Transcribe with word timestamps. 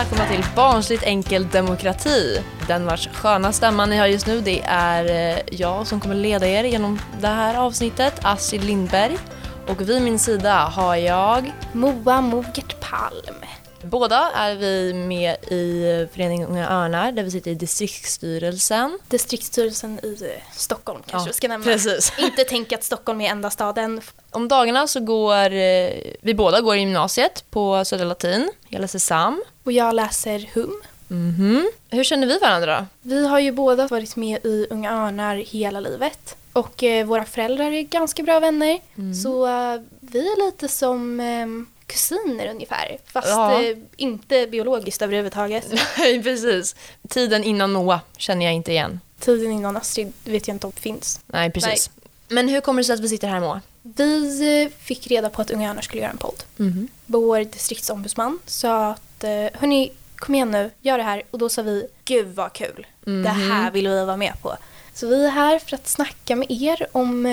välkomna 0.00 0.26
till 0.26 0.44
Barnsligt 0.56 1.02
enkel 1.02 1.48
demokrati. 1.48 2.42
Den 2.68 2.86
vars 2.86 3.08
sköna 3.08 3.52
stämma 3.52 3.86
ni 3.86 3.96
har 3.96 4.06
just 4.06 4.26
nu 4.26 4.40
det 4.40 4.60
är 4.64 5.34
eh, 5.34 5.42
jag 5.50 5.86
som 5.86 6.00
kommer 6.00 6.14
leda 6.14 6.46
er 6.46 6.64
genom 6.64 7.00
det 7.20 7.28
här 7.28 7.54
avsnittet, 7.54 8.20
Astrid 8.22 8.64
Lindberg. 8.64 9.18
Och 9.66 9.88
vid 9.88 10.02
min 10.02 10.18
sida 10.18 10.54
har 10.54 10.96
jag... 10.96 11.52
Moa 11.72 12.20
Mogert 12.20 12.80
Palm. 12.80 13.59
Båda 13.82 14.30
är 14.34 14.54
vi 14.56 14.94
med 14.94 15.36
i 15.44 15.84
föreningen 16.14 16.48
Unga 16.48 16.70
Örnar 16.70 17.12
där 17.12 17.22
vi 17.22 17.30
sitter 17.30 17.50
i 17.50 17.54
distriktsstyrelsen. 17.54 18.98
Distriktsstyrelsen 19.08 19.98
i 19.98 20.16
Stockholm 20.52 21.02
kanske 21.06 21.28
Ja, 21.28 21.32
vi 21.32 21.36
ska 21.36 21.48
nämna. 21.48 21.64
precis. 21.64 22.12
Inte 22.18 22.44
tänka 22.44 22.74
att 22.76 22.84
Stockholm 22.84 23.20
är 23.20 23.30
enda 23.30 23.50
staden. 23.50 24.00
Om 24.30 24.48
dagarna 24.48 24.86
så 24.86 25.00
går 25.00 25.52
eh, 25.52 25.90
vi 26.20 26.34
båda 26.34 26.60
går 26.60 26.76
i 26.76 26.80
gymnasiet 26.80 27.44
på 27.50 27.84
Södra 27.84 28.04
Latin, 28.04 28.50
hela 28.68 28.88
Sesam. 28.88 29.42
Och 29.64 29.72
jag 29.72 29.94
läser 29.94 30.50
HUM. 30.54 30.82
Mhm. 31.08 31.70
Hur 31.90 32.04
känner 32.04 32.26
vi 32.26 32.38
varandra? 32.38 32.86
Vi 33.02 33.26
har 33.26 33.38
ju 33.38 33.52
båda 33.52 33.86
varit 33.86 34.16
med 34.16 34.46
i 34.46 34.66
Unga 34.70 34.92
Örnar 35.06 35.36
hela 35.36 35.80
livet. 35.80 36.36
Och 36.52 36.82
eh, 36.82 37.06
våra 37.06 37.24
föräldrar 37.24 37.72
är 37.72 37.82
ganska 37.82 38.22
bra 38.22 38.40
vänner. 38.40 38.78
Så 39.22 39.46
eh, 39.46 39.80
vi 40.00 40.18
är 40.32 40.46
lite 40.46 40.68
som 40.68 41.20
eh, 41.20 41.46
kusiner 41.92 42.50
ungefär. 42.50 42.98
Fast 43.06 43.28
Ja. 43.28 43.62
eh, 43.62 43.76
inte 43.96 44.46
biologiskt 44.46 45.02
överhuvudtaget. 45.02 45.66
Nej, 45.98 46.22
precis. 46.22 46.76
Tiden 47.08 47.44
innan 47.44 47.72
Noah 47.72 48.00
känner 48.16 48.44
jag 48.46 48.54
inte 48.54 48.72
igen. 48.72 49.00
Tiden 49.20 49.52
innan 49.52 49.76
Astrid 49.76 50.12
vet 50.24 50.48
jag 50.48 50.54
inte 50.54 50.66
om 50.66 50.72
finns. 50.72 51.20
Nej, 51.26 51.50
precis. 51.50 51.90
Men 52.28 52.48
hur 52.48 52.60
kommer 52.60 52.82
det 52.82 52.86
sig 52.86 52.94
att 52.94 53.00
vi 53.00 53.08
sitter 53.08 53.28
här 53.28 53.40
Moa? 53.40 53.60
Vi 53.82 54.62
eh, 54.62 54.68
fick 54.84 55.06
reda 55.06 55.30
på 55.30 55.42
att 55.42 55.50
Unga 55.50 55.70
Örnar 55.70 55.82
skulle 55.82 56.02
göra 56.02 56.10
en 56.12 56.18
podd. 56.18 56.42
Mhm. 56.56 56.88
Vår 57.06 57.40
distriktsombudsman 57.44 58.38
sa 58.46 58.90
att 58.90 59.24
eh, 59.24 59.30
hörni, 59.60 59.92
kom 60.16 60.34
igen 60.34 60.50
nu, 60.50 60.70
gör 60.80 60.98
det 60.98 61.04
här. 61.04 61.22
Och 61.30 61.38
då 61.38 61.48
sa 61.48 61.62
vi, 61.62 61.86
gud 62.04 62.28
vad 62.34 62.52
kul. 62.52 62.86
Det 63.04 63.28
här 63.28 63.70
vill 63.70 63.88
vi 63.88 64.04
vara 64.04 64.16
med 64.16 64.32
på. 64.42 64.56
Så 64.94 65.06
vi 65.06 65.24
är 65.24 65.30
här 65.30 65.58
för 65.58 65.74
att 65.74 65.88
snacka 65.88 66.36
med 66.36 66.50
er 66.50 66.86
om 66.92 67.26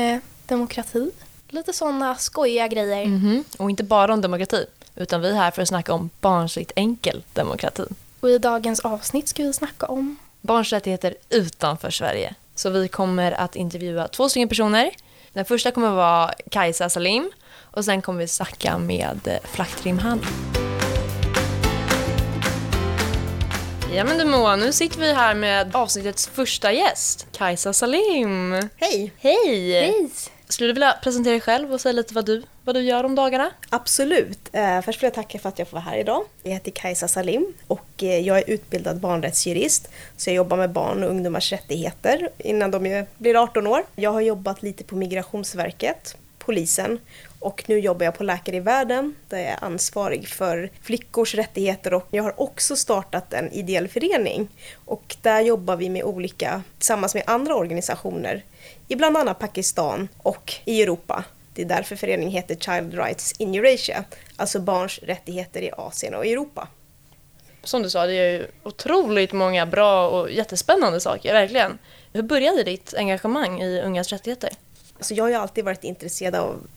demokrati. 0.45 1.11
Lite 1.49 1.73
sådana 1.73 2.15
skojiga 2.15 2.67
grejer. 2.67 3.05
Mhm. 3.05 3.43
Och 3.57 3.69
inte 3.69 3.83
bara 3.83 4.13
om 4.13 4.21
demokrati, 4.21 4.65
utan 4.95 5.21
vi 5.21 5.29
är 5.29 5.33
här 5.35 5.51
för 5.51 5.61
att 5.61 5.67
snacka 5.67 5.93
om 5.93 6.09
barnsligt 6.21 6.71
enkel 6.75 7.23
demokrati. 7.33 7.83
Och 8.19 8.29
i 8.29 8.37
dagens 8.37 8.79
avsnitt 8.79 9.27
ska 9.27 9.43
vi 9.43 9.53
snacka 9.53 9.85
om 9.85 10.17
Barns 10.41 10.73
rättigheter 10.73 11.15
utanför 11.29 11.89
Sverige. 11.89 12.35
Så 12.55 12.69
vi 12.69 12.87
kommer 12.87 13.31
att 13.31 13.55
intervjua 13.55 14.07
två 14.07 14.29
stycken 14.29 14.49
personer. 14.49 14.91
Den 15.33 15.45
första 15.45 15.71
kommer 15.71 15.87
att 15.87 15.95
vara 15.95 16.33
Kajsa 16.51 16.89
Salim 16.89 17.31
och 17.71 17.85
sen 17.85 18.01
kommer 18.01 18.19
vi 18.19 18.27
snacka 18.27 18.77
med 18.77 19.19
eh, 19.25 19.37
Flaktrim 19.43 19.99
Han. 19.99 20.25
Ja 23.93 24.03
men 24.03 24.17
du 24.17 24.25
Moa, 24.25 24.55
nu 24.55 24.73
sitter 24.73 24.99
vi 24.99 25.13
här 25.13 25.35
med 25.35 25.75
avsnittets 25.75 26.27
första 26.27 26.71
gäst, 26.71 27.27
Kajsa 27.31 27.73
Salim. 27.73 28.51
Hej! 28.75 29.11
Hej! 29.17 29.71
Hej! 29.73 30.09
Skulle 30.49 30.69
du 30.69 30.73
vilja 30.73 30.97
presentera 31.03 31.31
dig 31.31 31.41
själv 31.41 31.73
och 31.73 31.81
säga 31.81 31.93
lite 31.93 32.13
vad 32.13 32.25
du, 32.25 32.43
vad 32.63 32.75
du 32.75 32.81
gör 32.81 33.03
om 33.03 33.15
dagarna? 33.15 33.51
Absolut. 33.69 34.39
Eh, 34.51 34.81
först 34.81 35.03
vill 35.03 35.07
jag 35.07 35.13
tacka 35.13 35.39
för 35.39 35.49
att 35.49 35.59
jag 35.59 35.67
får 35.67 35.77
vara 35.77 35.85
här 35.85 35.97
idag. 35.97 36.23
Jag 36.43 36.51
heter 36.51 36.71
Kajsa 36.71 37.07
Salim 37.07 37.53
och 37.67 38.03
eh, 38.03 38.19
jag 38.19 38.37
är 38.37 38.49
utbildad 38.49 38.99
barnrättsjurist. 38.99 39.89
Så 40.17 40.29
jag 40.29 40.35
jobbar 40.35 40.57
med 40.57 40.69
barn 40.69 41.03
och 41.03 41.09
ungdomars 41.09 41.51
rättigheter 41.51 42.29
innan 42.37 42.71
de 42.71 43.05
blir 43.17 43.43
18 43.43 43.67
år. 43.67 43.83
Jag 43.95 44.11
har 44.11 44.21
jobbat 44.21 44.63
lite 44.63 44.83
på 44.83 44.95
Migrationsverket, 44.95 46.17
polisen 46.37 46.99
och 47.47 47.63
nu 47.67 47.79
jobbar 47.79 48.05
jag 48.05 48.17
på 48.17 48.23
Läkare 48.23 48.55
i 48.55 48.59
världen 48.59 49.15
där 49.29 49.37
jag 49.37 49.47
är 49.47 49.63
ansvarig 49.63 50.27
för 50.27 50.69
flickors 50.81 51.35
rättigheter 51.35 51.93
och 51.93 52.07
jag 52.11 52.23
har 52.23 52.41
också 52.41 52.75
startat 52.75 53.33
en 53.33 53.51
ideell 53.51 53.87
förening 53.87 54.47
och 54.85 55.15
där 55.21 55.41
jobbar 55.41 55.75
vi 55.75 55.89
med 55.89 56.03
olika, 56.03 56.61
tillsammans 56.77 57.13
med 57.13 57.23
andra 57.27 57.55
organisationer 57.55 58.43
i 58.87 58.95
bland 58.95 59.17
annat 59.17 59.39
Pakistan 59.39 60.07
och 60.17 60.53
i 60.65 60.81
Europa. 60.81 61.23
Det 61.53 61.61
är 61.61 61.65
därför 61.65 61.95
föreningen 61.95 62.31
heter 62.31 62.55
Child 62.55 62.93
Rights 62.93 63.31
in 63.31 63.55
Eurasia, 63.55 64.03
alltså 64.35 64.59
barns 64.59 64.99
rättigheter 64.99 65.61
i 65.61 65.71
Asien 65.77 66.15
och 66.15 66.25
Europa. 66.25 66.67
Som 67.63 67.83
du 67.83 67.89
sa, 67.89 68.05
det 68.05 68.13
är 68.13 68.31
ju 68.31 68.47
otroligt 68.63 69.33
många 69.33 69.65
bra 69.65 70.09
och 70.09 70.31
jättespännande 70.31 70.99
saker, 70.99 71.33
verkligen. 71.33 71.77
Hur 72.13 72.21
började 72.21 72.63
ditt 72.63 72.93
engagemang 72.97 73.61
i 73.61 73.81
ungas 73.81 74.09
rättigheter? 74.09 74.49
Alltså 74.97 75.13
jag 75.13 75.23
har 75.23 75.29
ju 75.29 75.35
alltid 75.35 75.65
varit 75.65 75.83
intresserad 75.83 76.35
av 76.35 76.67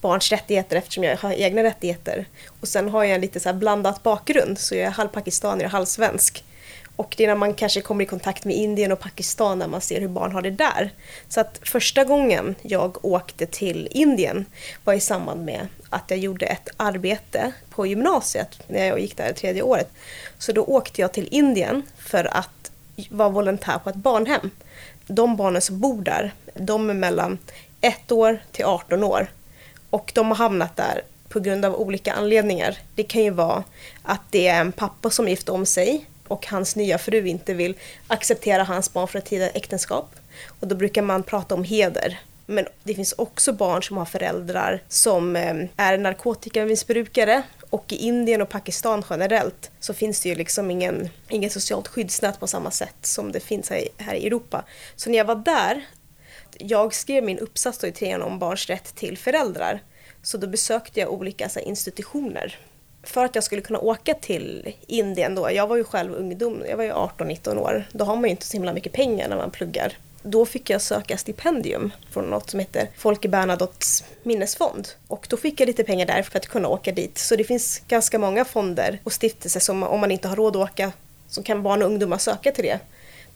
barns 0.00 0.30
rättigheter 0.30 0.76
eftersom 0.76 1.04
jag 1.04 1.16
har 1.16 1.32
egna 1.32 1.62
rättigheter. 1.62 2.26
Och 2.60 2.68
sen 2.68 2.88
har 2.88 3.04
jag 3.04 3.14
en 3.14 3.20
lite 3.20 3.40
så 3.40 3.48
här 3.48 3.56
blandat 3.56 4.02
bakgrund, 4.02 4.58
så 4.58 4.74
jag 4.74 4.84
är 4.84 4.90
halvpakistanier 4.90 5.64
och 5.66 5.72
halvsvensk. 5.72 6.44
Och 6.96 7.14
det 7.16 7.24
är 7.24 7.28
när 7.28 7.34
man 7.34 7.54
kanske 7.54 7.80
kommer 7.80 8.04
i 8.04 8.06
kontakt 8.06 8.44
med 8.44 8.56
Indien 8.56 8.92
och 8.92 9.00
Pakistan 9.00 9.58
när 9.58 9.68
man 9.68 9.80
ser 9.80 10.00
hur 10.00 10.08
barn 10.08 10.32
har 10.32 10.42
det 10.42 10.50
där. 10.50 10.90
Så 11.28 11.40
att 11.40 11.60
första 11.62 12.04
gången 12.04 12.54
jag 12.62 13.04
åkte 13.04 13.46
till 13.46 13.88
Indien 13.90 14.46
var 14.84 14.94
i 14.94 15.00
samband 15.00 15.44
med 15.44 15.68
att 15.90 16.04
jag 16.08 16.18
gjorde 16.18 16.46
ett 16.46 16.68
arbete 16.76 17.52
på 17.70 17.86
gymnasiet 17.86 18.62
när 18.68 18.86
jag 18.86 19.00
gick 19.00 19.16
där 19.16 19.32
tredje 19.32 19.62
året. 19.62 19.90
Så 20.38 20.52
då 20.52 20.64
åkte 20.64 21.00
jag 21.00 21.12
till 21.12 21.28
Indien 21.30 21.82
för 21.98 22.36
att 22.36 22.70
vara 23.10 23.28
volontär 23.28 23.78
på 23.78 23.90
ett 23.90 23.96
barnhem. 23.96 24.50
De 25.06 25.36
barnen 25.36 25.62
som 25.62 25.80
bor 25.80 26.02
där, 26.02 26.34
de 26.54 26.90
är 26.90 26.94
mellan 26.94 27.38
ett 27.80 28.12
år 28.12 28.38
till 28.52 28.64
18 28.64 29.04
år. 29.04 29.28
Och 29.90 30.12
de 30.14 30.28
har 30.28 30.36
hamnat 30.36 30.76
där 30.76 31.02
på 31.28 31.40
grund 31.40 31.64
av 31.64 31.74
olika 31.74 32.12
anledningar. 32.12 32.78
Det 32.94 33.02
kan 33.02 33.22
ju 33.22 33.30
vara 33.30 33.64
att 34.02 34.20
det 34.30 34.46
är 34.46 34.60
en 34.60 34.72
pappa 34.72 35.10
som 35.10 35.28
gift 35.28 35.48
om 35.48 35.66
sig 35.66 36.06
och 36.28 36.46
hans 36.46 36.76
nya 36.76 36.98
fru 36.98 37.28
inte 37.28 37.54
vill 37.54 37.74
acceptera 38.06 38.64
hans 38.64 38.92
barn 38.92 39.08
för 39.08 39.18
ett 39.18 39.24
tidigare 39.24 39.50
äktenskap. 39.50 40.14
Och 40.60 40.66
då 40.66 40.74
brukar 40.74 41.02
man 41.02 41.22
prata 41.22 41.54
om 41.54 41.64
heder. 41.64 42.20
Men 42.46 42.66
det 42.82 42.94
finns 42.94 43.12
också 43.12 43.52
barn 43.52 43.82
som 43.82 43.96
har 43.96 44.04
föräldrar 44.04 44.82
som 44.88 45.36
eh, 45.36 45.54
är 45.76 45.98
narkotikamissbrukare 45.98 47.42
och 47.70 47.92
i 47.92 47.96
Indien 47.96 48.42
och 48.42 48.48
Pakistan 48.48 49.04
generellt 49.10 49.70
så 49.80 49.94
finns 49.94 50.20
det 50.20 50.28
ju 50.28 50.34
liksom 50.34 50.70
ingen, 50.70 51.08
ingen 51.28 51.50
socialt 51.50 51.88
skyddsnät 51.88 52.40
på 52.40 52.46
samma 52.46 52.70
sätt 52.70 52.96
som 53.02 53.32
det 53.32 53.40
finns 53.40 53.70
här 53.70 53.76
i, 53.76 53.88
här 53.96 54.14
i 54.14 54.26
Europa. 54.26 54.64
Så 54.96 55.10
när 55.10 55.18
jag 55.18 55.24
var 55.24 55.34
där 55.34 55.86
jag 56.58 56.94
skrev 56.94 57.24
min 57.24 57.38
uppsats 57.38 57.78
då 57.78 57.86
i 57.86 57.92
trean 57.92 58.22
om 58.22 58.38
barns 58.38 58.66
rätt 58.66 58.94
till 58.94 59.18
föräldrar. 59.18 59.82
Så 60.22 60.38
då 60.38 60.46
besökte 60.46 61.00
jag 61.00 61.12
olika 61.12 61.48
så 61.48 61.58
här, 61.58 61.66
institutioner. 61.66 62.58
För 63.02 63.24
att 63.24 63.34
jag 63.34 63.44
skulle 63.44 63.62
kunna 63.62 63.78
åka 63.78 64.14
till 64.14 64.74
Indien 64.86 65.34
då, 65.34 65.52
jag 65.52 65.66
var 65.66 65.76
ju 65.76 65.84
själv 65.84 66.14
ungdom, 66.14 66.62
jag 66.68 66.76
var 66.76 66.84
ju 66.84 66.92
18-19 66.92 67.58
år. 67.58 67.84
Då 67.92 68.04
har 68.04 68.16
man 68.16 68.24
ju 68.24 68.30
inte 68.30 68.46
så 68.46 68.52
himla 68.52 68.72
mycket 68.72 68.92
pengar 68.92 69.28
när 69.28 69.36
man 69.36 69.50
pluggar. 69.50 69.92
Då 70.22 70.46
fick 70.46 70.70
jag 70.70 70.82
söka 70.82 71.16
stipendium 71.16 71.92
från 72.10 72.24
något 72.24 72.50
som 72.50 72.60
heter 72.60 72.88
Folke 72.96 73.28
Bernadottes 73.28 74.04
minnesfond. 74.22 74.88
Och 75.08 75.26
då 75.30 75.36
fick 75.36 75.60
jag 75.60 75.66
lite 75.66 75.84
pengar 75.84 76.06
där 76.06 76.22
för 76.22 76.38
att 76.38 76.46
kunna 76.46 76.68
åka 76.68 76.92
dit. 76.92 77.18
Så 77.18 77.36
det 77.36 77.44
finns 77.44 77.82
ganska 77.88 78.18
många 78.18 78.44
fonder 78.44 78.98
och 79.04 79.12
stiftelser 79.12 79.60
som 79.60 79.82
om 79.82 80.00
man 80.00 80.10
inte 80.10 80.28
har 80.28 80.36
råd 80.36 80.56
att 80.56 80.70
åka 80.70 80.92
så 81.28 81.42
kan 81.42 81.62
barn 81.62 81.82
och 81.82 81.88
ungdomar 81.88 82.18
söka 82.18 82.52
till 82.52 82.64
det. 82.64 82.78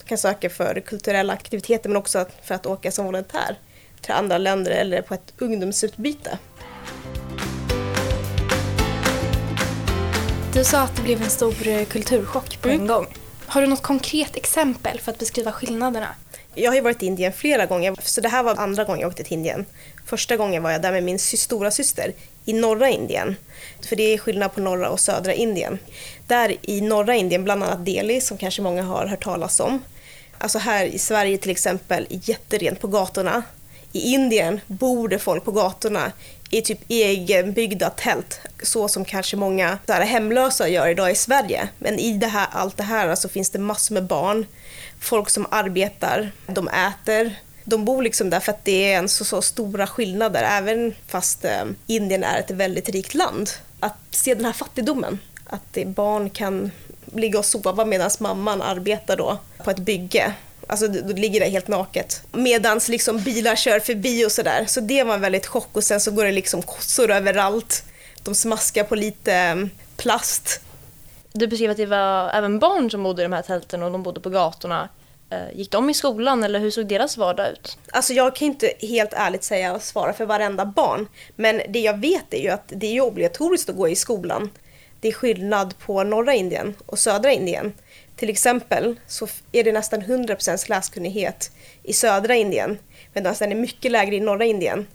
Kan 0.07 0.19
söka 0.19 0.51
för 0.51 0.81
kulturella 0.81 1.33
aktiviteter 1.33 1.89
men 1.89 1.97
också 1.97 2.27
för 2.43 2.55
att 2.55 2.67
åka 2.67 2.91
som 2.91 3.05
volontär 3.05 3.59
till 4.01 4.13
andra 4.13 4.39
länder 4.39 4.71
eller 4.71 5.03
på 5.03 5.15
ett 5.15 5.33
ungdomsutbyte. 5.39 6.39
Du 10.55 10.65
sa 10.65 10.81
att 10.81 10.97
det 10.97 11.03
blev 11.03 11.23
en 11.23 11.31
stor 11.31 11.69
eh, 11.69 11.85
kulturchock 11.85 12.63
på 12.63 12.69
en 12.69 12.87
gång. 12.87 13.07
Har 13.47 13.61
du 13.61 13.67
något 13.67 13.83
konkret 13.83 14.37
exempel 14.37 15.01
för 15.01 15.13
att 15.13 15.19
beskriva 15.19 15.53
skillnaderna? 15.53 16.09
Jag 16.55 16.71
har 16.71 16.75
ju 16.75 16.81
varit 16.81 17.03
i 17.03 17.07
Indien 17.07 17.33
flera 17.33 17.67
gånger, 17.67 17.95
så 18.03 18.21
det 18.21 18.29
här 18.29 18.43
var 18.43 18.57
andra 18.57 18.85
gången 18.85 19.01
jag 19.01 19.09
åkte 19.09 19.25
till 19.25 19.33
Indien. 19.33 19.67
Första 20.07 20.37
gången 20.37 20.63
var 20.63 20.71
jag 20.71 20.83
där 20.83 20.93
med 20.93 21.03
min 21.03 21.19
stora 21.19 21.71
syster 21.71 22.13
i 22.45 22.53
norra 22.53 22.89
Indien. 22.91 23.37
För 23.89 23.97
det 23.97 24.03
är 24.03 24.19
skillnad 24.19 24.55
på 24.55 24.61
norra 24.61 24.91
och 24.91 25.01
södra 25.01 25.33
Indien. 25.33 25.79
Där 26.27 26.57
i 26.63 26.81
norra 26.81 27.15
Indien, 27.15 27.45
bland 27.45 27.65
annat 27.65 27.87
Delhi, 27.87 28.21
som 28.21 28.39
kanske 28.39 28.63
många 28.63 28.83
har 28.83 29.07
hört 29.07 29.25
talas 29.25 29.61
om. 29.61 29.83
Alltså 30.45 30.59
här 30.59 30.85
i 30.85 30.99
Sverige 30.99 31.39
till 31.39 31.51
exempel, 31.51 32.07
jätterent 32.11 32.81
på 32.81 32.87
gatorna. 32.87 33.43
I 33.93 34.15
Indien 34.15 34.61
bor 34.67 35.09
det 35.09 35.19
folk 35.19 35.45
på 35.45 35.51
gatorna 35.51 36.13
i 36.51 36.63
typ 36.63 36.79
egenbyggda 36.89 37.91
tält, 37.91 38.41
så 38.63 38.89
som 38.89 39.05
kanske 39.05 39.37
många 39.37 39.79
så 39.87 39.93
här, 39.93 40.03
hemlösa 40.03 40.69
gör 40.69 40.89
idag 40.89 41.11
i 41.11 41.15
Sverige. 41.15 41.69
Men 41.79 41.99
i 41.99 42.19
det 42.19 42.27
här, 42.27 42.47
allt 42.51 42.77
det 42.77 42.83
här 42.83 43.09
alltså, 43.09 43.29
finns 43.29 43.51
det 43.51 43.59
massor 43.59 43.95
med 43.95 44.05
barn, 44.05 44.47
folk 45.01 45.31
som 45.31 45.47
arbetar, 45.51 46.33
de 46.47 46.69
äter, 46.69 47.39
de 47.65 47.85
bor 47.85 48.03
liksom 48.03 48.31
där 48.31 48.41
för 48.41 48.53
att 48.53 48.65
det 48.65 48.93
är 48.93 48.99
en 48.99 49.09
så, 49.09 49.25
så 49.25 49.43
stora 49.43 49.87
skillnader, 49.87 50.43
även 50.43 50.95
fast 51.07 51.45
eh, 51.45 51.65
Indien 51.87 52.25
är 52.25 52.39
ett 52.39 52.51
väldigt 52.51 52.89
rikt 52.89 53.15
land. 53.15 53.51
Att 53.81 53.99
se 54.11 54.35
den 54.35 54.45
här 54.45 54.53
fattigdomen, 54.53 55.19
att 55.47 55.79
barn 55.87 56.31
kan 56.31 56.71
ligga 57.15 57.39
och 57.39 57.45
sova 57.45 57.85
medan 57.85 58.11
mamman 58.21 58.63
arbetar 58.63 59.17
då 59.17 59.39
på 59.65 59.71
ett 59.71 59.79
bygge. 59.79 60.35
Alltså 60.67 60.89
då 60.89 61.13
ligger 61.15 61.41
det 61.41 61.47
helt 61.47 61.69
naket. 61.69 62.23
Medans 62.33 62.89
liksom 62.89 63.19
bilar 63.19 63.57
kör 63.57 63.81
förbi 63.81 64.27
och 64.27 64.33
sådär. 64.33 64.65
Så 64.69 64.81
det 64.81 65.05
var 65.05 65.15
en 65.15 65.21
väldigt 65.21 65.47
chock 65.47 65.69
och 65.73 65.85
sen 65.85 66.01
så 66.01 66.11
går 66.11 66.25
det 66.25 66.33
liksom 66.33 66.63
kossor 66.63 67.11
överallt. 67.11 67.85
De 68.23 68.35
smaskar 68.35 68.85
på 68.85 68.95
lite 68.95 69.35
eh, 69.35 69.57
plast. 69.97 70.61
Du 71.33 71.47
beskrev 71.47 71.71
att 71.71 71.77
det 71.77 71.87
var 71.87 72.31
även 72.31 72.59
barn 72.59 72.91
som 72.91 73.03
bodde 73.03 73.23
i 73.23 73.25
de 73.25 73.33
här 73.33 73.43
tälten 73.43 73.83
och 73.83 73.93
de 73.93 74.03
bodde 74.03 74.21
på 74.21 74.31
gatorna. 74.31 74.89
Eh, 75.31 75.59
gick 75.59 75.71
de 75.71 75.91
i 75.91 75.95
skolan 75.95 76.45
eller 76.45 76.59
hur 76.59 76.71
såg 76.71 76.89
deras 76.89 77.17
vardag 77.17 77.53
ut? 77.53 77.79
Alltså 77.91 78.13
jag 78.13 78.37
kan 78.37 78.47
inte 78.47 78.73
helt 78.81 79.13
ärligt 79.13 79.45
säga 79.45 79.75
och 79.75 79.83
svara 79.83 80.13
för 80.13 80.27
varenda 80.27 80.67
barn. 80.67 81.09
Men 81.37 81.61
det 81.69 81.81
jag 81.81 82.01
vet 82.01 82.35
är 82.35 82.43
ju 82.43 82.49
att 82.49 82.65
det 82.67 82.97
är 82.97 83.01
obligatoriskt 83.01 83.71
att 83.71 83.77
gå 83.77 83.89
i 83.89 83.97
skolan. 83.97 84.51
Det 85.05 85.09
är 85.09 85.13
skillnad 85.13 85.79
på 85.79 86.03
norra 86.03 86.35
Indien 86.35 86.75
och 86.87 86.99
södra 86.99 87.33
Indien. 87.33 87.73
Till 88.17 88.31
exempel 88.31 89.01
så 89.07 89.27
är 89.53 89.65
det 89.65 89.73
nästan 89.73 90.03
100% 90.03 90.69
läskunnighet 90.69 91.51
i 91.83 91.93
södra 91.93 92.35
Indien 92.35 92.79
medan 93.13 93.35
den 93.39 93.53
är 93.53 93.57
mycket 93.57 93.93
lägre 93.93 94.17
i 94.17 94.21
norra 94.21 94.45
Indien. 94.45 94.87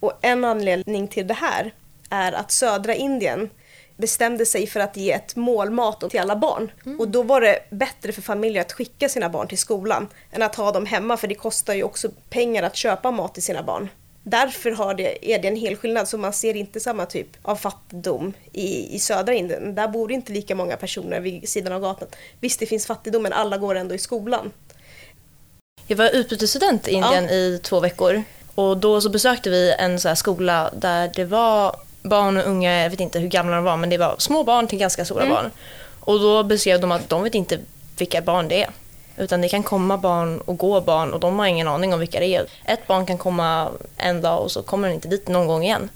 Och 0.00 0.12
en 0.22 0.44
anledning 0.44 1.08
till 1.08 1.26
det 1.26 1.34
här 1.34 1.74
är 2.10 2.32
att 2.32 2.50
södra 2.50 2.94
Indien 2.94 3.50
bestämde 3.96 4.46
sig 4.46 4.66
för 4.66 4.80
att 4.80 4.96
ge 4.96 5.12
ett 5.12 5.36
målmat 5.36 6.10
till 6.10 6.20
alla 6.20 6.36
barn. 6.36 6.72
Mm. 6.86 7.00
Och 7.00 7.08
då 7.08 7.22
var 7.22 7.40
det 7.40 7.58
bättre 7.70 8.12
för 8.12 8.22
familjer 8.22 8.60
att 8.60 8.72
skicka 8.72 9.08
sina 9.08 9.28
barn 9.28 9.48
till 9.48 9.58
skolan 9.58 10.08
än 10.32 10.42
att 10.42 10.54
ha 10.54 10.72
dem 10.72 10.86
hemma 10.86 11.16
för 11.16 11.28
det 11.28 11.34
kostar 11.34 11.74
ju 11.74 11.82
också 11.82 12.08
pengar 12.30 12.62
att 12.62 12.76
köpa 12.76 13.10
mat 13.10 13.34
till 13.34 13.42
sina 13.42 13.62
barn. 13.62 13.88
Därför 14.22 14.70
har 14.70 14.94
det, 14.94 15.32
är 15.34 15.38
det 15.38 15.48
en 15.48 15.56
hel 15.56 15.76
skillnad, 15.76 16.08
så 16.08 16.18
man 16.18 16.32
ser 16.32 16.56
inte 16.56 16.80
samma 16.80 17.06
typ 17.06 17.28
av 17.42 17.56
fattigdom 17.56 18.32
i, 18.52 18.94
i 18.94 18.98
södra 18.98 19.34
Indien. 19.34 19.74
Där 19.74 19.88
bor 19.88 20.12
inte 20.12 20.32
lika 20.32 20.54
många 20.54 20.76
personer 20.76 21.20
vid 21.20 21.48
sidan 21.48 21.72
av 21.72 21.80
gatan. 21.80 22.08
Visst, 22.40 22.60
det 22.60 22.66
finns 22.66 22.86
fattigdom, 22.86 23.22
men 23.22 23.32
alla 23.32 23.58
går 23.58 23.74
ändå 23.74 23.94
i 23.94 23.98
skolan. 23.98 24.52
Jag 25.86 25.96
var 25.96 26.10
utbytesstudent 26.10 26.88
i 26.88 26.90
Indien 26.90 27.24
ja. 27.24 27.30
i 27.30 27.60
två 27.62 27.80
veckor 27.80 28.22
och 28.54 28.76
då 28.76 29.00
så 29.00 29.08
besökte 29.08 29.50
vi 29.50 29.74
en 29.78 30.00
så 30.00 30.16
skola 30.16 30.70
där 30.74 31.10
det 31.14 31.24
var 31.24 31.76
barn 32.02 32.36
och 32.36 32.46
unga, 32.46 32.82
jag 32.82 32.90
vet 32.90 33.00
inte 33.00 33.18
hur 33.18 33.28
gamla 33.28 33.56
de 33.56 33.64
var, 33.64 33.76
men 33.76 33.90
det 33.90 33.98
var 33.98 34.14
små 34.18 34.44
barn 34.44 34.66
till 34.66 34.78
ganska 34.78 35.04
stora 35.04 35.22
mm. 35.22 35.34
barn. 35.34 35.50
Och 36.00 36.20
då 36.20 36.42
beskrev 36.42 36.80
de 36.80 36.92
att 36.92 37.08
de 37.08 37.22
vet 37.22 37.34
inte 37.34 37.58
vilka 37.98 38.22
barn 38.22 38.48
det 38.48 38.62
är. 38.62 38.70
Utan 39.20 39.40
det 39.40 39.48
kan 39.48 39.62
komma 39.62 39.96
barn 39.96 40.40
och 40.40 40.58
gå 40.58 40.80
barn 40.80 41.12
och 41.12 41.20
de 41.20 41.38
har 41.38 41.46
ingen 41.46 41.68
aning 41.68 41.94
om 41.94 42.00
vilka 42.00 42.20
det 42.20 42.26
är. 42.26 42.46
Ett 42.64 42.86
barn 42.86 43.06
kan 43.06 43.18
komma 43.18 43.68
en 43.96 44.20
dag 44.20 44.42
och 44.42 44.50
så 44.50 44.62
kommer 44.62 44.88
den 44.88 44.94
inte 44.94 45.08
dit 45.08 45.28
någon 45.28 45.46
gång 45.46 45.64
igen. 45.64 45.88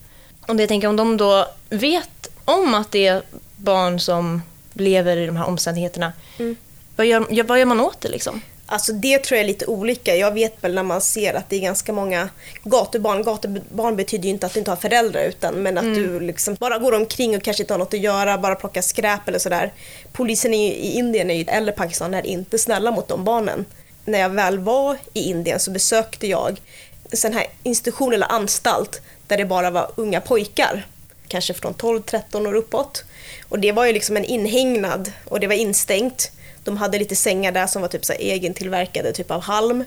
Och 0.46 0.56
det 0.56 0.62
jag 0.62 0.68
tänker 0.68 0.88
om 0.88 0.96
de 0.96 1.16
då 1.16 1.46
vet 1.68 2.30
om 2.44 2.74
att 2.74 2.90
det 2.90 3.06
är 3.06 3.22
barn 3.56 4.00
som 4.00 4.42
lever 4.72 5.16
i 5.16 5.26
de 5.26 5.36
här 5.36 5.46
omständigheterna, 5.46 6.12
mm. 6.38 6.56
vad, 6.96 7.06
gör, 7.06 7.42
vad 7.42 7.58
gör 7.58 7.66
man 7.66 7.80
åt 7.80 8.00
det 8.00 8.08
liksom? 8.08 8.40
Alltså 8.74 8.92
det 8.92 9.18
tror 9.18 9.36
jag 9.36 9.44
är 9.44 9.48
lite 9.48 9.66
olika. 9.66 10.16
Jag 10.16 10.34
vet 10.34 10.64
väl 10.64 10.74
när 10.74 10.82
man 10.82 11.00
ser 11.00 11.34
att 11.34 11.50
det 11.50 11.56
är 11.56 11.60
ganska 11.60 11.92
många 11.92 12.28
gatubarn. 12.62 13.22
Gatubarn 13.22 13.96
betyder 13.96 14.24
ju 14.24 14.30
inte 14.30 14.46
att 14.46 14.52
du 14.52 14.58
inte 14.58 14.70
har 14.70 14.76
föräldrar 14.76 15.24
utan 15.24 15.54
men 15.54 15.78
att 15.78 15.84
mm. 15.84 16.02
du 16.02 16.20
liksom 16.20 16.54
bara 16.54 16.78
går 16.78 16.94
omkring 16.94 17.36
och 17.36 17.42
kanske 17.42 17.62
inte 17.62 17.74
har 17.74 17.78
något 17.78 17.94
att 17.94 18.00
göra, 18.00 18.38
bara 18.38 18.54
plockar 18.54 18.82
skräp 18.82 19.28
eller 19.28 19.38
sådär. 19.38 19.72
Polisen 20.12 20.54
i, 20.54 20.66
i 20.66 20.92
Indien 20.92 21.30
är, 21.30 21.50
eller 21.50 21.72
Pakistan 21.72 22.14
är 22.14 22.26
inte 22.26 22.58
snälla 22.58 22.90
mot 22.90 23.08
de 23.08 23.24
barnen. 23.24 23.64
När 24.04 24.18
jag 24.18 24.28
väl 24.28 24.58
var 24.58 24.98
i 25.12 25.30
Indien 25.30 25.60
så 25.60 25.70
besökte 25.70 26.26
jag 26.26 26.60
en 27.10 27.16
sån 27.16 27.32
här 27.32 27.46
institution 27.62 28.12
eller 28.12 28.32
anstalt 28.32 29.02
där 29.26 29.36
det 29.36 29.44
bara 29.44 29.70
var 29.70 29.90
unga 29.94 30.20
pojkar. 30.20 30.86
Kanske 31.28 31.54
från 31.54 31.74
12-13 31.74 32.48
år 32.48 32.54
uppåt. 32.54 33.04
Och 33.48 33.58
det 33.58 33.72
var 33.72 33.84
ju 33.84 33.92
liksom 33.92 34.16
en 34.16 34.24
inhägnad 34.24 35.12
och 35.24 35.40
det 35.40 35.46
var 35.46 35.54
instängt. 35.54 36.30
De 36.64 36.76
hade 36.76 36.98
lite 36.98 37.16
sängar 37.16 37.52
där 37.52 37.66
som 37.66 37.82
var 37.82 37.88
typ 37.88 38.04
så 38.04 38.12
här 38.12 38.20
egentillverkade, 38.20 39.12
typ 39.12 39.30
av 39.30 39.40
halm. 39.40 39.84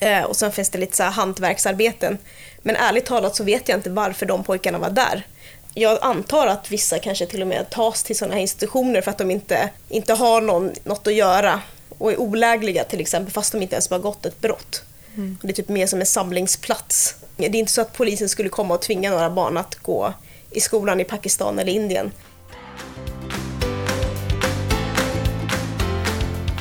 Eh, 0.00 0.22
och 0.22 0.36
sen 0.36 0.52
finns 0.52 0.70
det 0.70 0.78
lite 0.78 0.96
så 0.96 1.02
här 1.02 1.10
hantverksarbeten. 1.10 2.18
Men 2.62 2.76
ärligt 2.76 3.06
talat 3.06 3.36
så 3.36 3.44
vet 3.44 3.68
jag 3.68 3.78
inte 3.78 3.90
varför 3.90 4.26
de 4.26 4.44
pojkarna 4.44 4.78
var 4.78 4.90
där. 4.90 5.26
Jag 5.74 5.98
antar 6.02 6.46
att 6.46 6.70
vissa 6.70 6.98
kanske 6.98 7.26
till 7.26 7.42
och 7.42 7.48
med 7.48 7.70
tas 7.70 8.02
till 8.02 8.16
sådana 8.16 8.34
här 8.34 8.40
institutioner 8.40 9.00
för 9.00 9.10
att 9.10 9.18
de 9.18 9.30
inte, 9.30 9.70
inte 9.88 10.14
har 10.14 10.40
någon, 10.40 10.72
något 10.84 11.06
att 11.06 11.14
göra 11.14 11.60
och 11.98 12.12
är 12.12 12.20
olägliga 12.20 12.84
till 12.84 13.00
exempel 13.00 13.32
fast 13.32 13.52
de 13.52 13.62
inte 13.62 13.74
ens 13.74 13.90
har 13.90 13.98
begått 13.98 14.26
ett 14.26 14.40
brott. 14.40 14.82
Mm. 15.16 15.38
Det 15.42 15.48
är 15.48 15.52
typ 15.52 15.68
mer 15.68 15.86
som 15.86 16.00
en 16.00 16.06
samlingsplats. 16.06 17.14
Det 17.36 17.46
är 17.46 17.56
inte 17.56 17.72
så 17.72 17.80
att 17.80 17.92
polisen 17.92 18.28
skulle 18.28 18.48
komma 18.48 18.74
och 18.74 18.82
tvinga 18.82 19.10
några 19.10 19.30
barn 19.30 19.56
att 19.56 19.74
gå 19.74 20.12
i 20.50 20.60
skolan 20.60 21.00
i 21.00 21.04
Pakistan 21.04 21.58
eller 21.58 21.72
Indien. 21.72 22.12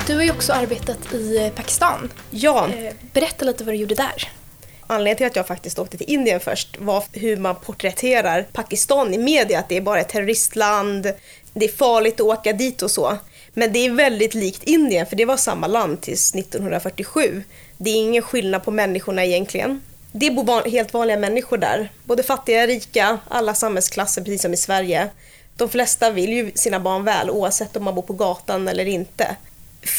Du 0.09 0.15
har 0.15 0.23
ju 0.23 0.31
också 0.31 0.53
arbetat 0.53 1.13
i 1.13 1.37
eh, 1.37 1.51
Pakistan. 1.51 2.11
Ja. 2.31 2.69
Eh, 2.69 2.93
berätta 3.13 3.45
lite 3.45 3.63
vad 3.63 3.73
du 3.73 3.77
gjorde 3.77 3.95
där. 3.95 4.31
Anledningen 4.87 5.17
till 5.17 5.25
att 5.25 5.35
jag 5.35 5.47
faktiskt 5.47 5.79
åkte 5.79 5.97
till 5.97 6.09
Indien 6.09 6.39
först 6.39 6.77
var 6.79 7.03
hur 7.13 7.37
man 7.37 7.55
porträtterar 7.55 8.43
Pakistan 8.53 9.13
i 9.13 9.17
media, 9.17 9.59
att 9.59 9.69
det 9.69 9.77
är 9.77 9.81
bara 9.81 9.99
ett 9.99 10.09
terroristland, 10.09 11.13
det 11.53 11.65
är 11.65 11.69
farligt 11.71 12.13
att 12.13 12.25
åka 12.25 12.53
dit 12.53 12.81
och 12.81 12.91
så. 12.91 13.17
Men 13.53 13.73
det 13.73 13.79
är 13.79 13.91
väldigt 13.91 14.33
likt 14.33 14.63
Indien, 14.63 15.05
för 15.05 15.15
det 15.15 15.25
var 15.25 15.37
samma 15.37 15.67
land 15.67 16.01
tills 16.01 16.35
1947. 16.35 17.43
Det 17.77 17.89
är 17.89 17.95
ingen 17.95 18.23
skillnad 18.23 18.63
på 18.63 18.71
människorna 18.71 19.25
egentligen. 19.25 19.81
Det 20.11 20.31
bor 20.31 20.69
helt 20.69 20.93
vanliga 20.93 21.17
människor 21.17 21.57
där, 21.57 21.91
både 22.03 22.23
fattiga, 22.23 22.67
rika, 22.67 23.19
alla 23.27 23.53
samhällsklasser 23.53 24.21
precis 24.21 24.41
som 24.41 24.53
i 24.53 24.57
Sverige. 24.57 25.09
De 25.55 25.69
flesta 25.69 26.11
vill 26.11 26.33
ju 26.33 26.51
sina 26.55 26.79
barn 26.79 27.03
väl 27.03 27.29
oavsett 27.29 27.75
om 27.75 27.83
man 27.83 27.95
bor 27.95 28.01
på 28.01 28.13
gatan 28.13 28.67
eller 28.67 28.85
inte. 28.85 29.35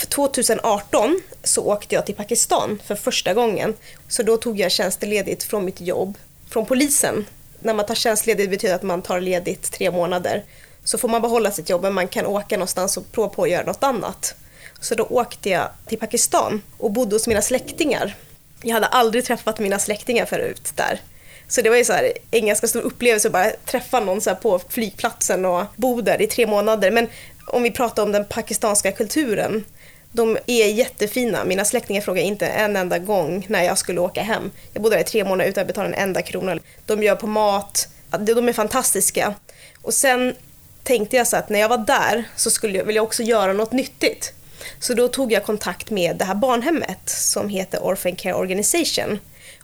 2018 0.09 1.21
så 1.45 1.65
åkte 1.65 1.95
jag 1.95 2.07
till 2.07 2.15
Pakistan 2.15 2.81
för 2.87 2.95
första 2.95 3.35
gången. 3.35 3.75
Så 4.09 4.23
då 4.23 4.37
tog 4.37 4.61
jag 4.61 4.71
tjänstledigt 4.71 5.43
från 5.43 5.65
mitt 5.65 5.81
jobb, 5.81 6.19
från 6.49 6.67
polisen. 6.67 7.27
När 7.61 7.75
man 7.75 7.87
tar 7.87 7.95
tjänstledigt 7.95 8.51
betyder 8.51 8.75
att 8.75 8.83
man 8.83 9.03
tar 9.03 9.21
ledigt 9.21 9.73
tre 9.73 9.91
månader. 9.91 10.45
Så 10.85 10.99
får 10.99 11.09
man 11.09 11.23
behålla 11.23 11.51
sitt 11.51 11.71
jobb 11.71 11.83
men 11.83 11.95
man 11.95 12.09
kan 12.09 12.27
åka 12.27 12.57
någonstans 12.57 12.97
och 12.97 13.13
prova 13.13 13.29
på 13.29 13.43
att 13.43 13.51
göra 13.51 13.67
något 13.67 13.85
annat. 13.85 14.35
Så 14.81 14.95
då 14.95 15.05
åkte 15.05 15.51
jag 15.51 15.69
till 15.87 15.99
Pakistan 15.99 16.63
och 16.79 16.91
bodde 16.91 17.15
hos 17.15 17.27
mina 17.27 17.43
släktingar. 17.43 18.17
Jag 18.63 18.75
hade 18.75 18.87
aldrig 18.87 19.25
träffat 19.25 19.59
mina 19.59 19.79
släktingar 19.79 20.27
förut 20.27 20.73
där. 20.75 21.01
Så 21.49 21.63
det 21.63 21.71
var 21.71 21.77
ju 21.77 21.85
så 21.85 21.93
här, 21.93 22.13
en 22.31 22.47
ganska 22.47 22.69
stor 22.69 22.81
upplevelse 22.81 23.29
att 23.29 23.33
bara 23.33 23.51
träffa 23.51 24.01
någon 24.01 24.21
så 24.21 24.35
på 24.35 24.61
flygplatsen 24.69 25.45
och 25.45 25.65
bo 25.77 26.01
där 26.01 26.23
i 26.23 26.27
tre 26.27 26.47
månader. 26.47 26.91
Men 26.91 27.09
om 27.51 27.63
vi 27.63 27.71
pratar 27.71 28.03
om 28.03 28.13
den 28.13 28.25
pakistanska 28.25 28.93
kulturen. 28.93 29.65
De 30.13 30.39
är 30.47 30.67
jättefina. 30.67 31.45
Mina 31.45 31.65
släktingar 31.65 32.01
frågade 32.01 32.27
inte 32.27 32.47
en 32.47 32.77
enda 32.77 32.99
gång 32.99 33.47
när 33.49 33.63
jag 33.63 33.79
skulle 33.79 34.01
åka 34.01 34.23
hem. 34.23 34.51
Jag 34.73 34.83
bodde 34.83 34.97
där 34.97 35.01
i 35.01 35.05
tre 35.05 35.25
månader 35.25 35.51
utan 35.51 35.61
att 35.61 35.67
betala 35.67 35.89
en 35.89 35.95
enda 35.95 36.23
krona. 36.23 36.59
De 36.87 37.03
gör 37.03 37.15
på 37.15 37.27
mat. 37.27 37.89
De 38.19 38.49
är 38.49 38.53
fantastiska. 38.53 39.35
Och 39.83 39.95
sen 39.95 40.35
tänkte 40.83 41.17
jag 41.17 41.27
så 41.27 41.37
att 41.37 41.49
när 41.49 41.61
jag 41.61 41.69
var 41.69 41.79
där 41.79 42.25
så 42.37 42.51
skulle 42.51 42.79
jag, 42.79 42.85
vill 42.85 42.97
jag 42.97 43.05
också 43.05 43.23
göra 43.23 43.53
något 43.53 43.73
nyttigt. 43.73 44.33
Så 44.79 44.95
då 44.95 45.09
tog 45.09 45.33
jag 45.33 45.45
kontakt 45.45 45.91
med 45.91 46.17
det 46.17 46.25
här 46.25 46.35
barnhemmet 46.35 47.01
som 47.05 47.49
heter 47.49 47.85
Orphan 47.85 48.17
Care 48.17 48.35
Organization. 48.35 49.19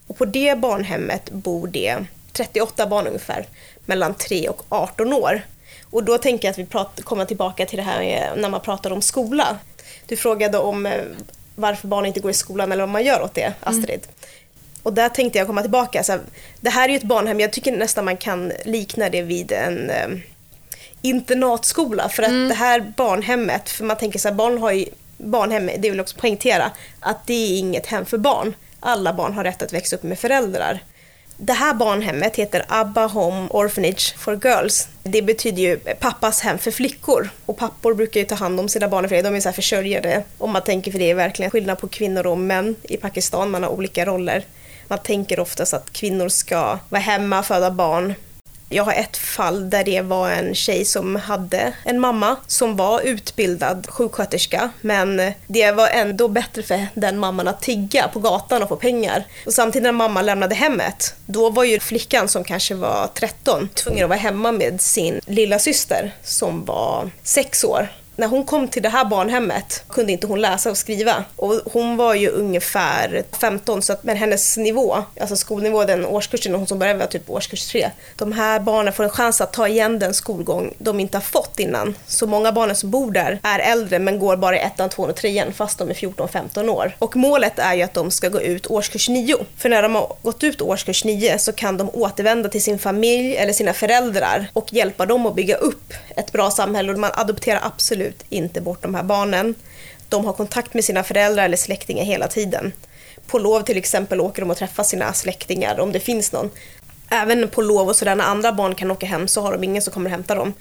Och 0.07 0.19
på 0.19 0.25
det 0.25 0.59
barnhemmet 0.59 1.31
bor 1.31 1.67
det 1.67 1.97
38 2.33 2.87
barn 2.87 3.07
ungefär, 3.07 3.47
mellan 3.87 4.15
3 4.15 4.49
och 4.49 4.63
18 4.69 5.13
år. 5.13 5.43
Och 5.91 6.05
då 6.05 6.19
tänker 6.19 6.49
jag 6.49 6.53
att 6.53 6.59
vi 6.59 6.67
pratar, 6.67 7.03
kommer 7.03 7.25
tillbaka 7.25 7.67
till 7.67 7.77
det 7.77 7.83
här 7.83 8.37
när 8.37 8.49
man 8.49 8.61
pratar 8.61 8.91
om 8.91 9.03
skola. 9.03 9.59
Du 10.07 10.17
frågade 10.17 10.59
om 10.59 10.87
eh, 10.87 11.03
varför 11.55 11.89
barn 11.89 12.07
inte 12.07 12.21
går 12.21 12.31
i 12.31 12.35
skolan 12.35 12.73
eller 12.73 12.83
vad 12.83 12.89
man 12.89 13.05
gör 13.05 13.23
åt 13.23 13.35
det, 13.35 13.43
mm. 13.43 13.55
Astrid. 13.61 14.01
Mm. 14.01 14.31
Och 14.83 14.93
där 14.93 15.09
tänkte 15.09 15.39
jag 15.39 15.47
komma 15.47 15.63
tillbaka. 15.63 16.05
Så 16.05 16.19
det 16.61 16.71
här 16.71 16.89
är 16.89 16.93
ju 16.93 16.97
ett 16.97 17.03
barnhem, 17.03 17.41
jag 17.41 17.53
tycker 17.53 17.73
nästan 17.73 18.05
man 18.05 18.17
kan 18.17 18.53
likna 18.65 19.09
det 19.09 19.23
vid 19.23 19.53
en 19.53 19.91
eh, 19.91 20.09
internatskola. 21.03 22.09
För 22.09 22.23
att 22.23 22.29
mm. 22.29 22.49
det 22.49 22.55
här 22.55 22.93
barnhemmet, 22.97 23.71
för 23.71 23.85
man 23.85 23.97
tänker 23.97 24.19
så 24.19 24.29
här, 24.29 24.35
barn 24.35 24.59
har 24.59 24.73
ju 24.73 24.87
barnhem, 25.17 25.67
det 25.67 25.91
vill 25.91 25.97
jag 25.97 26.05
också 26.05 26.19
poängtera, 26.19 26.71
att 27.01 27.27
det 27.27 27.35
är 27.35 27.59
inget 27.59 27.87
hem 27.87 28.05
för 28.05 28.19
barn. 28.19 28.55
Alla 28.81 29.13
barn 29.13 29.33
har 29.33 29.45
rätt 29.45 29.63
att 29.63 29.73
växa 29.73 29.97
upp 29.97 30.03
med 30.03 30.19
föräldrar. 30.19 30.81
Det 31.39 31.53
här 31.53 31.75
barnhemmet 31.75 32.37
heter 32.37 32.65
Abba 32.69 33.07
Home 33.07 33.49
Orphanage 33.51 34.17
for 34.19 34.41
Girls. 34.45 34.89
Det 35.03 35.23
betyder 35.23 35.63
ju 35.63 35.77
pappas 35.77 36.41
hem 36.41 36.59
för 36.59 36.71
flickor. 36.71 37.31
Och 37.47 37.57
pappor 37.57 37.95
brukar 37.95 38.21
ju 38.21 38.27
ta 38.27 38.35
hand 38.35 38.61
om 38.61 38.69
sina 38.69 38.89
barn 38.89 39.09
för 39.09 39.17
det. 39.17 39.23
De 39.23 39.35
är 39.35 39.41
så 39.41 39.49
här 39.49 39.55
försörjare. 39.55 40.23
Om 40.39 40.51
man 40.51 40.63
tänker 40.63 40.93
för 40.93 40.99
det 40.99 41.11
är 41.11 41.15
verkligen 41.15 41.51
skillnad 41.51 41.79
på 41.79 41.89
kvinnor 41.89 42.27
och 42.27 42.39
män 42.39 42.77
i 42.83 42.97
Pakistan. 42.97 43.51
Man 43.51 43.63
har 43.63 43.71
olika 43.71 44.05
roller. 44.05 44.45
Man 44.89 44.99
tänker 44.99 45.41
oftast 45.41 45.75
att 45.75 45.93
kvinnor 45.93 46.29
ska 46.29 46.79
vara 46.89 47.01
hemma, 47.01 47.43
föda 47.43 47.71
barn 47.71 48.15
jag 48.69 48.85
har 48.85 48.93
ett 48.93 49.17
fall 49.17 49.71
där 49.71 49.85
det 49.85 50.01
var 50.01 50.31
en 50.31 50.55
tjej 50.55 50.85
som 50.85 51.17
hade 51.17 51.73
en 51.85 52.01
mamma 52.01 52.37
som 52.47 52.77
var 52.77 53.01
utbildad 53.01 53.87
sjuksköterska 53.91 54.71
men 54.81 55.33
det 55.47 55.73
var 55.73 55.89
ändå 55.89 56.29
bättre 56.29 56.63
för 56.63 56.87
den 56.95 57.19
mamman 57.19 57.49
att 57.49 57.61
tigga 57.61 58.09
på 58.09 58.21
gatan 58.21 58.63
och 58.63 58.69
få 58.69 58.77
pengar. 58.77 59.25
Och 59.47 59.55
samtidigt 59.55 59.83
när 59.83 59.93
mamma 59.93 60.23
lämnade 60.23 60.55
hemmet, 60.55 61.15
då 61.27 61.51
var 61.51 61.65
ju 61.65 61.81
flickan 61.81 62.29
som 62.29 62.45
kanske 62.45 62.75
var 62.75 63.09
13 63.15 63.69
tvungen 63.75 64.05
att 64.05 64.09
vara 64.09 64.19
hemma 64.19 64.53
med 64.53 64.81
sin 64.81 65.21
lilla 65.27 65.59
syster 65.59 66.15
som 66.23 66.65
var 66.65 67.11
6 67.23 67.65
år 67.65 67.89
när 68.17 68.27
hon 68.27 68.45
kom 68.45 68.69
till 68.69 68.83
det 68.83 68.89
här 68.89 69.05
barnhemmet 69.05 69.85
kunde 69.89 70.13
inte 70.13 70.27
hon 70.27 70.41
läsa 70.41 70.71
och 70.71 70.79
skriva. 70.79 71.25
Och 71.37 71.61
hon 71.73 71.97
var 71.97 72.15
ju 72.15 72.29
ungefär 72.29 73.25
15, 73.41 73.83
så 73.83 73.93
att, 73.93 74.05
men 74.05 74.17
hennes 74.17 74.57
nivå, 74.57 74.97
alltså 75.21 75.37
skolnivå, 75.37 75.85
den 75.85 76.07
årskursen, 76.07 76.55
hon 76.55 76.67
som 76.67 76.79
började 76.79 76.99
var 76.99 77.07
typ 77.07 77.31
årskurs 77.31 77.67
3. 77.67 77.91
De 78.17 78.33
här 78.33 78.61
barnen 78.61 78.93
får 78.93 79.05
en 79.05 79.11
chans 79.11 79.41
att 79.41 79.53
ta 79.53 79.69
igen 79.69 79.99
den 79.99 80.15
skolgång 80.15 80.75
de 80.79 81.01
inte 81.01 81.17
har 81.17 81.23
fått 81.23 81.59
innan. 81.59 81.95
Så 82.07 82.27
många 82.27 82.53
barnen 82.53 82.77
som 82.77 82.91
bor 82.91 83.11
där 83.11 83.39
är 83.43 83.59
äldre 83.59 83.99
men 83.99 84.19
går 84.19 84.37
bara 84.37 84.57
i 84.57 84.61
ettan, 84.61 84.89
tvåan 84.89 85.11
och 85.11 85.17
trean 85.17 85.53
fast 85.53 85.79
de 85.79 85.91
är 85.91 85.95
14-15 85.95 86.69
år. 86.69 86.97
Och 86.99 87.17
målet 87.17 87.59
är 87.59 87.75
ju 87.75 87.83
att 87.83 87.95
de 87.95 88.11
ska 88.11 88.29
gå 88.29 88.41
ut 88.41 88.67
årskurs 88.67 89.09
9. 89.09 89.37
För 89.57 89.69
när 89.69 89.83
de 89.83 89.95
har 89.95 90.13
gått 90.23 90.45
ut 90.45 90.63
årskurs 90.63 91.05
9 91.05 91.39
så 91.39 91.53
kan 91.53 91.77
de 91.77 91.91
återvända 91.93 92.49
till 92.49 92.63
sin 92.63 92.79
familj 92.79 93.37
eller 93.37 93.53
sina 93.53 93.73
föräldrar 93.73 94.47
och 94.53 94.73
hjälpa 94.73 95.07
dem 95.07 95.27
att 95.27 95.35
bygga 95.35 95.57
upp 95.57 95.93
ett 96.17 96.33
bra 96.33 96.51
samhälle. 96.51 96.93
Och 96.93 96.99
man 96.99 97.11
adopterar 97.15 97.61
absolut 97.63 98.06
inte 98.29 98.61
bort 98.61 98.83
de 98.83 98.95
här 98.95 99.03
barnen. 99.03 99.55
De 100.09 100.25
har 100.25 100.33
kontakt 100.33 100.75
med 100.75 100.85
sina 100.85 101.05
föräldrar 101.05 101.45
eller 101.45 101.57
släktingar 101.57 102.05
hela 102.05 102.29
tiden. 102.29 102.73
På 103.27 103.39
lov 103.39 103.63
till 103.63 103.77
exempel 103.77 104.21
åker 104.21 104.43
de 104.43 104.51
och 104.51 104.57
träffar 104.57 104.83
sina 104.83 105.13
släktingar 105.13 105.81
om 105.81 105.93
det 105.93 106.01
finns 106.01 106.33
någon. 106.33 106.51
Även 107.09 107.49
på 107.49 107.63
lov 107.63 107.89
och 107.89 107.97
sådär 107.97 108.15
när 108.15 108.25
andra 108.25 108.53
barn 108.53 108.75
kan 108.75 108.91
åka 108.91 109.07
hem 109.07 109.29
så 109.29 109.41
har 109.41 109.53
de 109.53 109.65
ingen 109.65 109.83
som 109.83 109.93
kommer 109.93 110.07
och 110.07 110.11
hämtar 110.11 110.37
dem. 110.37 110.53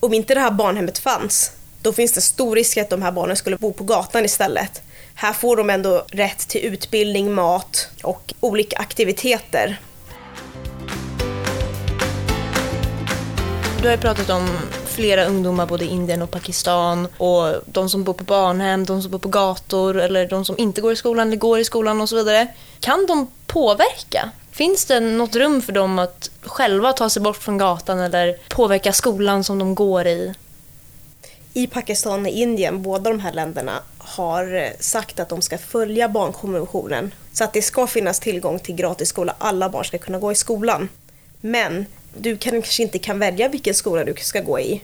Om 0.00 0.14
inte 0.14 0.34
det 0.34 0.40
här 0.40 0.50
barnhemmet 0.50 0.98
fanns, 0.98 1.52
då 1.82 1.92
finns 1.92 2.12
det 2.12 2.20
stor 2.20 2.56
risk 2.56 2.76
att 2.76 2.90
de 2.90 3.02
här 3.02 3.12
barnen 3.12 3.36
skulle 3.36 3.56
bo 3.56 3.72
på 3.72 3.84
gatan 3.84 4.24
istället. 4.24 4.82
Här 5.14 5.32
får 5.32 5.56
de 5.56 5.70
ändå 5.70 6.04
rätt 6.08 6.38
till 6.38 6.64
utbildning, 6.64 7.32
mat 7.32 7.88
och 8.02 8.34
olika 8.40 8.76
aktiviteter. 8.76 9.80
Du 13.82 13.88
har 13.88 13.94
ju 13.94 14.00
pratat 14.00 14.30
om 14.30 14.48
flera 15.00 15.26
ungdomar 15.26 15.66
både 15.66 15.84
i 15.84 15.88
Indien 15.88 16.22
och 16.22 16.30
Pakistan 16.30 17.08
och 17.16 17.54
de 17.66 17.88
som 17.88 18.04
bor 18.04 18.12
på 18.12 18.24
barnhem, 18.24 18.84
de 18.84 19.02
som 19.02 19.10
bor 19.10 19.18
på 19.18 19.28
gator 19.28 19.96
eller 20.00 20.26
de 20.26 20.44
som 20.44 20.58
inte 20.58 20.80
går 20.80 20.92
i 20.92 20.96
skolan 20.96 21.28
eller 21.28 21.36
går 21.36 21.58
i 21.58 21.64
skolan 21.64 22.00
och 22.00 22.08
så 22.08 22.16
vidare. 22.16 22.48
Kan 22.80 23.06
de 23.06 23.30
påverka? 23.46 24.30
Finns 24.50 24.84
det 24.84 25.00
något 25.00 25.36
rum 25.36 25.62
för 25.62 25.72
dem 25.72 25.98
att 25.98 26.30
själva 26.42 26.92
ta 26.92 27.10
sig 27.10 27.22
bort 27.22 27.36
från 27.36 27.58
gatan 27.58 28.00
eller 28.00 28.36
påverka 28.48 28.92
skolan 28.92 29.44
som 29.44 29.58
de 29.58 29.74
går 29.74 30.06
i? 30.06 30.34
I 31.54 31.66
Pakistan 31.66 32.26
och 32.26 32.32
Indien, 32.32 32.82
båda 32.82 33.10
de 33.10 33.20
här 33.20 33.32
länderna, 33.32 33.82
har 33.98 34.72
sagt 34.82 35.20
att 35.20 35.28
de 35.28 35.42
ska 35.42 35.58
följa 35.58 36.08
barnkonventionen. 36.08 37.14
Så 37.32 37.44
att 37.44 37.52
det 37.52 37.62
ska 37.62 37.86
finnas 37.86 38.20
tillgång 38.20 38.58
till 38.58 38.74
gratis 38.74 39.08
skola. 39.08 39.34
Alla 39.38 39.68
barn 39.68 39.84
ska 39.84 39.98
kunna 39.98 40.18
gå 40.18 40.32
i 40.32 40.34
skolan. 40.34 40.88
Men 41.40 41.86
du 42.14 42.36
kanske 42.36 42.82
inte 42.82 42.98
kan 42.98 43.18
välja 43.18 43.48
vilken 43.48 43.74
skola 43.74 44.04
du 44.04 44.14
ska 44.18 44.40
gå 44.40 44.60
i. 44.60 44.82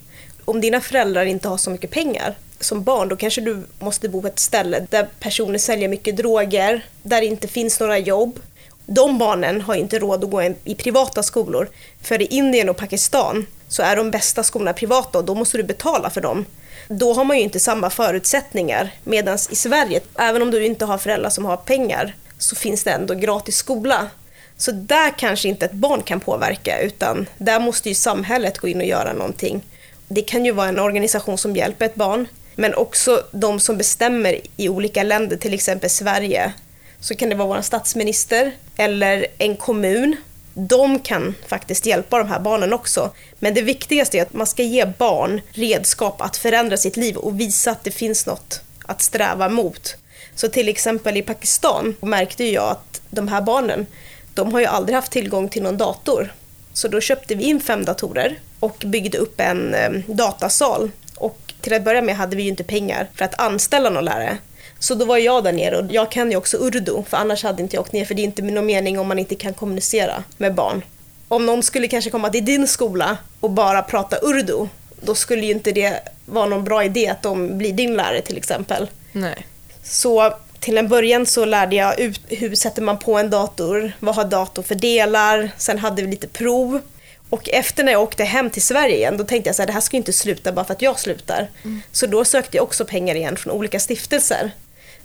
Om 0.48 0.60
dina 0.60 0.80
föräldrar 0.80 1.26
inte 1.26 1.48
har 1.48 1.56
så 1.56 1.70
mycket 1.70 1.90
pengar 1.90 2.34
som 2.60 2.82
barn, 2.82 3.08
då 3.08 3.16
kanske 3.16 3.40
du 3.40 3.66
måste 3.78 4.08
bo 4.08 4.22
på 4.22 4.28
ett 4.28 4.38
ställe 4.38 4.86
där 4.90 5.08
personer 5.20 5.58
säljer 5.58 5.88
mycket 5.88 6.16
droger, 6.16 6.86
där 7.02 7.20
det 7.20 7.26
inte 7.26 7.48
finns 7.48 7.80
några 7.80 7.98
jobb. 7.98 8.40
De 8.86 9.18
barnen 9.18 9.60
har 9.60 9.74
inte 9.74 9.98
råd 9.98 10.24
att 10.24 10.30
gå 10.30 10.42
i 10.64 10.74
privata 10.74 11.22
skolor. 11.22 11.68
För 12.02 12.22
i 12.22 12.24
Indien 12.24 12.68
och 12.68 12.76
Pakistan 12.76 13.46
så 13.68 13.82
är 13.82 13.96
de 13.96 14.10
bästa 14.10 14.42
skolorna 14.42 14.72
privata 14.72 15.18
och 15.18 15.24
då 15.24 15.34
måste 15.34 15.56
du 15.56 15.62
betala 15.62 16.10
för 16.10 16.20
dem. 16.20 16.44
Då 16.88 17.12
har 17.12 17.24
man 17.24 17.36
ju 17.36 17.42
inte 17.42 17.60
samma 17.60 17.90
förutsättningar. 17.90 18.90
Medan 19.04 19.38
i 19.50 19.56
Sverige, 19.56 20.00
även 20.18 20.42
om 20.42 20.50
du 20.50 20.66
inte 20.66 20.84
har 20.84 20.98
föräldrar 20.98 21.30
som 21.30 21.44
har 21.44 21.56
pengar, 21.56 22.14
så 22.38 22.56
finns 22.56 22.84
det 22.84 22.90
ändå 22.90 23.14
gratis 23.14 23.56
skola. 23.56 24.10
Så 24.56 24.72
där 24.72 25.18
kanske 25.18 25.48
inte 25.48 25.66
ett 25.66 25.72
barn 25.72 26.02
kan 26.02 26.20
påverka 26.20 26.80
utan 26.80 27.26
där 27.38 27.60
måste 27.60 27.88
ju 27.88 27.94
samhället 27.94 28.58
gå 28.58 28.68
in 28.68 28.80
och 28.80 28.86
göra 28.86 29.12
någonting. 29.12 29.62
Det 30.08 30.22
kan 30.22 30.44
ju 30.44 30.52
vara 30.52 30.68
en 30.68 30.78
organisation 30.78 31.38
som 31.38 31.56
hjälper 31.56 31.84
ett 31.84 31.94
barn 31.94 32.28
men 32.54 32.74
också 32.74 33.22
de 33.32 33.60
som 33.60 33.78
bestämmer 33.78 34.40
i 34.56 34.68
olika 34.68 35.02
länder, 35.02 35.36
till 35.36 35.54
exempel 35.54 35.90
Sverige. 35.90 36.52
Så 37.00 37.14
kan 37.14 37.28
det 37.28 37.34
vara 37.34 37.48
vår 37.48 37.62
statsminister 37.62 38.52
eller 38.76 39.26
en 39.38 39.56
kommun. 39.56 40.16
De 40.54 41.00
kan 41.00 41.34
faktiskt 41.46 41.86
hjälpa 41.86 42.18
de 42.18 42.28
här 42.28 42.40
barnen 42.40 42.72
också. 42.72 43.10
Men 43.38 43.54
det 43.54 43.62
viktigaste 43.62 44.18
är 44.18 44.22
att 44.22 44.32
man 44.32 44.46
ska 44.46 44.62
ge 44.62 44.84
barn 44.84 45.40
redskap 45.50 46.20
att 46.20 46.36
förändra 46.36 46.76
sitt 46.76 46.96
liv 46.96 47.16
och 47.16 47.40
visa 47.40 47.70
att 47.70 47.84
det 47.84 47.90
finns 47.90 48.26
något 48.26 48.60
att 48.86 49.02
sträva 49.02 49.48
mot. 49.48 49.96
Så 50.34 50.48
till 50.48 50.68
exempel 50.68 51.16
i 51.16 51.22
Pakistan 51.22 51.96
märkte 52.00 52.44
jag 52.44 52.70
att 52.70 53.00
de 53.10 53.28
här 53.28 53.40
barnen 53.40 53.86
de 54.34 54.52
har 54.52 54.60
ju 54.60 54.66
aldrig 54.66 54.94
haft 54.94 55.12
tillgång 55.12 55.48
till 55.48 55.62
någon 55.62 55.76
dator. 55.76 56.32
Så 56.72 56.88
då 56.88 57.00
köpte 57.00 57.34
vi 57.34 57.44
in 57.44 57.60
fem 57.60 57.84
datorer 57.84 58.38
och 58.60 58.82
byggde 58.86 59.18
upp 59.18 59.40
en 59.40 59.74
eh, 59.74 59.90
datasal. 60.06 60.90
Och 61.16 61.54
till 61.60 61.74
att 61.74 61.84
börja 61.84 62.02
med 62.02 62.16
hade 62.16 62.36
vi 62.36 62.42
ju 62.42 62.48
inte 62.48 62.64
pengar 62.64 63.08
för 63.14 63.24
att 63.24 63.40
anställa 63.40 63.90
någon 63.90 64.04
lärare. 64.04 64.38
Så 64.78 64.94
då 64.94 65.04
var 65.04 65.16
jag 65.16 65.44
där 65.44 65.52
nere 65.52 65.76
och 65.76 65.84
jag 65.90 66.10
kan 66.10 66.30
ju 66.30 66.36
också 66.36 66.56
urdu 66.56 67.02
för 67.08 67.16
annars 67.16 67.42
hade 67.42 67.62
inte 67.62 67.76
jag 67.76 67.80
åkt 67.80 67.92
ner 67.92 68.04
för 68.04 68.14
det 68.14 68.22
är 68.22 68.24
inte 68.24 68.42
någon 68.42 68.66
mening 68.66 68.98
om 68.98 69.08
man 69.08 69.18
inte 69.18 69.34
kan 69.34 69.54
kommunicera 69.54 70.24
med 70.36 70.54
barn. 70.54 70.82
Om 71.28 71.46
någon 71.46 71.62
skulle 71.62 71.88
kanske 71.88 72.10
komma 72.10 72.30
till 72.30 72.44
din 72.44 72.68
skola 72.68 73.16
och 73.40 73.50
bara 73.50 73.82
prata 73.82 74.16
urdu 74.22 74.68
då 75.00 75.14
skulle 75.14 75.46
ju 75.46 75.52
inte 75.52 75.72
det 75.72 76.00
vara 76.26 76.46
någon 76.46 76.64
bra 76.64 76.84
idé 76.84 77.08
att 77.08 77.22
de 77.22 77.58
blir 77.58 77.72
din 77.72 77.96
lärare 77.96 78.22
till 78.22 78.36
exempel. 78.36 78.88
Nej. 79.12 79.46
Så 79.82 80.34
till 80.60 80.78
en 80.78 80.88
början 80.88 81.26
så 81.26 81.44
lärde 81.44 81.76
jag 81.76 82.00
ut 82.00 82.20
hur 82.28 82.54
sätter 82.54 82.82
man 82.82 82.98
på 82.98 83.18
en 83.18 83.30
dator, 83.30 83.92
vad 84.00 84.14
har 84.14 84.24
datorn 84.24 84.64
för 84.64 84.74
delar, 84.74 85.50
sen 85.56 85.78
hade 85.78 86.02
vi 86.02 86.10
lite 86.10 86.28
prov. 86.28 86.80
Och 87.30 87.48
efter 87.48 87.84
när 87.84 87.92
jag 87.92 88.02
åkte 88.02 88.24
hem 88.24 88.50
till 88.50 88.62
Sverige 88.62 88.96
igen, 88.96 89.16
då 89.16 89.24
tänkte 89.24 89.48
jag 89.48 89.60
att 89.60 89.66
det 89.66 89.72
här 89.72 89.80
ska 89.80 89.96
inte 89.96 90.12
sluta 90.12 90.52
bara 90.52 90.64
för 90.64 90.74
att 90.74 90.82
jag 90.82 90.98
slutar. 90.98 91.48
Mm. 91.64 91.82
Så 91.92 92.06
då 92.06 92.24
sökte 92.24 92.56
jag 92.56 92.64
också 92.64 92.84
pengar 92.84 93.14
igen 93.14 93.36
från 93.36 93.52
olika 93.52 93.80
stiftelser. 93.80 94.50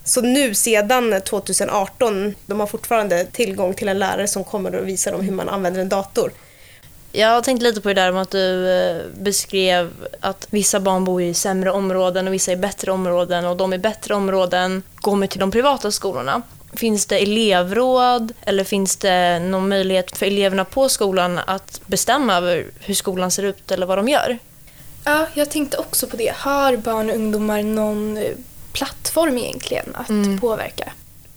Så 0.03 0.21
nu 0.21 0.53
sedan 0.53 1.21
2018, 1.25 2.35
de 2.45 2.59
har 2.59 2.67
fortfarande 2.67 3.25
tillgång 3.25 3.73
till 3.73 3.87
en 3.87 3.99
lärare 3.99 4.27
som 4.27 4.43
kommer 4.43 4.75
och 4.75 4.87
visar 4.87 5.11
dem 5.11 5.21
hur 5.21 5.31
man 5.31 5.49
använder 5.49 5.81
en 5.81 5.89
dator. 5.89 6.31
Jag 7.11 7.27
har 7.27 7.41
tänkt 7.41 7.61
lite 7.61 7.81
på 7.81 7.87
det 7.87 7.93
där 7.93 8.11
med 8.11 8.21
att 8.21 8.31
du 8.31 8.69
eh, 8.69 9.01
beskrev 9.17 9.91
att 10.19 10.47
vissa 10.49 10.79
barn 10.79 11.05
bor 11.05 11.21
i 11.21 11.33
sämre 11.33 11.71
områden 11.71 12.27
och 12.27 12.33
vissa 12.33 12.51
i 12.51 12.55
bättre 12.55 12.91
områden 12.91 13.45
och 13.45 13.57
de 13.57 13.73
i 13.73 13.77
bättre 13.77 14.15
områden 14.15 14.83
går 14.95 15.27
till 15.27 15.39
de 15.39 15.51
privata 15.51 15.91
skolorna. 15.91 16.41
Finns 16.73 17.05
det 17.05 17.17
elevråd 17.17 18.33
eller 18.41 18.63
finns 18.63 18.95
det 18.95 19.39
någon 19.39 19.69
möjlighet 19.69 20.17
för 20.17 20.25
eleverna 20.25 20.65
på 20.65 20.89
skolan 20.89 21.39
att 21.47 21.81
bestämma 21.85 22.35
över 22.35 22.65
hur 22.79 22.93
skolan 22.93 23.31
ser 23.31 23.43
ut 23.43 23.71
eller 23.71 23.85
vad 23.85 23.97
de 23.97 24.07
gör? 24.07 24.37
Ja, 25.03 25.27
jag 25.33 25.49
tänkte 25.49 25.77
också 25.77 26.07
på 26.07 26.17
det. 26.17 26.33
Har 26.35 26.77
barn 26.77 27.09
och 27.09 27.15
ungdomar 27.15 27.63
någon 27.63 28.17
eh, 28.17 28.31
plattform 28.73 29.37
egentligen 29.37 29.95
att 29.95 30.09
mm. 30.09 30.39
påverka? 30.39 30.93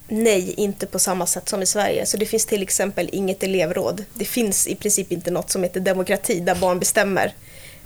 Nej, 0.08 0.54
inte 0.56 0.86
på 0.86 0.98
samma 0.98 1.26
sätt 1.26 1.48
som 1.48 1.62
i 1.62 1.66
Sverige. 1.66 2.06
Så 2.06 2.16
det 2.16 2.26
finns 2.26 2.46
till 2.46 2.62
exempel 2.62 3.08
inget 3.12 3.42
elevråd. 3.42 4.04
Det 4.14 4.24
finns 4.24 4.66
i 4.66 4.74
princip 4.74 5.12
inte 5.12 5.30
något 5.30 5.50
som 5.50 5.62
heter 5.62 5.80
demokrati 5.80 6.40
där 6.40 6.54
barn 6.54 6.78
bestämmer. 6.78 7.34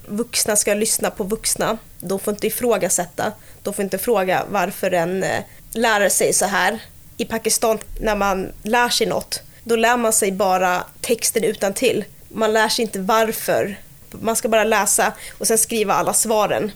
Vuxna 0.07 0.57
ska 0.57 0.75
lyssna 0.75 1.11
på 1.11 1.25
vuxna. 1.25 1.79
De 2.01 2.19
får 2.19 2.35
inte 2.35 2.47
ifrågasätta. 2.47 3.33
De 3.63 3.75
får 3.75 3.83
inte 3.83 3.99
fråga 3.99 4.45
varför 4.51 4.91
en 4.91 5.23
eh, 5.23 5.45
lärare 5.73 6.11
säger 6.11 6.33
så 6.33 6.45
här. 6.45 6.79
I 7.21 7.25
Pakistan, 7.25 7.79
när 8.01 8.17
man 8.17 8.53
lär 8.63 8.89
sig 8.89 9.07
något, 9.07 9.43
då 9.65 9.77
lär 9.77 9.97
man 9.97 10.13
sig 10.13 10.33
bara 10.33 10.85
texten 11.01 11.45
utan 11.45 11.75
till. 11.75 12.05
Man 12.29 12.53
lär 12.53 12.69
sig 12.69 12.83
inte 12.83 12.99
varför. 12.99 13.77
Man 14.11 14.37
ska 14.37 14.49
bara 14.49 14.65
läsa 14.65 15.13
och 15.39 15.47
sen 15.47 15.59
skriva 15.59 15.95
alla 15.95 16.13
svaren. 16.13 16.73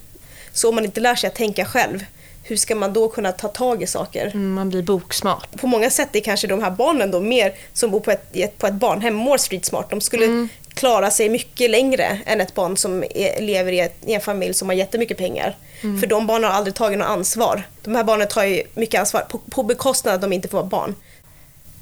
Så 0.52 0.68
om 0.68 0.74
man 0.74 0.84
inte 0.84 1.00
lär 1.00 1.14
sig 1.14 1.28
att 1.28 1.34
tänka 1.34 1.64
själv, 1.64 2.04
hur 2.42 2.56
ska 2.56 2.74
man 2.74 2.92
då 2.92 3.08
kunna 3.08 3.32
ta 3.32 3.48
tag 3.48 3.82
i 3.82 3.86
saker? 3.86 4.26
Mm, 4.26 4.52
man 4.52 4.68
blir 4.68 4.82
boksmart. 4.82 5.60
På 5.60 5.66
många 5.66 5.90
sätt 5.90 6.16
är 6.16 6.20
kanske 6.20 6.46
de 6.46 6.62
här 6.62 6.70
barnen 6.70 7.10
då 7.10 7.20
mer 7.20 7.54
som 7.72 7.90
bor 7.90 8.00
på 8.00 8.10
ett, 8.10 8.58
på 8.58 8.66
ett 8.66 8.74
barnhem 8.74 9.14
more 9.14 9.38
street 9.38 9.64
smart. 9.64 9.90
De 9.90 10.00
skulle 10.00 10.24
mm. 10.24 10.48
Klara 10.74 11.10
sig 11.10 11.28
mycket 11.28 11.70
längre 11.70 12.18
än 12.26 12.40
ett 12.40 12.54
barn 12.54 12.76
som 12.76 13.04
är, 13.14 13.40
lever 13.40 13.72
i, 13.72 13.80
ett, 13.80 13.96
i, 14.06 14.14
en 14.14 14.20
familj 14.20 14.54
som 14.54 14.68
har 14.68 14.74
jättemycket 14.74 15.18
pengar. 15.18 15.56
Mm. 15.82 16.00
För 16.00 16.06
de 16.06 16.26
barnen 16.26 16.50
har 16.50 16.56
aldrig 16.56 16.74
tagit 16.74 16.98
något 16.98 17.08
ansvar. 17.08 17.62
De 17.82 17.94
här 17.94 18.04
barnen 18.04 18.28
tar 18.28 18.44
ju 18.44 18.62
mycket 18.74 19.00
ansvar 19.00 19.20
på, 19.20 19.38
på 19.38 19.62
bekostnad 19.62 20.12
av 20.12 20.14
att 20.14 20.20
de 20.20 20.32
inte 20.32 20.48
får 20.48 20.58
vara 20.58 20.66
barn. 20.66 20.94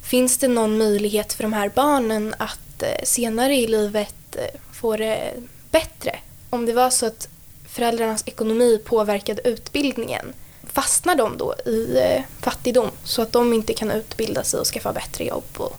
Finns 0.02 0.38
det 0.38 0.48
någon 0.48 0.78
möjlighet 0.78 1.32
för 1.32 1.42
de 1.42 1.52
här 1.52 1.68
barnen 1.74 2.34
att 2.38 2.82
eh, 2.82 3.04
senare 3.04 3.54
i 3.54 3.66
livet 3.66 4.36
eh, 4.36 4.60
få 4.72 4.96
det 4.96 5.32
bättre? 5.70 6.18
Om 6.50 6.66
det 6.66 6.72
var 6.72 6.90
så 6.90 7.06
att 7.06 7.28
föräldrarnas 7.68 8.22
ekonomi 8.26 8.80
påverkade 8.84 9.48
utbildningen, 9.48 10.32
fastnar 10.72 11.14
de 11.14 11.36
då 11.36 11.54
i 11.66 11.98
eh, 11.98 12.22
fattigdom 12.40 12.90
så 13.04 13.22
att 13.22 13.32
de 13.32 13.52
inte 13.52 13.74
kan 13.74 13.90
utbilda 13.90 14.44
sig 14.44 14.60
och 14.60 14.66
skaffa 14.66 14.92
bättre 14.92 15.24
jobb? 15.24 15.44
Och... 15.56 15.76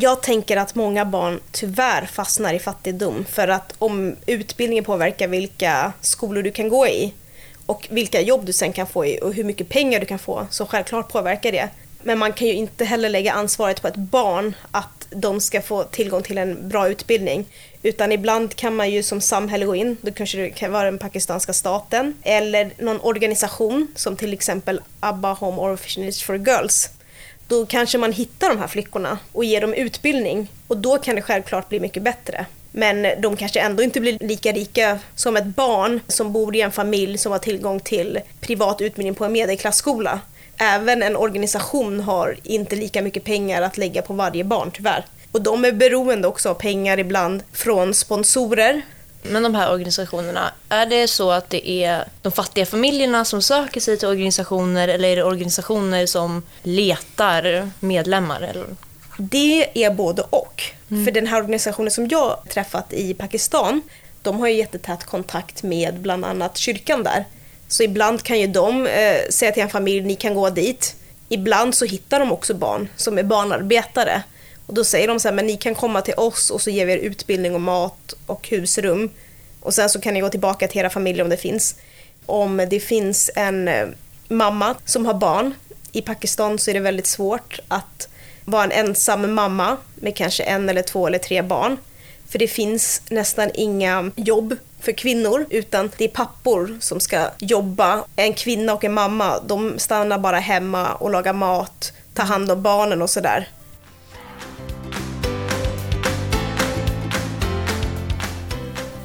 Jag 0.00 0.22
tänker 0.22 0.56
att 0.56 0.74
många 0.74 1.04
barn 1.04 1.40
tyvärr 1.52 2.06
fastnar 2.06 2.54
i 2.54 2.58
fattigdom 2.58 3.24
för 3.24 3.48
att 3.48 3.74
om 3.78 4.16
utbildningen 4.26 4.84
påverkar 4.84 5.28
vilka 5.28 5.92
skolor 6.00 6.42
du 6.42 6.50
kan 6.50 6.68
gå 6.68 6.86
i 6.86 7.14
och 7.66 7.86
vilka 7.90 8.20
jobb 8.20 8.46
du 8.46 8.52
sen 8.52 8.72
kan 8.72 8.86
få 8.86 9.06
i 9.06 9.20
och 9.22 9.34
hur 9.34 9.44
mycket 9.44 9.68
pengar 9.68 10.00
du 10.00 10.06
kan 10.06 10.18
få 10.18 10.46
så 10.50 10.66
självklart 10.66 11.12
påverkar 11.12 11.52
det. 11.52 11.68
Men 12.02 12.18
man 12.18 12.32
kan 12.32 12.48
ju 12.48 12.54
inte 12.54 12.84
heller 12.84 13.08
lägga 13.08 13.32
ansvaret 13.32 13.82
på 13.82 13.88
ett 13.88 13.96
barn 13.96 14.56
att 14.70 15.06
de 15.10 15.40
ska 15.40 15.62
få 15.62 15.84
tillgång 15.84 16.22
till 16.22 16.38
en 16.38 16.68
bra 16.68 16.88
utbildning. 16.88 17.46
Utan 17.82 18.12
ibland 18.12 18.54
kan 18.54 18.76
man 18.76 18.90
ju 18.90 19.02
som 19.02 19.20
samhälle 19.20 19.64
gå 19.66 19.74
in, 19.74 19.96
då 20.00 20.12
kanske 20.12 20.38
det 20.38 20.50
kan 20.50 20.72
vara 20.72 20.84
den 20.84 20.98
pakistanska 20.98 21.52
staten 21.52 22.14
eller 22.22 22.70
någon 22.78 23.00
organisation 23.00 23.88
som 23.94 24.16
till 24.16 24.32
exempel 24.32 24.80
ABBA 25.00 25.32
Home 25.32 25.58
Orphanage 25.58 26.24
for 26.24 26.36
Girls. 26.36 26.90
Då 27.48 27.66
kanske 27.66 27.98
man 27.98 28.12
hittar 28.12 28.48
de 28.48 28.58
här 28.58 28.66
flickorna 28.66 29.18
och 29.32 29.44
ger 29.44 29.60
dem 29.60 29.74
utbildning 29.74 30.48
och 30.68 30.76
då 30.76 30.98
kan 30.98 31.16
det 31.16 31.22
självklart 31.22 31.68
bli 31.68 31.80
mycket 31.80 32.02
bättre. 32.02 32.46
Men 32.72 33.20
de 33.20 33.36
kanske 33.36 33.60
ändå 33.60 33.82
inte 33.82 34.00
blir 34.00 34.18
lika 34.20 34.52
rika 34.52 34.98
som 35.14 35.36
ett 35.36 35.44
barn 35.46 36.00
som 36.08 36.32
bor 36.32 36.56
i 36.56 36.60
en 36.60 36.72
familj 36.72 37.18
som 37.18 37.32
har 37.32 37.38
tillgång 37.38 37.80
till 37.80 38.20
privat 38.40 38.80
utbildning 38.80 39.14
på 39.14 39.24
en 39.24 39.32
medelklassskola. 39.32 40.20
Även 40.58 41.02
en 41.02 41.16
organisation 41.16 42.00
har 42.00 42.36
inte 42.42 42.76
lika 42.76 43.02
mycket 43.02 43.24
pengar 43.24 43.62
att 43.62 43.78
lägga 43.78 44.02
på 44.02 44.12
varje 44.12 44.44
barn 44.44 44.70
tyvärr. 44.74 45.04
Och 45.32 45.42
de 45.42 45.64
är 45.64 45.72
beroende 45.72 46.28
också 46.28 46.50
av 46.50 46.54
pengar 46.54 46.98
ibland 46.98 47.42
från 47.52 47.94
sponsorer. 47.94 48.82
Men 49.22 49.42
de 49.42 49.54
här 49.54 49.72
organisationerna, 49.72 50.52
är 50.68 50.86
det 50.86 51.08
så 51.08 51.30
att 51.30 51.50
det 51.50 51.70
är 51.70 52.04
de 52.22 52.32
fattiga 52.32 52.66
familjerna 52.66 53.24
som 53.24 53.42
söker 53.42 53.80
sig 53.80 53.98
till 53.98 54.08
organisationer 54.08 54.88
eller 54.88 55.08
är 55.08 55.16
det 55.16 55.22
organisationer 55.22 56.06
som 56.06 56.42
letar 56.62 57.70
medlemmar? 57.80 58.40
Eller? 58.40 58.64
Det 59.18 59.84
är 59.84 59.90
både 59.90 60.22
och. 60.22 60.62
Mm. 60.90 61.04
För 61.04 61.12
den 61.12 61.26
här 61.26 61.38
organisationen 61.38 61.90
som 61.90 62.08
jag 62.08 62.38
träffat 62.50 62.92
i 62.92 63.14
Pakistan, 63.14 63.82
de 64.22 64.40
har 64.40 64.48
ju 64.48 64.54
jättetät 64.54 65.04
kontakt 65.04 65.62
med 65.62 66.00
bland 66.00 66.24
annat 66.24 66.56
kyrkan 66.56 67.02
där. 67.02 67.24
Så 67.68 67.82
ibland 67.82 68.22
kan 68.22 68.40
ju 68.40 68.46
de 68.46 68.86
eh, 68.86 69.16
säga 69.30 69.52
till 69.52 69.62
en 69.62 69.68
familj, 69.68 70.00
ni 70.00 70.14
kan 70.14 70.34
gå 70.34 70.50
dit. 70.50 70.96
Ibland 71.28 71.74
så 71.74 71.84
hittar 71.84 72.20
de 72.20 72.32
också 72.32 72.54
barn 72.54 72.88
som 72.96 73.18
är 73.18 73.22
barnarbetare. 73.22 74.22
Och 74.66 74.74
då 74.74 74.84
säger 74.84 75.08
de 75.08 75.20
så 75.20 75.28
här, 75.28 75.34
men 75.34 75.46
ni 75.46 75.56
kan 75.56 75.74
komma 75.74 76.02
till 76.02 76.14
oss 76.16 76.50
och 76.50 76.62
så 76.62 76.70
ger 76.70 76.86
vi 76.86 76.92
er 76.92 76.98
utbildning 76.98 77.54
och 77.54 77.60
mat 77.60 78.14
och 78.26 78.48
husrum. 78.48 79.10
Och 79.60 79.74
sen 79.74 79.90
så 79.90 80.00
kan 80.00 80.14
ni 80.14 80.20
gå 80.20 80.28
tillbaka 80.28 80.68
till 80.68 80.80
era 80.80 80.90
familjer 80.90 81.24
om 81.24 81.30
det 81.30 81.36
finns. 81.36 81.74
Om 82.26 82.66
det 82.70 82.80
finns 82.80 83.30
en 83.36 83.68
eh, 83.68 83.88
mamma 84.28 84.74
som 84.84 85.06
har 85.06 85.14
barn, 85.14 85.54
i 85.92 86.02
Pakistan 86.02 86.58
så 86.58 86.70
är 86.70 86.74
det 86.74 86.80
väldigt 86.80 87.06
svårt 87.06 87.60
att 87.68 88.08
vara 88.44 88.64
en 88.64 88.72
ensam 88.72 89.34
mamma 89.34 89.76
med 89.94 90.16
kanske 90.16 90.42
en 90.42 90.68
eller 90.68 90.82
två 90.82 91.06
eller 91.06 91.18
tre 91.18 91.42
barn. 91.42 91.76
För 92.28 92.38
det 92.38 92.48
finns 92.48 93.02
nästan 93.10 93.50
inga 93.54 94.10
jobb 94.16 94.56
för 94.80 94.92
kvinnor 94.92 95.46
utan 95.50 95.90
det 95.96 96.04
är 96.04 96.08
pappor 96.08 96.78
som 96.80 97.00
ska 97.00 97.28
jobba. 97.38 98.04
En 98.16 98.34
kvinna 98.34 98.74
och 98.74 98.84
en 98.84 98.94
mamma 98.94 99.40
de 99.40 99.78
stannar 99.78 100.18
bara 100.18 100.38
hemma 100.38 100.94
och 100.94 101.10
lagar 101.10 101.32
mat, 101.32 101.92
tar 102.14 102.24
hand 102.24 102.50
om 102.50 102.62
barnen 102.62 103.02
och 103.02 103.10
sådär. 103.10 103.48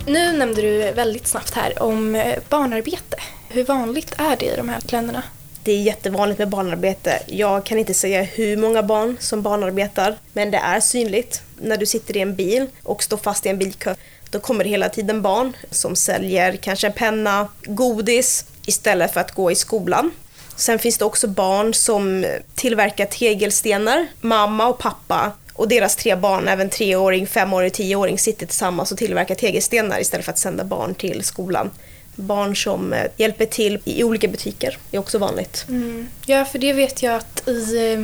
Nu 0.06 0.32
nämnde 0.32 0.62
du 0.62 0.92
väldigt 0.92 1.28
snabbt 1.28 1.54
här 1.54 1.84
om 1.84 2.16
eh, 2.16 2.40
barnarbete. 2.50 3.18
Hur 3.50 3.64
vanligt 3.64 4.14
är 4.18 4.38
det 4.38 4.46
i 4.46 4.56
de 4.56 4.70
här 4.70 4.82
länderna? 4.86 5.24
Det 5.64 5.72
är 5.72 5.82
jättevanligt 5.82 6.40
med 6.40 6.50
barnarbete. 6.50 7.20
Jag 7.28 7.66
kan 7.66 7.78
inte 7.78 7.94
säga 7.94 8.22
hur 8.22 8.58
många 8.58 8.84
barn 8.84 9.18
som 9.20 9.42
barnarbetar, 9.42 10.18
men 10.34 10.52
det 10.52 10.58
är 10.58 10.80
synligt. 10.80 11.42
När 11.58 11.78
du 11.78 11.86
sitter 11.86 12.18
i 12.18 12.20
en 12.20 12.36
bil 12.36 12.68
och 12.84 13.04
står 13.04 13.18
fast 13.18 13.46
i 13.46 13.50
en 13.50 13.58
bilkö, 13.58 13.96
då 14.30 14.40
kommer 14.40 14.64
det 14.64 14.70
hela 14.70 14.90
tiden 14.90 15.22
barn 15.22 15.54
som 15.72 15.96
säljer 15.96 16.56
kanske 16.56 16.88
en 16.88 16.94
penna, 16.94 17.48
godis, 17.64 18.46
istället 18.66 19.14
för 19.14 19.20
att 19.20 19.32
gå 19.32 19.52
i 19.52 19.56
skolan. 19.56 20.12
Sen 20.56 20.80
finns 20.80 20.98
det 20.98 21.06
också 21.06 21.28
barn 21.28 21.74
som 21.74 22.26
tillverkar 22.56 23.06
tegelstenar. 23.06 24.08
Mamma 24.22 24.68
och 24.68 24.78
pappa 24.78 25.32
och 25.62 25.68
deras 25.68 25.96
tre 25.96 26.16
barn, 26.16 26.48
även 26.48 26.70
treåring, 26.70 27.28
femåring 27.28 27.68
och 27.68 27.74
tioåring, 27.74 28.20
sitter 28.20 28.46
tillsammans 28.46 28.92
och 28.92 28.98
tillverkar 28.98 29.36
tegelstenar 29.36 30.00
istället 30.00 30.26
för 30.26 30.32
att 30.32 30.38
sända 30.38 30.64
barn 30.64 30.96
till 30.96 31.24
skolan. 31.24 31.70
Barn 32.16 32.56
som 32.56 32.94
eh, 32.94 33.06
hjälper 33.18 33.46
till 33.46 33.80
i 33.84 34.04
olika 34.04 34.28
butiker 34.28 34.78
är 34.92 35.00
också 35.00 35.18
vanligt. 35.18 35.66
Mm. 35.70 36.08
Ja, 36.26 36.46
för 36.46 36.60
det 36.60 36.74
vet 36.74 37.04
jag 37.04 37.16
att 37.16 37.48
i, 37.48 37.94
eh, 37.94 38.04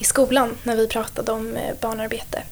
i 0.00 0.04
skolan, 0.04 0.56
när 0.62 0.76
vi 0.76 0.88
pratade 0.88 1.32
om 1.32 1.56
eh, 1.56 1.74
barnarbete, 1.80 2.42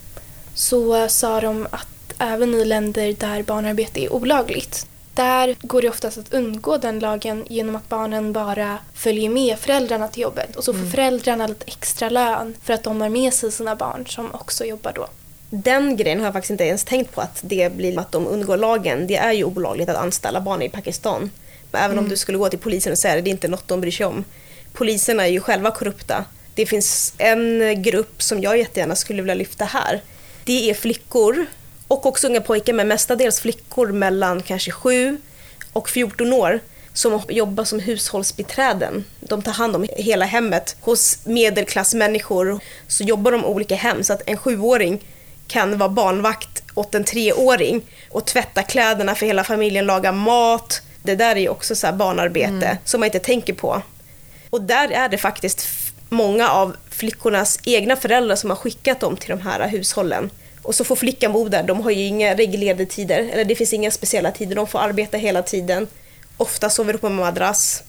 så 0.55 1.09
sa 1.09 1.41
de 1.41 1.67
att 1.71 2.15
även 2.19 2.55
i 2.55 2.65
länder 2.65 3.13
där 3.19 3.43
barnarbete 3.43 4.05
är 4.05 4.13
olagligt, 4.13 4.87
där 5.19 5.57
går 5.61 5.83
det 5.83 5.89
oftast 5.89 6.19
att 6.19 6.33
undgå 6.33 6.77
den 6.77 6.99
lagen 6.99 7.45
genom 7.49 7.77
att 7.77 7.89
barnen 7.89 8.33
bara 8.33 8.79
följer 8.95 9.31
med 9.31 9.59
föräldrarna 9.59 10.09
till 10.09 10.23
jobbet 10.23 10.57
och 10.57 10.65
så 10.65 10.73
får 10.73 10.81
mm. 10.81 10.91
föräldrarna 10.91 11.47
lite 11.47 11.65
extra 11.67 12.09
lön 12.09 12.55
för 12.63 12.73
att 12.73 12.83
de 12.83 13.01
har 13.01 13.09
med 13.09 13.35
sig 13.35 13.53
sina 13.53 13.77
barn 13.77 14.07
som 14.07 14.35
också 14.35 14.65
jobbar 14.65 14.93
då. 14.93 15.07
Den 15.51 15.97
grejen 15.97 16.19
har 16.19 16.27
jag 16.27 16.33
faktiskt 16.33 16.51
inte 16.51 16.65
ens 16.65 16.85
tänkt 16.85 17.15
på 17.15 17.21
att 17.21 17.41
det 17.43 17.73
blir 17.73 17.99
att 17.99 18.13
de 18.13 18.27
undgår 18.27 18.57
lagen. 18.57 19.07
Det 19.07 19.17
är 19.17 19.33
ju 19.33 19.45
olagligt 19.45 19.89
att 19.89 19.97
anställa 19.97 20.41
barn 20.41 20.63
i 20.63 20.69
Pakistan. 20.69 21.31
Men 21.71 21.81
även 21.81 21.93
mm. 21.93 22.05
om 22.05 22.11
du 22.11 22.17
skulle 22.17 22.39
gå 22.39 22.49
till 22.49 22.59
polisen 22.59 22.93
och 22.93 22.99
säga 22.99 23.15
det, 23.15 23.21
det 23.21 23.31
är 23.31 23.33
inte 23.33 23.49
något 23.49 23.69
de 23.69 23.81
bryr 23.81 23.91
sig 23.91 24.07
om. 24.07 24.25
Poliserna 24.73 25.27
är 25.27 25.31
ju 25.31 25.41
själva 25.41 25.71
korrupta. 25.71 26.25
Det 26.55 26.67
finns 26.67 27.15
en 27.19 27.83
grupp 27.83 28.23
som 28.23 28.41
jag 28.41 28.59
jättegärna 28.59 28.97
skulle 28.97 29.23
vilja 29.23 29.35
lyfta 29.35 29.65
här. 29.65 30.03
Det 30.45 30.71
är 30.71 30.75
flickor 30.75 31.47
och 31.89 32.07
också 32.07 32.27
unga 32.27 32.41
pojkar, 32.41 32.73
men 32.73 32.89
mestadels 32.89 33.41
flickor 33.41 33.93
mellan 33.93 34.43
kanske 34.43 34.71
7 34.71 35.19
och 35.73 35.89
14 35.89 36.33
år 36.33 36.61
som 36.93 37.23
jobbar 37.29 37.65
som 37.65 37.81
hushållsbiträden. 37.81 39.05
De 39.21 39.43
tar 39.43 39.53
hand 39.53 39.77
om 39.77 39.87
hela 39.97 40.25
hemmet. 40.25 40.77
Hos 40.81 41.19
medelklassmänniskor 41.27 42.61
så 42.89 43.05
jobbar 43.05 43.33
de 43.33 43.45
olika 43.45 43.75
hem 43.75 44.05
så 44.05 44.13
att 44.13 44.23
en 44.27 44.37
sjuåring 44.37 45.01
kan 45.47 45.79
vara 45.79 45.89
barnvakt 45.89 46.63
åt 46.75 46.95
en 46.95 47.05
treåring 47.05 47.83
och 48.11 48.25
tvätta 48.27 48.63
kläderna 48.63 49.15
för 49.15 49.27
hela 49.27 49.45
familjen, 49.45 49.87
laga 49.87 50.13
mat. 50.13 50.83
Det 51.03 51.15
där 51.15 51.37
är 51.37 51.41
ju 51.41 51.49
också 51.49 51.75
så 51.75 51.93
barnarbete 51.93 52.67
mm. 52.67 52.77
som 52.85 53.01
man 53.01 53.07
inte 53.07 53.19
tänker 53.19 53.55
på. 53.55 53.83
Och 54.51 54.63
där 54.63 54.93
är 54.93 55.09
det 55.09 55.19
faktiskt 55.19 55.69
många 56.09 56.49
av 56.49 56.77
flickornas 56.91 57.61
egna 57.65 57.97
föräldrar 57.97 58.37
som 58.37 58.51
har 58.51 58.57
skickat 58.57 59.01
dem 59.01 59.17
till 59.17 59.31
de 59.31 59.41
här 59.41 59.69
hushållen. 59.69 60.31
Och 60.69 60.75
så 60.75 60.85
får 60.85 60.97
flickan 60.97 61.33
bo 61.33 61.49
där, 61.49 61.63
de 61.63 61.81
har 61.81 61.91
ju 61.91 62.05
inga 62.05 62.35
reglerade 62.35 62.87
tider, 62.87 63.29
eller 63.33 63.45
det 63.45 63.55
finns 63.55 63.73
inga 63.73 63.91
speciella 63.91 64.31
tider, 64.31 64.57
de 64.57 64.67
får 64.67 64.79
arbeta 64.79 65.17
hela 65.17 65.43
tiden. 65.43 65.87
Ofta 66.37 66.71
sover 66.71 66.93
de 66.93 66.99
på 66.99 67.07
en 67.07 67.15
madrass. 67.15 67.83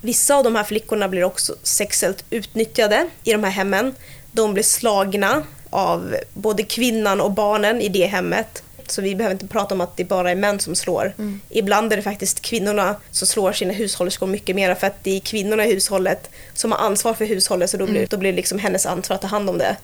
Vissa 0.00 0.34
av 0.34 0.44
de 0.44 0.54
här 0.54 0.64
flickorna 0.64 1.08
blir 1.08 1.24
också 1.24 1.54
sexuellt 1.62 2.24
utnyttjade 2.30 3.08
i 3.24 3.32
de 3.32 3.44
här 3.44 3.50
hemmen. 3.50 3.94
De 4.32 4.54
blir 4.54 4.62
slagna 4.62 5.42
av 5.70 6.16
både 6.34 6.62
kvinnan 6.62 7.20
och 7.20 7.30
barnen 7.30 7.80
i 7.80 7.88
det 7.88 8.06
hemmet. 8.06 8.62
Så 8.86 9.02
vi 9.02 9.14
behöver 9.14 9.34
inte 9.34 9.46
prata 9.46 9.74
om 9.74 9.80
att 9.80 9.96
det 9.96 10.04
bara 10.04 10.30
är 10.30 10.36
män 10.36 10.60
som 10.60 10.74
slår. 10.74 11.14
Mm. 11.18 11.40
Ibland 11.48 11.92
är 11.92 11.96
det 11.96 12.02
faktiskt 12.02 12.40
kvinnorna 12.40 12.96
som 13.10 13.26
slår 13.26 13.52
sina 13.52 13.72
hushållerskor 13.72 14.26
mycket 14.26 14.56
mer 14.56 14.74
för 14.74 14.86
att 14.86 15.04
det 15.04 15.16
är 15.16 15.20
kvinnorna 15.20 15.66
i 15.66 15.74
hushållet 15.74 16.30
som 16.54 16.72
har 16.72 16.78
ansvar 16.78 17.14
för 17.14 17.24
hushållet 17.24 17.70
så 17.70 17.76
då 17.76 17.84
blir, 17.84 17.96
mm. 17.96 18.08
då 18.10 18.16
blir 18.16 18.32
det 18.32 18.36
liksom 18.36 18.58
hennes 18.58 18.86
ansvar 18.86 19.14
att 19.14 19.22
ta 19.22 19.28
hand 19.28 19.50
om 19.50 19.58
det. 19.58 19.76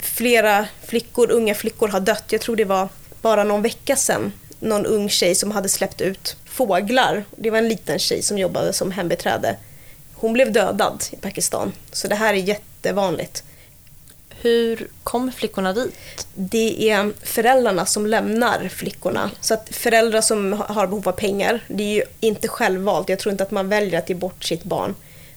Flera 0.00 0.66
flickor, 0.84 1.30
unga 1.30 1.54
flickor 1.54 1.88
har 1.88 2.00
dött. 2.00 2.24
Jag 2.28 2.40
tror 2.40 2.56
det 2.56 2.64
var 2.64 2.88
bara 3.22 3.44
någon 3.44 3.62
vecka 3.62 3.96
sedan 3.96 4.32
någon 4.62 4.86
ung 4.86 5.08
tjej 5.08 5.34
som 5.34 5.50
hade 5.50 5.68
släppt 5.68 6.00
ut 6.00 6.36
fåglar. 6.44 7.24
Det 7.36 7.50
var 7.50 7.58
en 7.58 7.68
liten 7.68 7.98
tjej 7.98 8.22
som 8.22 8.38
jobbade 8.38 8.72
som 8.72 8.90
hembiträde. 8.90 9.56
Hon 10.14 10.32
blev 10.32 10.52
dödad 10.52 11.04
i 11.10 11.16
Pakistan. 11.16 11.72
Så 11.92 12.08
det 12.08 12.14
här 12.14 12.34
är 12.34 12.38
jättevanligt. 12.38 13.44
Hur 14.28 14.88
kommer 15.02 15.32
flickorna 15.32 15.72
dit? 15.72 16.26
Det 16.34 16.90
är 16.90 17.12
föräldrarna 17.22 17.86
som 17.86 18.06
lämnar 18.06 18.68
flickorna. 18.68 19.30
Så 19.40 19.54
att 19.54 19.68
föräldrar 19.74 20.20
som 20.20 20.52
har 20.52 20.86
behov 20.86 21.08
av 21.08 21.12
pengar, 21.12 21.60
det 21.68 21.82
är 21.82 21.94
ju 21.94 22.02
inte 22.20 22.48
självvalt. 22.48 23.08
Jag 23.08 23.18
tror 23.18 23.32
inte 23.32 23.44
att 23.44 23.50
man 23.50 23.68
väljer 23.68 23.98
att 23.98 24.08
ge 24.08 24.14
bort 24.14 24.44
sitt 24.44 24.64
barn 24.64 24.94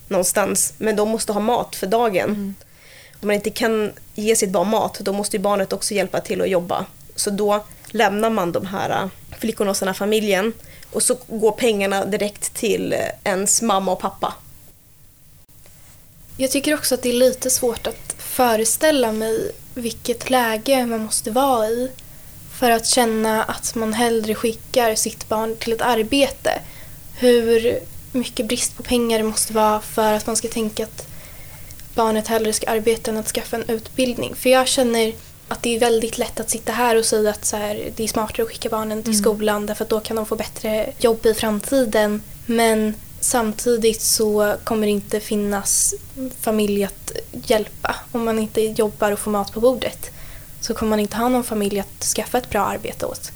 någonstans. 0.08 0.74
Men 0.78 0.96
de 0.96 1.10
måste 1.10 1.34
ha 1.34 1.40
mat 1.40 1.76
för 1.76 1.88
dagen. 1.88 2.30
Mm. 2.30 2.56
Om 3.22 3.28
man 3.28 3.36
inte 3.36 3.50
kan 3.50 3.92
ge 4.16 4.36
sitt 4.36 4.50
barn 4.50 4.70
mat, 4.70 5.00
då 5.00 5.14
måste 5.14 5.38
ju 5.38 5.44
barnet 5.44 5.74
också 5.74 5.94
hjälpa 5.94 6.22
till 6.22 6.42
att 6.42 6.50
jobba. 6.50 6.86
Så 7.16 7.30
då 7.30 7.66
lämnar 7.88 8.30
man 8.30 8.52
de 8.52 8.66
här 8.66 8.90
äh, 8.90 9.10
flickorna 9.40 9.72
och 9.72 9.78
sina 9.78 9.94
familjen 9.94 10.54
och 10.92 11.04
så 11.04 11.18
går 11.28 11.52
pengarna 11.52 12.06
direkt 12.06 12.54
till 12.54 12.94
äh, 12.94 13.00
ens 13.24 13.62
mamma 13.62 13.92
och 13.92 14.00
pappa. 14.00 14.34
Jag 16.38 16.52
tycker 16.52 16.74
också 16.74 16.96
att 16.96 17.02
det 17.02 17.10
är 17.10 17.14
lite 17.14 17.50
svårt 17.50 17.88
att 17.88 18.16
föreställa 18.18 19.12
mig 19.12 19.52
vilket 19.74 20.30
läge 20.30 20.86
man 20.86 21.04
måste 21.04 21.32
vara 21.32 21.68
i 21.68 21.92
för 22.60 22.72
att 22.72 22.86
känna 22.86 23.44
att 23.44 23.76
man 23.76 23.94
hellre 23.94 24.36
skickar 24.36 24.96
sitt 24.96 25.30
barn 25.30 25.56
till 25.60 25.74
ett 25.74 25.82
arbete. 25.82 26.62
Hur 27.18 27.80
mycket 28.12 28.48
brist 28.48 28.78
på 28.78 28.84
pengar 28.84 29.18
det 29.18 29.24
måste 29.24 29.54
vara 29.54 29.82
för 29.82 30.14
att 30.14 30.28
man 30.28 30.36
ska 30.36 30.48
tänka 30.48 30.84
att 30.84 31.08
barnet 31.96 32.28
hellre 32.28 32.54
ska 32.54 32.70
arbeta 32.70 33.12
än 33.12 33.18
att 33.18 33.28
skaffa 33.28 33.56
en 33.56 33.70
utbildning. 33.70 34.36
För 34.36 34.50
jag 34.50 34.68
känner 34.68 35.14
att 35.48 35.64
det 35.64 35.76
är 35.76 35.80
väldigt 35.80 36.18
lätt 36.18 36.40
att 36.40 36.50
sitta 36.50 36.72
här 36.72 36.98
och 36.98 37.06
säga 37.06 37.30
att 37.30 37.46
så 37.46 37.58
här, 37.58 37.92
det 37.96 38.04
är 38.04 38.08
smartare 38.08 38.44
att 38.44 38.50
skicka 38.50 38.70
barnen 38.70 39.04
till 39.04 39.14
mm. 39.14 39.24
skolan 39.24 39.66
därför 39.66 39.84
att 39.84 39.90
då 39.90 40.00
kan 40.00 40.16
de 40.16 40.26
få 40.26 40.36
bättre 40.36 40.94
jobb 41.00 41.26
i 41.26 41.34
framtiden. 41.34 42.22
Men 42.46 42.94
samtidigt 43.20 44.02
så 44.02 44.56
kommer 44.64 44.88
det 44.88 44.92
inte 44.92 45.20
finnas 45.20 45.96
familj 46.42 46.84
att 46.84 47.12
hjälpa. 47.32 47.96
Om 48.12 48.26
man 48.26 48.40
inte 48.40 48.62
jobbar 48.62 49.12
och 49.12 49.20
får 49.20 49.32
mat 49.32 49.54
på 49.54 49.60
bordet 49.60 50.12
så 50.62 50.74
kommer 50.74 50.90
man 50.90 51.00
inte 51.00 51.18
ha 51.18 51.30
någon 51.30 51.44
familj 51.44 51.80
att 51.80 52.04
skaffa 52.04 52.38
ett 52.38 52.50
bra 52.50 52.66
arbete 52.66 53.06
åt 53.06 53.32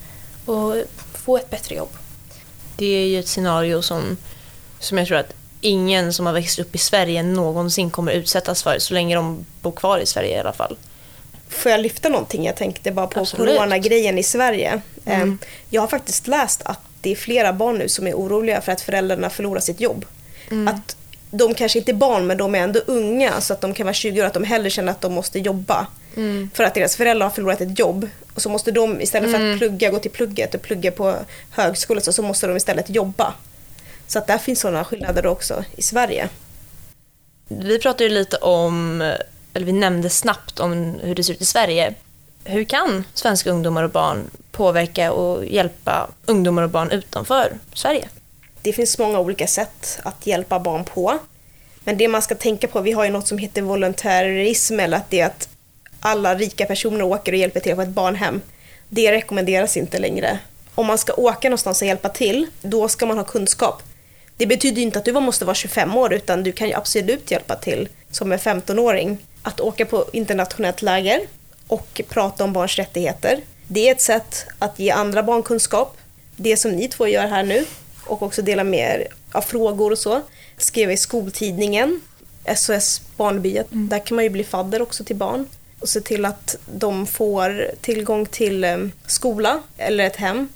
och 0.46 0.76
få 1.14 1.38
ett 1.38 1.50
bättre 1.50 1.76
jobb. 1.76 1.90
Det 2.78 2.86
är 2.86 3.06
ju 3.06 3.20
ett 3.20 3.28
scenario 3.28 3.82
som, 3.82 4.18
som 4.80 4.98
jag 4.98 5.08
tror 5.08 5.18
att 5.18 5.34
ingen 5.62 6.14
som 6.14 6.26
har 6.26 6.34
växt 6.34 6.60
upp 6.60 6.76
i 6.76 6.78
Sverige 6.78 7.24
någonsin 7.24 7.90
kommer 7.90 8.12
utsättas 8.12 8.64
för 8.64 8.80
så 8.80 8.94
länge 8.94 9.16
de 9.16 9.46
bor 9.62 9.72
kvar 9.72 10.00
i 10.00 10.06
Sverige 10.06 10.36
i 10.36 10.40
alla 10.40 10.54
fall. 10.54 10.78
Får 11.50 11.72
jag 11.72 11.82
lyfta 11.82 12.10
någonting? 12.10 12.46
Jag 12.46 12.56
tänkte 12.56 12.92
bara 12.92 13.08
på 13.08 13.20
Absolut. 13.20 13.58
coronagrejen 13.58 14.18
i 14.18 14.24
Sverige. 14.24 14.82
Mm. 15.06 15.32
Eh, 15.42 15.48
Jag 15.70 15.82
har 15.82 15.88
faktiskt 15.88 16.28
läst 16.28 16.62
att 16.66 16.80
det 17.02 17.12
är 17.12 17.16
flera 17.16 17.54
barn 17.54 17.78
nu 17.78 17.90
som 17.90 18.08
är 18.08 18.14
oroliga 18.14 18.62
för 18.62 18.72
att 18.72 18.82
föräldrarna 18.82 19.30
förlorar 19.30 19.60
sitt 19.62 19.80
jobb. 19.80 20.06
Mm. 20.52 20.68
Att 20.68 20.96
de 21.32 21.54
kanske 21.54 21.80
inte 21.80 21.92
är 21.92 21.96
barn 21.96 22.28
men 22.28 22.38
de 22.38 22.56
är 22.56 22.60
ändå 22.60 22.80
unga 22.86 23.42
så 23.42 23.54
att 23.54 23.62
de 23.62 23.74
kan 23.74 23.86
vara 23.86 23.94
20 23.94 24.22
år 24.22 24.26
att 24.26 24.34
de 24.34 24.44
hellre 24.44 24.70
känner 24.70 24.92
att 24.92 25.02
de 25.02 25.14
måste 25.14 25.40
jobba. 25.40 25.88
Mm. 26.16 26.50
För 26.54 26.64
att 26.64 26.74
deras 26.74 26.96
föräldrar 26.96 27.26
har 27.26 27.32
förlorat 27.32 27.62
ett 27.62 27.80
jobb. 27.80 28.10
Och 28.36 28.42
så 28.42 28.50
måste 28.50 28.72
de 28.72 29.02
istället 29.02 29.32
för 29.32 29.38
Mm. 29.40 29.54
att 29.54 29.60
plugga, 29.60 29.90
gå 29.90 30.00
till 30.00 30.12
plugget 30.12 30.56
och 30.56 30.62
plugga 30.62 30.92
på 30.92 31.16
högskolan 31.52 32.04
så, 32.04 32.14
så 32.14 32.22
måste 32.24 32.48
de 32.48 32.58
istället 32.58 32.90
jobba. 32.90 33.34
Så 34.10 34.20
att 34.20 34.28
där 34.28 34.38
finns 34.38 34.60
sådana 34.60 34.86
skillnader 34.86 35.26
också 35.26 35.64
i 35.76 35.82
Sverige. 35.82 36.30
Vi 37.48 37.80
pratade 37.80 38.04
ju 38.04 38.10
lite 38.10 38.38
om, 38.38 39.02
eller 39.54 39.66
vi 39.66 39.72
nämnde 39.72 40.10
snabbt 40.10 40.60
om 40.60 41.00
hur 41.02 41.16
det 41.16 41.24
ser 41.24 41.34
ut 41.34 41.42
i 41.42 41.46
Sverige. 41.46 41.94
Hur 42.44 42.64
kan 42.64 43.04
svenska 43.14 43.52
ungdomar 43.52 43.84
och 43.84 43.90
barn 43.90 44.30
påverka 44.52 45.12
och 45.12 45.46
hjälpa 45.46 46.10
ungdomar 46.26 46.64
och 46.64 46.70
barn 46.70 46.92
utanför 46.92 47.54
Sverige? 47.74 48.10
Det 48.62 48.74
finns 48.74 48.98
många 48.98 49.20
olika 49.20 49.48
sätt 49.48 50.00
att 50.04 50.28
hjälpa 50.28 50.60
barn 50.60 50.84
på. 50.84 51.20
Men 51.84 51.98
det 51.98 52.08
man 52.08 52.22
ska 52.22 52.36
tänka 52.36 52.68
på, 52.68 52.82
vi 52.82 52.92
har 52.92 53.06
ju 53.06 53.12
något 53.12 53.28
som 53.28 53.38
heter 53.38 53.62
volontärism 53.62 54.80
eller 54.80 54.98
att 54.98 55.10
det 55.10 55.20
är 55.20 55.26
att 55.26 55.50
alla 56.00 56.36
rika 56.36 56.66
personer 56.66 57.04
åker 57.04 57.32
och 57.32 57.38
hjälper 57.38 57.60
till 57.60 57.76
på 57.76 57.82
ett 57.82 57.90
barnhem. 57.90 58.42
Det 58.90 59.12
rekommenderas 59.12 59.78
inte 59.78 60.00
längre. 60.00 60.40
Om 60.76 60.86
man 60.86 60.98
ska 60.98 61.14
åka 61.14 61.50
någonstans 61.50 61.82
och 61.82 61.88
hjälpa 61.88 62.10
till, 62.10 62.48
då 62.62 62.88
ska 62.88 63.06
man 63.06 63.18
ha 63.18 63.26
kunskap. 63.26 63.84
Det 64.40 64.46
betyder 64.46 64.82
inte 64.82 65.00
att 65.00 65.06
du 65.06 65.14
måste 65.14 65.46
vara 65.46 65.56
25 65.56 65.98
år 65.98 66.14
utan 66.14 66.44
du 66.44 66.52
kan 66.52 66.68
ju 66.68 66.74
absolut 66.74 67.32
hjälpa 67.32 67.56
till 67.56 67.90
som 68.12 68.32
en 68.32 68.40
15-åring. 68.40 69.18
Att 69.42 69.60
åka 69.60 69.86
på 69.86 70.06
internationellt 70.14 70.82
läger 70.82 71.22
och 71.68 72.02
prata 72.10 72.44
om 72.44 72.54
barns 72.54 72.76
rättigheter. 72.76 73.42
Det 73.68 73.88
är 73.88 73.92
ett 73.92 74.02
sätt 74.02 74.46
att 74.60 74.80
ge 74.80 74.92
andra 74.92 75.24
barn 75.24 75.44
kunskap. 75.44 75.98
Det 76.36 76.58
som 76.58 76.72
ni 76.72 76.88
två 76.88 77.08
gör 77.08 77.28
här 77.28 77.44
nu 77.44 77.66
och 78.06 78.22
också 78.22 78.42
dela 78.42 78.64
med 78.64 78.80
er 78.80 79.08
av 79.32 79.42
frågor 79.42 79.92
och 79.92 79.98
så. 79.98 80.22
Skriva 80.58 80.92
i 80.92 80.98
skoltidningen, 80.98 82.02
SOS 82.56 83.02
Barnbyet. 83.18 83.68
Där 83.70 84.00
kan 84.00 84.16
man 84.16 84.24
ju 84.24 84.30
bli 84.30 84.44
fadder 84.44 84.82
också 84.82 85.04
till 85.04 85.16
barn 85.16 85.48
och 85.80 85.90
se 85.90 86.02
till 86.02 86.26
att 86.26 86.56
de 86.66 87.08
får 87.08 87.72
tillgång 87.82 88.26
till 88.26 88.64
eh, 88.64 88.78
skola 89.08 89.62
eller 89.78 90.04
ett 90.04 90.16
hem. 90.16 90.50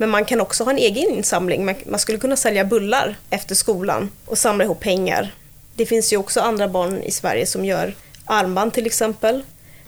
Men 0.00 0.10
man 0.10 0.24
kan 0.24 0.40
också 0.40 0.64
ha 0.64 0.70
en 0.70 0.78
egen 0.78 1.10
insamling. 1.10 1.64
Man, 1.86 1.98
skulle 1.98 2.18
kunna 2.18 2.36
sälja 2.36 2.64
bullar 2.64 3.16
efter 3.30 3.54
skolan 3.54 4.10
och 4.26 4.38
samla 4.38 4.64
ihop 4.64 4.80
pengar. 4.80 5.34
Det 5.74 5.86
finns 5.86 6.12
ju 6.12 6.16
också 6.16 6.40
andra 6.40 6.68
barn 6.68 7.02
i 7.02 7.10
Sverige 7.10 7.46
som 7.46 7.64
gör 7.64 7.94
armband 8.24 8.72
till 8.72 8.86
exempel 8.86 9.42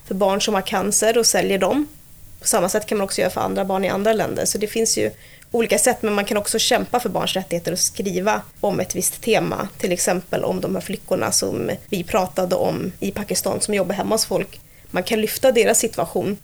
för 0.07 0.15
barn 0.15 0.41
som 0.41 0.55
har 0.55 0.63
cancer 0.63 1.19
och 1.19 1.27
säljer 1.27 1.59
dem. 1.59 1.87
På 2.41 2.47
samma 2.47 2.69
sätt 2.69 2.87
kan 2.87 2.99
man 2.99 3.05
också 3.05 3.21
göra 3.21 3.31
för 3.31 3.41
andra 3.41 3.65
barn 3.65 3.85
i 3.85 3.89
andra 3.89 4.13
länder. 4.13 4.45
Så 4.45 4.59
det 4.59 4.67
finns 4.67 4.99
ju 4.99 5.11
olika 5.51 5.79
sätt 5.79 6.03
men 6.03 6.15
man 6.15 6.25
kan 6.25 6.37
också 6.37 6.59
kämpa 6.59 7.01
för 7.01 7.09
barns 7.09 7.35
rättigheter 7.35 7.73
och 7.73 7.79
skriva 7.79 8.43
om 8.61 8.81
ett 8.81 8.95
visst 8.95 9.23
tema. 9.23 9.69
Till 9.79 9.93
exempel 9.93 10.45
om 10.45 10.61
de 10.61 10.75
här 10.75 10.83
flickorna 10.83 11.33
som 11.33 11.71
vi 11.89 12.05
pratade 12.05 12.55
om 12.57 12.93
i 13.01 13.11
Pakistan 13.11 13.61
som 13.61 13.75
jobbar 13.75 13.95
hemma 13.95 14.15
hos 14.15 14.27
folk. 14.27 14.61
Man 14.91 15.03
kan 15.03 15.21
lyfta 15.21 15.53
deras 15.53 15.79
situation. 15.79 16.39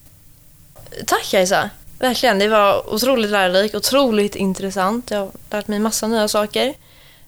Tack 1.07 1.31
Kajsa! 1.31 1.70
Verkligen, 1.98 2.38
det 2.38 2.48
var 2.48 2.94
otroligt 2.94 3.30
lärorikt, 3.30 3.74
otroligt 3.74 4.37
intressant. 4.37 5.11
Jag 5.11 5.18
har 5.18 5.30
lärt 5.50 5.68
mig 5.68 5.78
massa 5.78 6.06
nya 6.06 6.28
saker. 6.28 6.74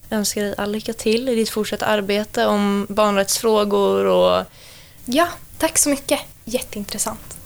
Jag 0.08 0.18
önskar 0.18 0.42
dig 0.42 0.54
all 0.58 0.72
lycka 0.72 0.92
till 0.92 1.28
i 1.28 1.34
ditt 1.34 1.50
fortsatta 1.50 1.86
arbete 1.86 2.46
om 2.46 2.86
barnrättsfrågor 2.88 4.04
och 4.04 4.44
Ja, 5.04 5.28
tack 5.58 5.78
så 5.78 5.88
mycket. 5.88 6.20
Jätteintressant. 6.44 7.36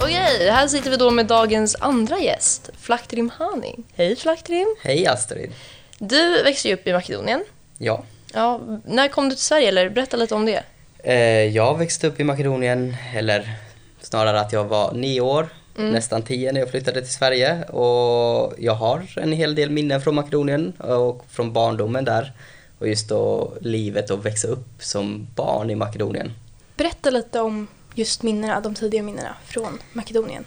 Okej, 0.00 0.50
här 0.50 0.68
sitter 0.68 0.90
vi 0.90 0.96
då 0.96 1.10
med 1.10 1.26
dagens 1.26 1.76
andra 1.80 2.18
gäst, 2.18 2.70
Flaktrim 2.80 3.30
Hani. 3.38 3.76
Hej 3.94 4.16
Flaktrim! 4.16 4.76
Hej 4.82 5.06
Astrid. 5.06 5.52
Du 5.98 6.42
växte 6.42 6.68
ju 6.68 6.74
upp 6.74 6.86
i 6.86 6.92
Makedonien. 6.92 7.44
Ja. 7.78 8.04
Ja, 8.32 8.60
när 8.84 9.08
kom 9.08 9.28
du 9.28 9.34
till 9.34 9.44
Sverige? 9.44 9.68
Eller 9.68 9.90
berätta 9.90 10.16
lite 10.16 10.34
om 10.34 10.46
det. 10.46 10.62
Eh, 11.06 11.16
jag 11.44 11.78
växte 11.78 12.06
upp 12.06 12.20
i 12.20 12.24
Makedonien, 12.24 12.96
eller 13.14 13.56
snarare 14.00 14.40
att 14.40 14.52
jag 14.52 14.64
var 14.64 14.92
nio 14.92 15.20
år, 15.20 15.48
nästan 15.76 16.22
tio 16.22 16.52
när 16.52 16.60
jag 16.60 16.70
flyttade 16.70 17.00
till 17.00 17.12
Sverige. 17.12 17.64
Och 17.64 18.54
jag 18.58 18.74
har 18.74 19.02
en 19.16 19.32
hel 19.32 19.54
del 19.54 19.70
minnen 19.70 20.00
från 20.00 20.14
Makedonien 20.14 20.72
och 20.72 21.24
från 21.30 21.52
barndomen 21.52 22.04
där. 22.04 22.32
Och 22.78 22.88
just 22.88 23.08
då 23.08 23.52
livet 23.60 24.10
och 24.10 24.26
växa 24.26 24.48
upp 24.48 24.66
som 24.78 25.26
barn 25.34 25.70
i 25.70 25.74
Makedonien. 25.74 26.32
Berätta 26.76 27.10
lite 27.10 27.40
om 27.40 27.66
just 27.94 28.22
minnena, 28.22 28.60
de 28.60 28.74
tidiga 28.74 29.02
minnena 29.02 29.36
från 29.46 29.78
Makedonien. 29.92 30.44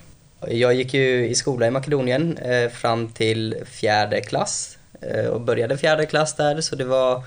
Jag 0.47 0.73
gick 0.73 0.93
ju 0.93 1.27
i 1.27 1.35
skola 1.35 1.67
i 1.67 1.71
Makedonien 1.71 2.37
eh, 2.37 2.69
fram 2.69 3.07
till 3.07 3.55
fjärde 3.65 4.21
klass 4.21 4.77
eh, 5.01 5.25
och 5.25 5.41
började 5.41 5.77
fjärde 5.77 6.05
klass 6.05 6.35
där 6.35 6.61
så 6.61 6.75
det 6.75 6.85
var 6.85 7.23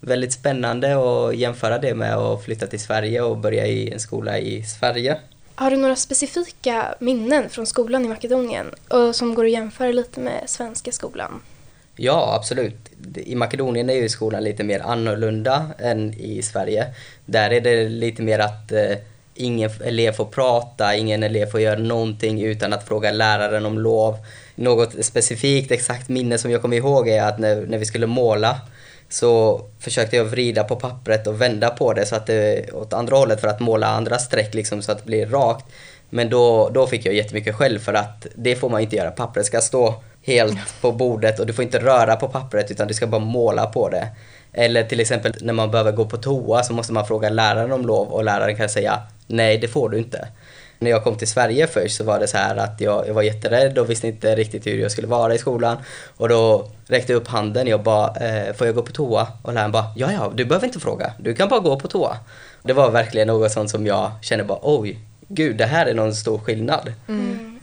väldigt 0.00 0.32
spännande 0.32 0.96
att 0.96 1.36
jämföra 1.36 1.78
det 1.78 1.94
med 1.94 2.16
att 2.16 2.44
flytta 2.44 2.66
till 2.66 2.80
Sverige 2.80 3.22
och 3.22 3.38
börja 3.38 3.66
i 3.66 3.90
en 3.90 4.00
skola 4.00 4.38
i 4.38 4.62
Sverige. 4.62 5.16
Har 5.54 5.70
du 5.70 5.76
några 5.76 5.96
specifika 5.96 6.94
minnen 6.98 7.50
från 7.50 7.66
skolan 7.66 8.04
i 8.04 8.08
Makedonien 8.08 8.66
och 8.88 9.14
som 9.14 9.34
går 9.34 9.44
att 9.44 9.50
jämföra 9.50 9.92
lite 9.92 10.20
med 10.20 10.42
svenska 10.46 10.92
skolan? 10.92 11.40
Ja, 11.96 12.34
absolut. 12.36 12.90
I 13.16 13.34
Makedonien 13.34 13.90
är 13.90 13.94
ju 13.94 14.08
skolan 14.08 14.44
lite 14.44 14.64
mer 14.64 14.80
annorlunda 14.80 15.66
än 15.78 16.14
i 16.14 16.42
Sverige. 16.42 16.86
Där 17.24 17.50
är 17.50 17.60
det 17.60 17.88
lite 17.88 18.22
mer 18.22 18.38
att 18.38 18.72
eh, 18.72 18.96
ingen 19.34 19.70
elev 19.84 20.12
får 20.12 20.24
prata, 20.24 20.96
ingen 20.96 21.22
elev 21.22 21.46
får 21.46 21.60
göra 21.60 21.78
någonting 21.78 22.42
utan 22.42 22.72
att 22.72 22.88
fråga 22.88 23.12
läraren 23.12 23.66
om 23.66 23.78
lov. 23.78 24.16
Något 24.54 25.04
specifikt 25.04 25.70
exakt 25.70 26.08
minne 26.08 26.38
som 26.38 26.50
jag 26.50 26.62
kommer 26.62 26.76
ihåg 26.76 27.08
är 27.08 27.22
att 27.22 27.38
när, 27.38 27.66
när 27.66 27.78
vi 27.78 27.84
skulle 27.84 28.06
måla 28.06 28.60
så 29.16 29.60
försökte 29.80 30.16
jag 30.16 30.24
vrida 30.24 30.64
på 30.64 30.76
pappret 30.76 31.26
och 31.26 31.40
vända 31.40 31.70
på 31.70 31.92
det 31.92 32.06
så 32.06 32.16
att 32.16 32.26
det 32.26 32.72
åt 32.72 32.92
andra 32.92 33.16
hållet 33.16 33.40
för 33.40 33.48
att 33.48 33.60
måla 33.60 33.86
andra 33.86 34.18
streck 34.18 34.54
liksom 34.54 34.82
så 34.82 34.92
att 34.92 34.98
det 34.98 35.04
blir 35.04 35.26
rakt. 35.26 35.64
Men 36.10 36.30
då, 36.30 36.70
då 36.74 36.86
fick 36.86 37.06
jag 37.06 37.14
jättemycket 37.14 37.54
skäll 37.54 37.78
för 37.78 37.94
att 37.94 38.26
det 38.34 38.56
får 38.56 38.68
man 38.68 38.80
inte 38.80 38.96
göra. 38.96 39.10
Pappret 39.10 39.46
ska 39.46 39.60
stå 39.60 39.94
helt 40.22 40.80
på 40.80 40.92
bordet 40.92 41.40
och 41.40 41.46
du 41.46 41.52
får 41.52 41.64
inte 41.64 41.78
röra 41.78 42.16
på 42.16 42.28
pappret 42.28 42.70
utan 42.70 42.88
du 42.88 42.94
ska 42.94 43.06
bara 43.06 43.20
måla 43.20 43.66
på 43.66 43.88
det. 43.88 44.08
Eller 44.52 44.84
till 44.84 45.00
exempel 45.00 45.32
när 45.40 45.52
man 45.52 45.70
behöver 45.70 45.92
gå 45.92 46.04
på 46.04 46.16
toa 46.16 46.62
så 46.62 46.72
måste 46.72 46.92
man 46.92 47.06
fråga 47.06 47.28
läraren 47.28 47.72
om 47.72 47.86
lov 47.86 48.08
och 48.08 48.24
läraren 48.24 48.56
kan 48.56 48.68
säga 48.68 49.02
nej 49.26 49.58
det 49.58 49.68
får 49.68 49.88
du 49.88 49.98
inte. 49.98 50.28
När 50.78 50.90
jag 50.90 51.04
kom 51.04 51.16
till 51.16 51.28
Sverige 51.28 51.66
först 51.66 51.96
så 51.96 52.04
var 52.04 52.20
det 52.20 52.28
så 52.28 52.36
här 52.36 52.56
att 52.56 52.80
jag, 52.80 53.08
jag 53.08 53.14
var 53.14 53.22
jätterädd 53.22 53.78
och 53.78 53.90
visste 53.90 54.06
inte 54.06 54.34
riktigt 54.34 54.66
hur 54.66 54.78
jag 54.78 54.92
skulle 54.92 55.06
vara 55.06 55.34
i 55.34 55.38
skolan. 55.38 55.76
Och 56.16 56.28
då 56.28 56.68
räckte 56.86 57.12
jag 57.12 57.20
upp 57.20 57.28
handen 57.28 57.66
jag 57.66 57.82
bara, 57.82 58.16
eh, 58.16 58.54
får 58.54 58.66
jag 58.66 58.76
gå 58.76 58.82
på 58.82 58.92
toa? 58.92 59.26
Och 59.42 59.52
läraren 59.52 59.72
bara, 59.72 59.86
ja 59.96 60.12
ja, 60.12 60.32
du 60.34 60.44
behöver 60.44 60.66
inte 60.66 60.80
fråga, 60.80 61.12
du 61.18 61.34
kan 61.34 61.48
bara 61.48 61.60
gå 61.60 61.78
på 61.78 61.88
toa. 61.88 62.16
Det 62.62 62.72
var 62.72 62.90
verkligen 62.90 63.26
något 63.26 63.52
sånt 63.52 63.70
som 63.70 63.86
jag 63.86 64.10
kände 64.22 64.44
bara, 64.44 64.58
oj, 64.62 64.98
gud 65.28 65.56
det 65.56 65.66
här 65.66 65.86
är 65.86 65.94
någon 65.94 66.14
stor 66.14 66.38
skillnad. 66.38 66.92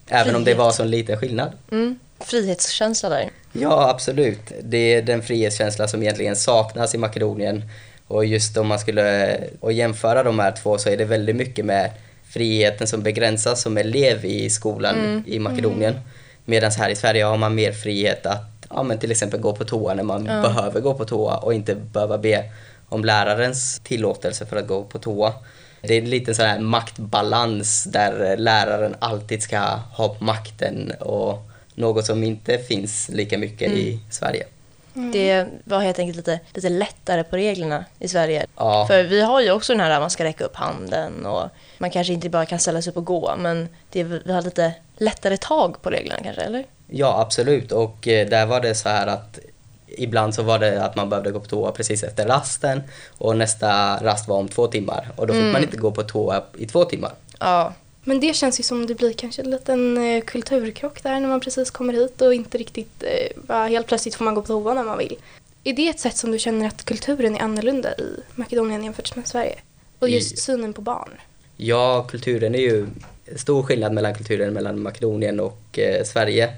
Även 0.08 0.36
om 0.36 0.44
det 0.44 0.54
var 0.54 0.72
så 0.72 0.84
en 0.84 0.90
liten 0.90 1.18
skillnad. 1.18 1.52
Mm. 1.72 2.00
Frihetskänsla 2.20 3.10
där. 3.10 3.30
Ja, 3.52 3.90
absolut. 3.90 4.52
Det 4.62 4.78
är 4.78 5.02
den 5.02 5.22
frihetskänsla 5.22 5.88
som 5.88 6.02
egentligen 6.02 6.36
saknas 6.36 6.96
i 6.96 6.98
Makedonien. 6.98 7.64
Och 8.08 8.26
just 8.26 8.58
om 8.58 8.68
man 8.68 8.80
skulle 8.80 9.38
och 9.60 9.74
jämföra 9.74 10.24
de 10.24 10.40
här 10.40 10.52
två 10.52 10.78
så 10.78 10.90
är 10.90 10.98
det 10.98 11.06
väldigt 11.06 11.36
mycket 11.36 11.66
med 11.66 11.92
friheten 12.34 12.88
som 12.88 13.04
begränsas 13.04 13.62
som 13.62 13.78
elev 13.78 14.26
i 14.26 14.50
skolan 14.50 15.24
i 15.28 15.40
Makedonien. 15.40 16.00
Medan 16.46 16.72
här 16.72 16.90
i 16.90 16.96
Sverige 16.96 17.24
har 17.24 17.38
man 17.38 17.56
mer 17.56 17.72
frihet 17.72 18.26
att 18.26 18.68
ja, 18.70 18.84
men 18.84 19.00
till 19.00 19.12
exempel 19.12 19.40
gå 19.40 19.56
på 19.56 19.64
toa 19.64 19.94
när 19.94 20.04
man 20.04 20.24
behöver 20.24 20.82
gå 20.82 20.94
på 20.94 21.06
toa 21.06 21.38
och 21.38 21.54
inte 21.54 21.76
behöva 21.76 22.18
be 22.18 22.44
om 22.90 23.06
lärarens 23.06 23.80
tillåtelse 23.84 24.46
för 24.46 24.58
att 24.58 24.68
gå 24.68 24.84
på 24.84 25.00
toa. 25.00 25.34
Det 25.82 25.94
är 25.94 26.02
en 26.02 26.10
liten 26.10 26.36
sån 26.36 26.46
här 26.46 26.60
maktbalans 26.60 27.84
där 27.84 28.38
läraren 28.38 28.96
alltid 29.00 29.44
ska 29.44 29.60
ha 29.92 30.16
makten 30.20 30.92
och 31.00 31.50
något 31.76 32.06
som 32.06 32.24
inte 32.24 32.58
finns 32.58 33.10
lika 33.10 33.38
mycket 33.38 33.72
i 33.72 34.00
Sverige. 34.10 34.46
Det 34.94 35.48
var 35.64 35.80
helt 35.80 36.00
enkelt 36.00 36.18
lite, 36.18 36.40
lite 36.54 36.70
lättare 36.70 37.24
på 37.24 37.36
reglerna 37.36 37.86
i 38.00 38.08
Sverige. 38.08 38.46
Ja. 38.58 38.86
För 38.88 39.04
vi 39.04 39.22
har 39.22 39.42
ju 39.42 39.52
också 39.52 39.74
den 39.74 39.80
här 39.80 39.92
att 39.92 40.02
man 40.02 40.10
ska 40.10 40.24
räcka 40.24 40.44
upp 40.44 40.56
handen 40.56 41.26
och 41.26 41.50
man 41.78 41.90
kanske 41.90 42.14
inte 42.14 42.30
bara 42.30 42.46
kan 42.46 42.60
ställa 42.60 42.82
sig 42.82 42.92
upp 42.92 42.98
och 42.98 43.06
gå 43.06 43.36
men 43.38 43.70
det, 43.90 44.04
vi 44.04 44.34
har 44.34 44.42
lite 44.42 44.74
lättare 44.98 45.38
tag 45.38 45.82
på 45.82 45.90
reglerna 45.90 46.24
kanske, 46.24 46.42
eller? 46.42 46.66
Ja, 46.88 47.22
absolut. 47.22 47.72
Och 47.72 48.08
eh, 48.08 48.28
där 48.28 48.46
var 48.46 48.62
det 48.62 48.76
så 48.76 48.90
här 48.90 49.08
att 49.08 49.40
ibland 49.88 50.36
så 50.36 50.44
var 50.44 50.60
det 50.60 50.84
att 50.84 50.96
man 50.96 51.10
behövde 51.10 51.32
gå 51.32 51.40
på 51.40 51.46
toa 51.46 51.72
precis 51.72 52.04
efter 52.04 52.28
rasten 52.28 52.84
och 53.18 53.38
nästa 53.38 53.98
rast 54.04 54.28
var 54.28 54.38
om 54.38 54.48
två 54.48 54.68
timmar 54.68 55.10
och 55.16 55.28
då 55.28 55.34
fick 55.34 55.54
man 55.54 55.64
inte 55.64 55.78
gå 55.78 55.92
på 55.92 56.04
toa 56.04 56.44
i 56.58 56.66
två 56.66 56.86
timmar. 56.86 57.12
Ja. 57.40 57.74
Men 58.04 58.20
det 58.20 58.34
känns 58.36 58.60
ju 58.60 58.64
som 58.64 58.86
det 58.86 58.96
blir 58.96 59.14
kanske 59.14 59.42
en 59.42 59.52
liten 59.52 59.98
eh, 59.98 60.24
kulturkrock 60.24 61.04
där 61.04 61.20
när 61.20 61.28
man 61.28 61.40
precis 61.40 61.72
kommer 61.72 61.94
hit 61.94 62.22
och 62.22 62.34
inte 62.34 62.58
riktigt, 62.58 63.04
eh, 63.04 63.42
bara 63.48 63.68
helt 63.68 63.88
plötsligt 63.88 64.16
får 64.16 64.26
man 64.26 64.36
gå 64.36 64.42
på 64.42 64.48
toa 64.48 64.74
när 64.74 64.84
man 64.84 64.98
vill. 64.98 65.16
Är 65.64 65.74
det 65.74 65.88
ett 65.90 66.00
sätt 66.00 66.18
som 66.18 66.32
du 66.32 66.40
känner 66.40 66.68
att 66.68 66.86
kulturen 66.86 67.36
är 67.36 67.40
annorlunda 67.42 67.94
i 67.94 68.08
Makedonien 68.36 68.84
jämfört 68.84 69.16
med 69.16 69.28
Sverige? 69.28 69.56
Och 70.00 70.10
just 70.10 70.34
I- 70.34 70.38
synen 70.38 70.74
på 70.74 70.82
barn? 70.82 71.10
Ja, 71.58 72.08
kulturen 72.10 72.56
är 72.56 72.60
ju 72.60 72.88
stor 73.36 73.64
skillnad 73.64 73.94
mellan 73.94 74.16
kulturen 74.16 74.54
mellan 74.54 74.82
Makedonien 74.82 75.40
och 75.40 75.80
eh, 75.80 76.04
Sverige. 76.04 76.50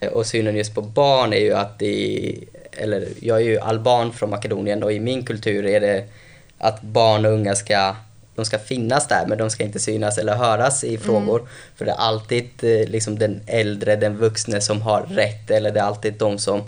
Eh, 0.00 0.08
Och 0.12 0.26
synen 0.26 0.56
just 0.56 0.74
på 0.74 0.82
barn 0.82 1.32
är 1.32 1.38
ju 1.40 1.52
att 1.52 1.82
i, 1.82 2.44
eller 2.72 3.08
jag 3.20 3.36
är 3.36 3.44
ju 3.44 3.58
alban 3.58 4.12
från 4.12 4.30
Makedonien 4.30 4.82
och 4.82 4.92
i 4.92 5.00
min 5.00 5.24
kultur 5.26 5.66
är 5.66 5.80
det 5.80 6.04
att 6.58 6.82
barn 6.82 7.24
och 7.26 7.32
unga 7.32 7.54
ska, 7.54 7.96
de 8.34 8.44
ska 8.44 8.58
finnas 8.58 9.08
där 9.08 9.26
men 9.26 9.38
de 9.38 9.50
ska 9.50 9.64
inte 9.64 9.78
synas 9.78 10.18
eller 10.18 10.34
höras 10.34 10.84
i 10.84 10.98
frågor. 10.98 11.48
För 11.76 11.84
det 11.84 11.90
är 11.90 11.96
alltid 11.96 12.50
eh, 12.62 12.88
liksom 12.88 13.18
den 13.18 13.40
äldre, 13.46 13.96
den 13.96 14.16
vuxne 14.16 14.60
som 14.60 14.82
har 14.82 15.02
rätt 15.02 15.50
eller 15.50 15.72
det 15.72 15.80
är 15.80 15.84
alltid 15.84 16.14
de 16.14 16.38
som 16.38 16.62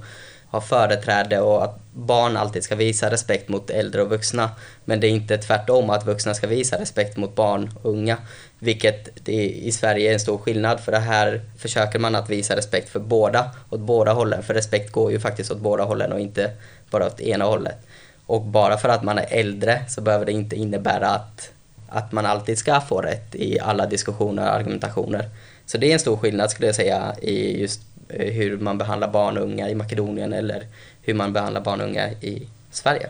har 0.48 0.60
företräde 0.60 1.40
och 1.40 1.64
att 1.64 1.78
barn 1.92 2.36
alltid 2.36 2.64
ska 2.64 2.74
visa 2.74 3.10
respekt 3.10 3.48
mot 3.48 3.70
äldre 3.70 4.02
och 4.02 4.10
vuxna. 4.10 4.50
Men 4.84 5.00
det 5.00 5.06
är 5.06 5.10
inte 5.10 5.38
tvärtom 5.38 5.90
att 5.90 6.06
vuxna 6.06 6.34
ska 6.34 6.46
visa 6.46 6.80
respekt 6.80 7.16
mot 7.16 7.34
barn 7.34 7.70
och 7.82 7.90
unga. 7.90 8.16
Vilket 8.58 9.28
i 9.28 9.72
Sverige 9.72 10.10
är 10.10 10.12
en 10.12 10.20
stor 10.20 10.38
skillnad 10.38 10.80
för 10.80 10.92
det 10.92 10.98
här 10.98 11.40
försöker 11.58 11.98
man 11.98 12.14
att 12.14 12.30
visa 12.30 12.56
respekt 12.56 12.88
för 12.88 13.00
båda, 13.00 13.50
åt 13.70 13.80
båda 13.80 14.12
hållen. 14.12 14.42
För 14.42 14.54
respekt 14.54 14.92
går 14.92 15.12
ju 15.12 15.20
faktiskt 15.20 15.50
åt 15.50 15.58
båda 15.58 15.84
hållen 15.84 16.12
och 16.12 16.20
inte 16.20 16.50
bara 16.90 17.06
åt 17.06 17.20
ena 17.20 17.44
hållet. 17.44 17.78
Och 18.26 18.42
bara 18.42 18.76
för 18.76 18.88
att 18.88 19.02
man 19.02 19.18
är 19.18 19.26
äldre 19.30 19.84
så 19.88 20.00
behöver 20.00 20.26
det 20.26 20.32
inte 20.32 20.56
innebära 20.56 21.08
att, 21.08 21.50
att 21.88 22.12
man 22.12 22.26
alltid 22.26 22.58
ska 22.58 22.80
få 22.80 23.00
rätt 23.00 23.34
i 23.34 23.60
alla 23.60 23.86
diskussioner 23.86 24.42
och 24.42 24.54
argumentationer. 24.54 25.28
Så 25.66 25.78
det 25.78 25.88
är 25.90 25.92
en 25.92 25.98
stor 25.98 26.16
skillnad 26.16 26.50
skulle 26.50 26.66
jag 26.66 26.76
säga 26.76 27.14
i 27.22 27.60
just 27.60 27.80
eh, 28.08 28.32
hur 28.32 28.58
man 28.58 28.78
behandlar 28.78 29.08
barn 29.08 29.36
och 29.36 29.42
unga 29.42 29.68
i 29.70 29.74
Makedonien 29.74 30.32
eller 30.32 30.66
hur 31.02 31.14
man 31.14 31.32
behandlar 31.32 31.60
barn 31.60 31.80
och 31.80 31.86
unga 31.86 32.10
i 32.10 32.48
Sverige. 32.70 33.08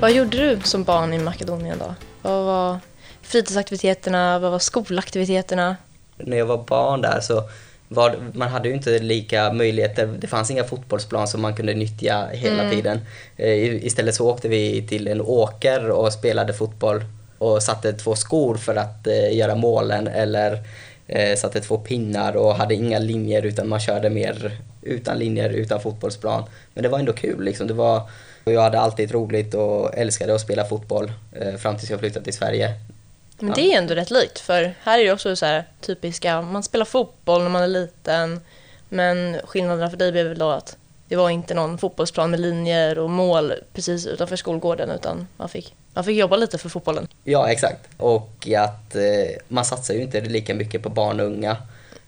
Vad 0.00 0.12
gjorde 0.12 0.36
du 0.36 0.60
som 0.60 0.84
barn 0.84 1.12
i 1.12 1.18
Makedonien 1.18 1.78
då? 1.78 1.94
Vad 2.22 2.44
var 2.44 2.78
fritidsaktiviteterna? 3.22 4.38
Vad 4.38 4.50
var 4.50 4.58
skolaktiviteterna? 4.58 5.76
När 6.16 6.36
jag 6.36 6.46
var 6.46 6.64
barn 6.64 7.00
där 7.00 7.20
så 7.20 7.42
var, 7.88 8.16
man 8.32 8.48
hade 8.48 8.68
ju 8.68 8.74
inte 8.74 8.98
lika 8.98 9.52
möjligheter. 9.52 10.06
Det 10.18 10.26
fanns 10.26 10.50
inga 10.50 10.64
fotbollsplan 10.64 11.28
som 11.28 11.42
man 11.42 11.54
kunde 11.54 11.74
nyttja 11.74 12.26
hela 12.32 12.62
tiden. 12.70 13.00
Eh, 13.36 13.48
i- 13.52 13.86
Istället 13.86 14.14
så 14.14 14.30
åkte 14.30 14.48
vi 14.48 14.86
till 14.88 15.08
en 15.08 15.20
åker 15.20 15.90
och 15.90 16.12
spelade 16.12 16.52
fotboll 16.52 17.04
och 17.38 17.62
satte 17.62 17.92
två 17.92 18.14
skor 18.14 18.56
för 18.56 18.76
att 18.76 19.06
eh, 19.06 19.36
göra 19.36 19.54
målen 19.54 20.06
eller 20.08 20.58
eh, 21.06 21.36
satte 21.36 21.60
två 21.60 21.78
pinnar 21.78 22.36
och 22.36 22.54
hade 22.54 22.74
inga 22.74 22.98
linjer 22.98 23.42
utan 23.42 23.68
man 23.68 23.80
körde 23.80 24.10
mer 24.10 24.58
utan 24.82 25.18
linjer, 25.18 25.50
utan 25.50 25.80
fotbollsplan. 25.80 26.44
Men 26.74 26.82
det 26.82 26.88
var 26.88 26.98
ändå 26.98 27.12
kul 27.12 27.44
liksom. 27.44 27.66
Det 27.66 27.74
var, 27.74 28.02
jag 28.44 28.62
hade 28.62 28.78
alltid 28.80 29.12
roligt 29.12 29.54
och 29.54 29.94
älskade 29.98 30.34
att 30.34 30.40
spela 30.40 30.64
fotboll 30.64 31.12
eh, 31.32 31.54
fram 31.54 31.76
tills 31.76 31.90
jag 31.90 32.00
flyttade 32.00 32.24
till 32.24 32.34
Sverige. 32.34 32.70
Men 33.38 33.54
det 33.54 33.72
är 33.72 33.78
ändå 33.78 33.94
rätt 33.94 34.10
likt 34.10 34.38
för 34.38 34.74
här 34.82 34.98
är 34.98 35.04
det 35.04 35.12
också 35.12 35.36
så 35.36 35.46
här 35.46 35.64
typiska, 35.80 36.42
man 36.42 36.62
spelar 36.62 36.84
fotboll 36.84 37.42
när 37.42 37.50
man 37.50 37.62
är 37.62 37.68
liten 37.68 38.40
men 38.88 39.36
skillnaderna 39.44 39.90
för 39.90 39.96
dig 39.96 40.12
blev 40.12 40.26
väl 40.26 40.38
då 40.38 40.50
att 40.50 40.76
det 41.08 41.16
var 41.16 41.30
inte 41.30 41.54
någon 41.54 41.78
fotbollsplan 41.78 42.30
med 42.30 42.40
linjer 42.40 42.98
och 42.98 43.10
mål 43.10 43.52
precis 43.72 44.06
utanför 44.06 44.36
skolgården 44.36 44.90
utan 44.90 45.26
man 45.36 45.48
fick, 45.48 45.74
man 45.94 46.04
fick 46.04 46.18
jobba 46.18 46.36
lite 46.36 46.58
för 46.58 46.68
fotbollen. 46.68 47.08
Ja, 47.24 47.50
exakt. 47.50 47.88
Och 47.96 48.48
att 48.56 48.94
eh, 48.94 49.02
man 49.48 49.64
satsar 49.64 49.94
ju 49.94 50.02
inte 50.02 50.20
lika 50.20 50.54
mycket 50.54 50.82
på 50.82 50.88
barn 50.88 51.20
och 51.20 51.26
unga 51.26 51.56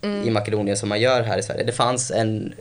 i 0.03 0.31
Makedonien 0.31 0.77
som 0.77 0.89
man 0.89 1.01
gör 1.01 1.23
här 1.23 1.39
i 1.39 1.43
Sverige. 1.43 1.65
Det 1.65 1.73
fanns 1.73 2.11
en, 2.11 2.55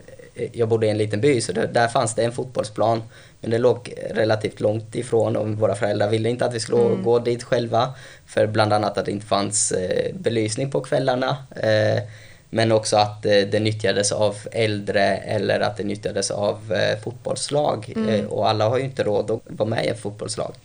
jag 0.54 0.70
bodde 0.70 0.88
i 0.88 0.90
en 0.90 0.98
liten 0.98 1.22
by 1.22 1.42
så 1.42 1.52
det, 1.52 1.68
där 1.68 1.88
fanns 1.88 2.16
det 2.16 2.24
en 2.24 2.32
fotbollsplan 2.32 3.04
men 3.42 3.52
det 3.52 3.58
låg 3.58 3.94
relativt 4.12 4.60
långt 4.60 4.96
ifrån 4.96 5.36
och 5.36 5.48
våra 5.48 5.76
föräldrar 5.76 6.10
ville 6.10 6.30
inte 6.30 6.46
att 6.46 6.54
vi 6.54 6.60
skulle 6.60 6.96
gå 7.04 7.20
dit 7.20 7.44
själva 7.44 7.94
för 8.26 8.48
bland 8.48 8.74
annat 8.74 8.98
att 8.98 9.06
det 9.06 9.12
inte 9.12 9.26
fanns 9.26 9.72
eh, 9.72 10.16
belysning 10.16 10.72
på 10.72 10.82
kvällarna 10.82 11.38
eh, 11.56 12.04
men 12.50 12.72
också 12.72 12.98
att 12.98 13.26
eh, 13.26 13.32
det 13.32 13.60
nyttjades 13.60 14.12
av 14.12 14.36
äldre 14.52 15.04
eller 15.18 15.60
att 15.60 15.78
det 15.78 15.84
nyttjades 15.84 16.32
av 16.32 16.74
eh, 16.74 17.00
fotbollslag 17.00 17.94
eh, 18.10 18.26
och 18.26 18.50
alla 18.50 18.70
har 18.70 18.78
ju 18.78 18.84
inte 18.84 19.04
råd 19.04 19.32
att 19.32 19.42
vara 19.46 19.70
med 19.70 19.86
i 19.86 19.88
ett 19.88 20.00
fotbollslag. 20.00 20.56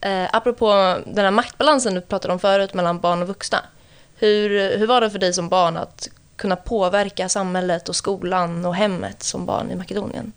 Eh, 0.00 0.24
apropå 0.32 0.96
den 1.06 1.24
här 1.24 1.30
maktbalansen 1.30 1.94
du 1.94 2.00
pratade 2.00 2.32
om 2.32 2.40
förut 2.40 2.74
mellan 2.74 3.00
barn 3.00 3.22
och 3.22 3.28
vuxna. 3.28 3.58
Hur, 4.18 4.78
hur 4.78 4.86
var 4.86 5.00
det 5.00 5.10
för 5.10 5.18
dig 5.18 5.32
som 5.32 5.48
barn 5.48 5.76
att 5.76 6.08
kunna 6.36 6.56
påverka 6.56 7.28
samhället 7.28 7.88
och 7.88 7.96
skolan 7.96 8.64
och 8.64 8.74
hemmet 8.74 9.22
som 9.22 9.46
barn 9.46 9.70
i 9.70 9.74
Makedonien? 9.76 10.32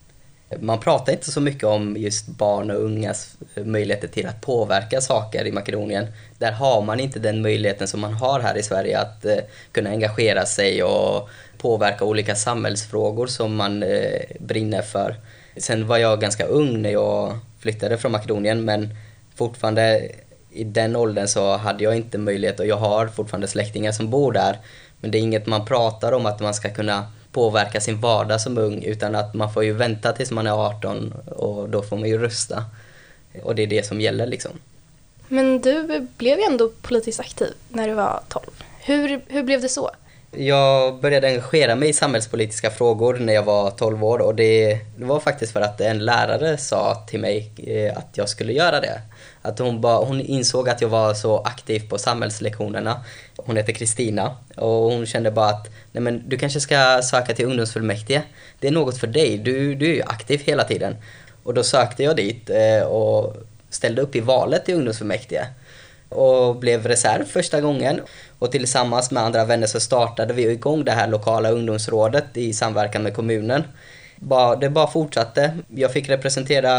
Man 0.59 0.79
pratar 0.79 1.13
inte 1.13 1.31
så 1.31 1.41
mycket 1.41 1.63
om 1.63 1.97
just 1.97 2.27
barn 2.27 2.71
och 2.71 2.83
ungas 2.83 3.38
eh, 3.55 3.65
möjligheter 3.65 4.07
till 4.07 4.27
att 4.27 4.41
påverka 4.41 5.01
saker 5.01 5.47
i 5.47 5.51
Makedonien. 5.51 6.07
Där 6.38 6.51
har 6.51 6.81
man 6.81 6.99
inte 6.99 7.19
den 7.19 7.41
möjligheten 7.41 7.88
som 7.88 7.99
man 7.99 8.13
har 8.13 8.39
här 8.39 8.57
i 8.57 8.63
Sverige 8.63 8.99
att 8.99 9.25
eh, 9.25 9.38
kunna 9.71 9.89
engagera 9.89 10.45
sig 10.45 10.83
och 10.83 11.29
påverka 11.57 12.05
olika 12.05 12.35
samhällsfrågor 12.35 13.27
som 13.27 13.55
man 13.55 13.83
eh, 13.83 14.21
brinner 14.39 14.81
för. 14.81 15.15
Sen 15.57 15.88
var 15.88 15.97
jag 15.97 16.21
ganska 16.21 16.45
ung 16.45 16.81
när 16.81 16.91
jag 16.91 17.39
flyttade 17.59 17.97
från 17.97 18.12
Makedonien 18.12 18.65
men 18.65 18.89
fortfarande 19.35 20.12
i 20.51 20.63
den 20.63 20.95
åldern 20.95 21.27
så 21.27 21.57
hade 21.57 21.83
jag 21.83 21.95
inte 21.95 22.17
möjlighet 22.17 22.59
och 22.59 22.65
jag 22.65 22.77
har 22.77 23.07
fortfarande 23.07 23.47
släktingar 23.47 23.91
som 23.91 24.09
bor 24.09 24.31
där. 24.31 24.57
Men 25.01 25.12
det 25.12 25.17
är 25.17 25.19
inget 25.19 25.45
man 25.45 25.65
pratar 25.65 26.12
om 26.12 26.25
att 26.25 26.39
man 26.39 26.53
ska 26.53 26.69
kunna 26.69 27.12
påverka 27.31 27.81
sin 27.81 28.01
vardag 28.01 28.41
som 28.41 28.57
ung 28.57 28.83
utan 28.83 29.15
att 29.15 29.33
man 29.33 29.53
får 29.53 29.63
ju 29.63 29.73
vänta 29.73 30.13
tills 30.13 30.31
man 30.31 30.47
är 30.47 30.51
18 30.51 31.13
och 31.25 31.69
då 31.69 31.81
får 31.81 31.97
man 31.97 32.09
ju 32.09 32.17
rösta. 32.17 32.63
Och 33.43 33.55
det 33.55 33.63
är 33.63 33.67
det 33.67 33.85
som 33.85 34.01
gäller 34.01 34.27
liksom. 34.27 34.51
Men 35.27 35.62
du 35.62 36.07
blev 36.17 36.38
ju 36.38 36.43
ändå 36.43 36.71
politiskt 36.81 37.19
aktiv 37.19 37.53
när 37.69 37.88
du 37.88 37.93
var 37.93 38.21
12. 38.27 38.45
Hur, 38.79 39.21
hur 39.27 39.43
blev 39.43 39.62
det 39.62 39.69
så? 39.69 39.91
Jag 40.31 40.99
började 40.99 41.27
engagera 41.27 41.75
mig 41.75 41.89
i 41.89 41.93
samhällspolitiska 41.93 42.71
frågor 42.71 43.17
när 43.19 43.33
jag 43.33 43.43
var 43.43 43.71
12 43.71 44.03
år 44.03 44.19
och 44.19 44.35
det, 44.35 44.79
det 44.97 45.05
var 45.05 45.19
faktiskt 45.19 45.53
för 45.53 45.62
att 45.62 45.81
en 45.81 46.05
lärare 46.05 46.57
sa 46.57 46.95
till 47.07 47.19
mig 47.19 47.51
eh, 47.57 47.97
att 47.97 48.17
jag 48.17 48.29
skulle 48.29 48.53
göra 48.53 48.79
det. 48.79 49.01
Att 49.41 49.60
hon, 49.60 49.82
ba, 49.82 50.06
hon 50.06 50.21
insåg 50.21 50.69
att 50.69 50.82
jag 50.82 50.89
var 50.89 51.13
så 51.13 51.38
aktiv 51.38 51.89
på 51.89 51.97
samhällslektionerna. 51.97 53.04
Hon 53.36 53.58
heter 53.58 53.73
Kristina 53.73 54.36
och 54.56 54.91
hon 54.91 55.06
kände 55.06 55.32
bara 55.32 55.49
att 55.49 55.67
Nej, 55.91 56.02
men 56.02 56.30
du 56.30 56.38
kanske 56.38 56.60
ska 56.60 57.02
söka 57.04 57.34
till 57.34 57.45
ungdomsfullmäktige. 57.45 58.21
Det 58.60 58.67
är 58.67 58.71
något 58.71 58.97
för 58.97 59.08
dig, 59.08 59.38
du, 59.38 59.75
du 59.75 59.91
är 59.91 59.95
ju 59.95 60.04
aktiv 60.04 60.41
hela 60.45 60.63
tiden. 60.63 60.95
Och 61.43 61.54
då 61.54 61.63
sökte 61.63 62.04
jag 62.04 62.15
dit 62.15 62.49
eh, 62.49 62.88
och 62.88 63.36
ställde 63.69 64.02
upp 64.02 64.15
i 64.15 64.19
valet 64.19 64.65
till 64.65 64.75
ungdomsfullmäktige 64.75 65.45
och 66.10 66.56
blev 66.56 66.88
reserv 66.88 67.25
första 67.25 67.62
gången. 67.62 68.02
Och 68.39 68.52
tillsammans 68.52 69.12
med 69.12 69.23
andra 69.23 69.45
vänner 69.45 69.67
så 69.67 69.80
startade 69.80 70.34
vi 70.34 70.52
igång 70.52 70.84
det 70.84 70.91
här 70.91 71.08
lokala 71.08 71.52
ungdomsrådet 71.52 72.25
i 72.34 72.54
samverkan 72.54 73.04
med 73.04 73.15
kommunen. 73.15 73.63
Bara, 74.21 74.55
det 74.55 74.69
bara 74.69 74.88
fortsatte. 74.88 75.51
Jag 75.67 75.93
fick 75.93 76.10
representera 76.10 76.71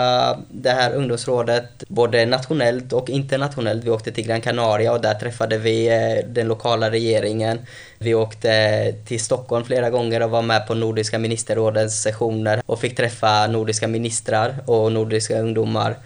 det 0.51 0.71
här 0.71 0.95
ungdomsrådet 0.95 1.65
både 1.89 2.27
nationellt 2.27 2.93
och 2.93 3.11
internationellt. 3.11 3.85
Vi 3.85 3.91
åkte 3.91 4.13
till 4.13 4.27
Gran 4.27 4.41
Canaria 4.41 4.93
och 4.93 5.01
där 5.01 5.15
träffade 5.15 5.59
vi 5.59 5.89
eh, 5.89 6.29
den 6.29 6.49
lokala 6.49 6.91
regeringen. 6.91 7.59
Vi 7.99 8.15
åkte 8.15 8.95
till 9.07 9.21
Stockholm 9.21 9.65
flera 9.65 9.91
gånger 9.91 10.23
och 10.23 10.31
var 10.31 10.43
med 10.43 10.67
på 10.67 10.75
Nordiska 10.75 11.19
ministerrådets 11.19 12.03
sessioner 12.03 12.63
och 12.67 12.81
fick 12.81 12.97
träffa 12.97 13.47
nordiska 13.47 13.89
ministrar 13.89 14.55
och 14.67 14.93
nordiska 14.93 15.41
ungdomar. 15.41 15.97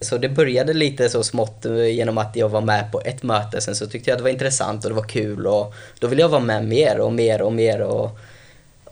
Så 0.00 0.18
det 0.18 0.28
började 0.28 0.72
lite 0.72 1.08
så 1.08 1.22
smått 1.22 1.66
eh, 1.66 1.86
genom 1.86 2.18
att 2.18 2.36
jag 2.36 2.48
var 2.48 2.60
med 2.60 2.92
på 2.92 3.00
ett 3.04 3.22
möte. 3.22 3.60
Sen 3.60 3.76
så 3.76 3.86
tyckte 3.86 4.10
jag 4.10 4.14
att 4.14 4.18
det 4.18 4.24
var 4.24 4.30
intressant 4.30 4.84
och 4.84 4.90
det 4.90 4.96
var 4.96 5.08
kul 5.08 5.46
och 5.46 5.74
då 5.98 6.06
ville 6.06 6.22
jag 6.22 6.28
vara 6.28 6.40
med 6.40 6.64
mer 6.64 7.00
och 7.00 7.12
mer 7.12 7.42
och 7.42 7.52
mer. 7.52 7.80
Och, 7.80 8.18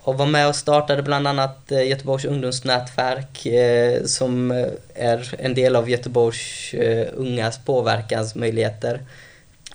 och 0.05 0.19
var 0.19 0.27
med 0.27 0.49
och 0.49 0.57
startade 0.57 1.03
bland 1.03 1.27
annat 1.27 1.73
eh, 1.73 1.89
Göteborgs 1.89 2.25
ungdomsnätverk 2.25 3.47
eh, 3.47 4.05
som 4.05 4.51
eh, 4.51 4.67
är 4.95 5.35
en 5.39 5.55
del 5.55 5.77
av 5.77 5.91
Göteborgs 5.91 6.75
ungas 7.15 7.59
påverkansmöjligheter. 7.65 9.01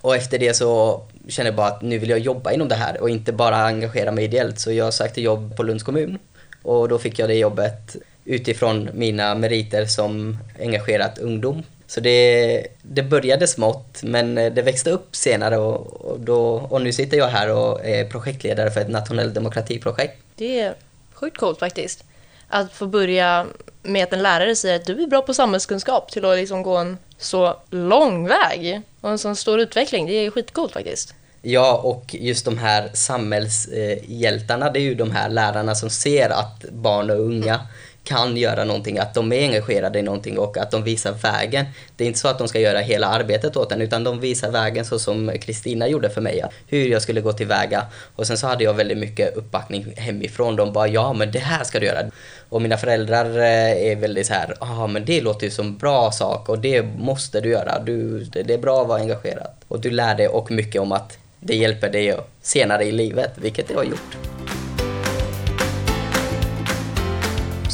Och 0.02 0.16
efter 0.16 0.40
det 0.40 0.54
så 0.54 1.02
kände 1.28 1.48
jag 1.48 1.56
bara 1.56 1.68
att 1.68 1.82
nu 1.82 1.98
vill 1.98 2.10
jag 2.10 2.20
jobba 2.20 2.52
inom 2.52 2.68
det 2.68 2.76
här 2.76 3.02
och 3.02 3.10
inte 3.10 3.34
bara 3.34 3.58
engagera 3.58 4.12
mig 4.12 4.24
ideellt. 4.24 4.60
Så 4.60 4.72
jag 4.72 4.94
sökte 4.94 5.22
jobb 5.22 5.56
på 5.58 5.63
Lunds 5.63 5.84
kommun 5.84 6.20
och 6.63 6.90
då 6.90 7.00
fick 7.00 7.20
jag 7.20 7.30
det 7.30 7.36
jobbet 7.36 7.96
utifrån 8.26 8.90
mina 8.94 9.36
meriter 9.36 9.86
som 9.86 10.38
engagerat 10.60 11.18
ungdom. 11.18 11.63
Så 11.88 12.00
det, 12.00 12.67
det 12.82 13.04
började 13.04 13.47
smått 13.47 14.04
men 14.04 14.36
det 14.36 14.62
växte 14.62 14.91
upp 14.91 15.15
senare 15.15 15.58
och, 15.58 16.02
och, 16.02 16.19
då, 16.19 16.39
och 16.45 16.82
nu 16.82 16.93
sitter 16.93 17.17
jag 17.17 17.28
här 17.28 17.52
och 17.52 17.86
är 17.86 18.06
projektledare 18.06 18.71
för 18.71 18.82
ett 18.82 18.89
nationellt 18.89 19.34
demokratiprojekt. 19.34 20.17
Det 20.36 20.60
är 20.60 20.76
sjukt 21.13 21.38
coolt 21.38 21.60
faktiskt. 21.60 22.04
Att 22.47 22.73
få 22.73 22.88
börja 22.88 23.45
med 23.84 24.04
att 24.04 24.13
en 24.13 24.23
lärare 24.23 24.56
säger 24.56 24.76
att 24.76 24.86
du 24.86 25.04
är 25.04 25.08
bra 25.08 25.21
på 25.21 25.34
samhällskunskap 25.34 26.12
till 26.12 26.26
att 26.26 26.38
liksom 26.38 26.63
gå 26.63 26.78
en 26.78 26.97
så 27.17 27.58
lång 27.69 28.28
väg 28.28 28.82
och 29.02 29.10
en 29.10 29.17
sån 29.17 29.36
stor 29.36 29.60
utveckling. 29.60 30.06
Det 30.06 30.13
är 30.13 30.32
skitcoolt 30.32 30.73
faktiskt. 30.73 31.13
Ja, 31.41 31.78
och 31.84 32.15
just 32.19 32.45
de 32.45 32.58
här 32.58 32.89
samhällshjältarna, 32.93 34.69
det 34.69 34.80
är 34.80 34.84
ju 34.84 34.95
de 34.95 35.12
här 35.12 35.30
lärarna 35.30 35.76
som 35.76 35.89
ser 35.89 36.30
att 36.30 36.65
barn 36.71 37.10
och 37.10 37.19
unga 37.19 37.60
kan 38.08 38.38
göra 38.38 38.63
någonting, 38.63 38.98
att 39.00 39.13
de 39.13 39.34
är 39.34 39.41
engagerade 39.41 40.00
i 40.00 40.02
någonting 40.02 40.39
och 40.39 40.58
att 40.58 40.72
de 40.72 40.84
visar 40.84 41.12
vägen. 41.12 41.65
Det 41.96 42.04
är 42.04 42.08
inte 42.08 42.20
så 42.20 42.28
att 42.28 42.38
de 42.38 42.48
ska 42.48 42.60
göra 42.60 42.80
hela 42.80 43.08
arbetet 43.08 43.58
åt 43.58 43.72
en 43.72 43.82
utan 43.82 44.04
de 44.04 44.20
visar 44.20 44.52
vägen 44.52 44.86
så 44.86 45.00
som 45.00 45.32
Kristina 45.41 45.88
gjorde 45.88 46.10
för 46.10 46.22
mig, 46.22 46.43
hur 46.67 46.88
jag 46.88 47.02
skulle 47.02 47.22
gå 47.22 47.34
tillväga. 47.34 47.86
Och 48.15 48.28
sen 48.28 48.38
så 48.38 48.48
hade 48.48 48.63
jag 48.63 48.74
väldigt 48.74 48.98
mycket 48.98 49.38
uppbackning 49.38 49.93
hemifrån. 49.98 50.56
De 50.56 50.74
bara 50.74 50.88
ja 50.88 51.13
men 51.13 51.32
det 51.32 51.39
här 51.39 51.63
ska 51.63 51.80
du 51.80 51.86
göra. 51.86 52.06
Och 52.50 52.62
mina 52.62 52.78
föräldrar 52.78 53.26
eh, 53.38 53.91
är 53.91 53.96
väldigt 53.96 54.28
så 54.28 54.34
här, 54.34 54.56
ja 54.60 54.84
ah, 54.84 54.88
men 54.88 55.06
det 55.06 55.22
låter 55.22 55.46
ju 55.46 55.52
som 55.52 55.78
bra 55.78 56.12
sak 56.12 56.50
och 56.50 56.60
det 56.60 56.84
måste 56.84 57.41
du 57.41 57.50
göra. 57.50 57.80
Du, 57.80 58.24
det 58.24 58.54
är 58.54 58.58
bra 58.58 58.82
att 58.82 58.88
vara 58.88 59.02
engagerad. 59.02 59.48
Och 59.67 59.80
du 59.80 59.89
lär 59.89 60.15
dig 60.15 60.28
och 60.28 60.52
mycket 60.52 60.82
om 60.82 60.91
att 60.91 61.17
det 61.39 61.56
hjälper 61.56 61.89
dig 61.89 62.17
senare 62.41 62.84
i 62.84 62.91
livet, 62.91 63.32
vilket 63.36 63.67
det 63.67 63.74
har 63.74 63.84
gjort. 63.84 64.17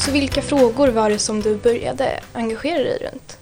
Så 0.05 0.11
vilka 0.11 0.41
frågor 0.41 0.87
var 0.87 1.09
det 1.09 1.19
som 1.19 1.41
du 1.41 1.57
började 1.57 2.19
engagera 2.33 2.83
dig 2.83 3.09
runt? 3.11 3.37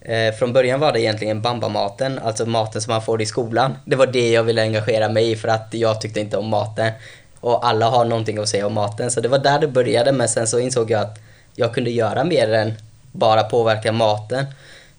Eh, 0.00 0.34
från 0.34 0.52
början 0.52 0.80
var 0.80 0.92
det 0.92 1.00
egentligen 1.00 1.42
bambamaten, 1.42 2.18
alltså 2.18 2.46
maten 2.46 2.82
som 2.82 2.92
man 2.92 3.02
får 3.02 3.22
i 3.22 3.26
skolan. 3.26 3.76
Det 3.84 3.96
var 3.96 4.06
det 4.06 4.30
jag 4.30 4.42
ville 4.42 4.62
engagera 4.62 5.08
mig 5.08 5.30
i 5.30 5.36
för 5.36 5.48
att 5.48 5.68
jag 5.70 6.00
tyckte 6.00 6.20
inte 6.20 6.36
om 6.36 6.48
maten. 6.48 6.92
Och 7.40 7.66
alla 7.66 7.88
har 7.88 8.04
någonting 8.04 8.38
att 8.38 8.48
säga 8.48 8.66
om 8.66 8.72
maten, 8.74 9.10
så 9.10 9.20
det 9.20 9.28
var 9.28 9.38
där 9.38 9.58
det 9.58 9.68
började. 9.68 10.12
Men 10.12 10.28
sen 10.28 10.46
så 10.46 10.58
insåg 10.58 10.90
jag 10.90 11.00
att 11.00 11.18
jag 11.54 11.74
kunde 11.74 11.90
göra 11.90 12.24
mer 12.24 12.52
än 12.52 12.74
bara 13.12 13.42
påverka 13.42 13.92
maten. 13.92 14.44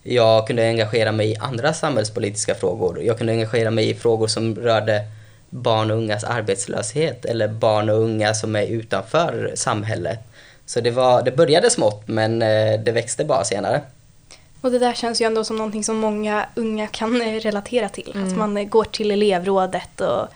Jag 0.04 0.48
kunde 0.48 0.68
engagera 0.68 1.12
mig 1.12 1.32
i 1.32 1.36
andra 1.36 1.74
samhällspolitiska 1.74 2.56
frågor. 2.56 3.04
Jag 3.04 3.18
kunde 3.18 3.34
engagera 3.34 3.72
mig 3.72 3.90
i 3.90 3.96
frågor 3.96 4.28
som 4.28 4.56
rörde 4.56 5.02
barn 5.50 5.92
och 5.92 5.98
ungas 5.98 6.24
arbetslöshet 6.24 7.26
eller 7.26 7.48
barn 7.48 7.90
och 7.90 8.00
unga 8.00 8.34
som 8.34 8.56
är 8.56 8.66
utanför 8.66 9.52
samhället. 9.56 10.20
Så 10.68 10.82
det, 10.82 10.92
var, 10.92 11.24
det 11.24 11.32
började 11.32 11.70
smått 11.70 12.08
men 12.08 12.42
eh, 12.42 12.80
det 12.80 12.92
växte 12.92 13.26
bara 13.26 13.44
senare. 13.44 13.82
Och 14.62 14.72
det 14.72 14.80
där 14.80 14.94
känns 14.94 15.22
ju 15.22 15.26
ändå 15.26 15.44
som 15.44 15.58
någonting 15.58 15.84
som 15.84 15.98
många 15.98 16.46
unga 16.56 16.88
kan 16.88 17.22
eh, 17.22 17.40
relatera 17.40 17.90
till. 17.90 18.12
Mm. 18.16 18.28
Att 18.28 18.38
man 18.38 18.58
eh, 18.58 18.64
går 18.64 18.84
till 18.84 19.12
elevrådet 19.12 20.02
och 20.02 20.28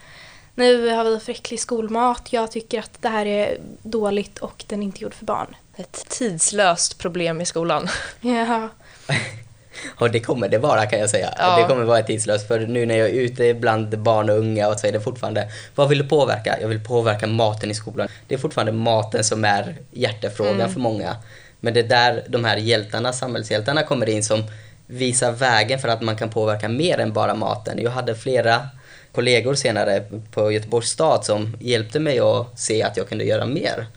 nu 0.55 0.89
har 0.89 1.03
vi 1.03 1.19
för 1.19 1.31
äcklig 1.31 1.59
skolmat, 1.59 2.33
jag 2.33 2.51
tycker 2.51 2.79
att 2.79 3.01
det 3.01 3.09
här 3.09 3.25
är 3.25 3.57
dåligt 3.81 4.37
och 4.37 4.63
den 4.67 4.81
är 4.81 4.83
inte 4.83 5.03
gjord 5.03 5.13
för 5.13 5.25
barn. 5.25 5.55
Ett 5.75 6.05
tidslöst 6.09 6.97
problem 6.97 7.41
i 7.41 7.45
skolan. 7.45 7.87
Ja. 8.21 8.69
Och 9.95 10.11
det 10.11 10.19
kommer 10.19 10.49
det 10.49 10.57
vara 10.57 10.85
kan 10.85 10.99
jag 10.99 11.09
säga. 11.09 11.33
Ja. 11.37 11.57
Det 11.57 11.67
kommer 11.67 11.83
vara 11.83 12.03
tidslöst 12.03 12.47
för 12.47 12.59
nu 12.59 12.85
när 12.85 12.97
jag 12.97 13.09
är 13.09 13.13
ute 13.13 13.53
bland 13.53 13.99
barn 13.99 14.29
och 14.29 14.37
unga 14.37 14.67
och 14.67 14.79
så 14.79 14.87
är 14.87 14.91
det 14.91 15.01
fortfarande, 15.01 15.47
vad 15.75 15.89
vill 15.89 15.97
du 15.97 16.07
påverka? 16.07 16.57
Jag 16.61 16.67
vill 16.67 16.83
påverka 16.83 17.27
maten 17.27 17.71
i 17.71 17.73
skolan. 17.73 18.07
Det 18.27 18.35
är 18.35 18.39
fortfarande 18.39 18.71
maten 18.71 19.23
som 19.23 19.45
är 19.45 19.75
hjärtefrågan 19.91 20.55
mm. 20.55 20.73
för 20.73 20.79
många. 20.79 21.15
Men 21.59 21.73
det 21.73 21.79
är 21.79 21.87
där 21.87 22.23
de 22.27 22.45
här 22.45 22.57
hjältarna, 22.57 23.13
samhällshjältarna 23.13 23.83
kommer 23.83 24.09
in 24.09 24.23
som 24.23 24.43
visar 24.87 25.31
vägen 25.31 25.79
för 25.79 25.87
att 25.87 26.01
man 26.01 26.15
kan 26.15 26.29
påverka 26.29 26.69
mer 26.69 26.99
än 26.99 27.13
bara 27.13 27.35
maten. 27.35 27.79
Jag 27.81 27.91
hade 27.91 28.15
flera 28.15 28.67
kollegor 29.11 29.55
senare 29.55 30.03
på 30.31 30.51
Göteborgs 30.51 30.89
stad 30.89 31.25
som 31.25 31.57
hjälpte 31.59 31.99
mig 31.99 32.19
att 32.19 32.59
se 32.59 32.83
att 32.83 32.97
jag 32.97 33.09
kunde 33.09 33.23
göra 33.23 33.45
mer. 33.45 33.87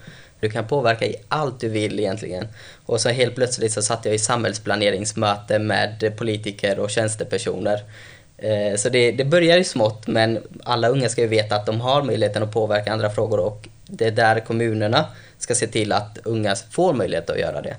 Du 0.44 0.50
kan 0.50 0.66
påverka 0.66 1.07
i 1.07 1.16
allt 1.28 1.61
du 1.61 1.68
vill 1.68 2.00
egentligen. 2.00 2.48
Och 2.87 3.00
så 3.00 3.09
helt 3.09 3.35
plötsligt 3.35 3.72
så 3.72 3.83
satt 3.83 4.04
jag 4.04 4.14
i 4.14 4.18
samhällsplaneringsmöte 4.18 5.59
med 5.59 6.12
politiker 6.16 6.78
och 6.78 6.90
tjänstepersoner. 6.90 7.83
Eh, 8.38 8.76
så 8.76 8.88
det, 8.88 9.12
det 9.12 9.24
börjar 9.24 9.57
ju 9.57 9.64
smått 9.64 10.07
men 10.07 10.42
alla 10.64 10.88
unga 10.88 11.09
ska 11.09 11.20
ju 11.20 11.26
veta 11.26 11.57
att 11.57 11.66
de 11.66 11.80
har 11.80 12.02
möjligheten 12.02 12.42
att 12.42 12.52
påverka 12.52 12.92
andra 12.92 13.11
frågor 13.11 13.40
och 13.40 13.68
det 13.87 14.07
är 14.07 14.11
där 14.11 14.40
kommunerna 14.40 15.07
ska 15.38 15.54
se 15.54 15.66
till 15.66 15.92
att 15.92 16.18
unga 16.24 16.57
får 16.70 16.92
möjlighet 16.92 17.30
att 17.30 17.38
göra 17.38 17.62
det. 17.62 17.76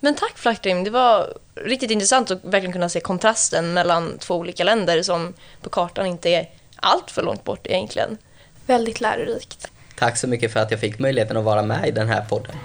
Men 0.00 0.14
tack 0.14 0.38
Flaktrim, 0.38 0.84
det 0.84 0.90
var 0.90 1.34
riktigt 1.54 1.90
intressant 1.90 2.30
att 2.30 2.44
verkligen 2.44 2.72
kunna 2.72 2.88
se 2.88 3.00
kontrasten 3.00 3.72
mellan 3.72 4.18
två 4.18 4.34
olika 4.34 4.64
länder 4.64 5.02
som 5.02 5.34
på 5.62 5.70
kartan 5.70 6.06
inte 6.06 6.30
är 6.30 6.50
allt 6.76 7.10
för 7.10 7.22
långt 7.22 7.44
bort 7.44 7.66
egentligen. 7.66 8.18
Väldigt 8.66 9.00
lärorikt. 9.00 9.70
Tack 10.00 10.16
så 10.16 10.28
mycket 10.28 10.52
för 10.52 10.60
att 10.60 10.70
jag 10.70 10.80
fick 10.80 10.98
möjligheten 10.98 11.36
att 11.36 11.44
vara 11.44 11.62
med 11.62 11.88
i 11.88 11.90
den 11.90 12.08
här 12.08 12.24
podden. 12.28 12.56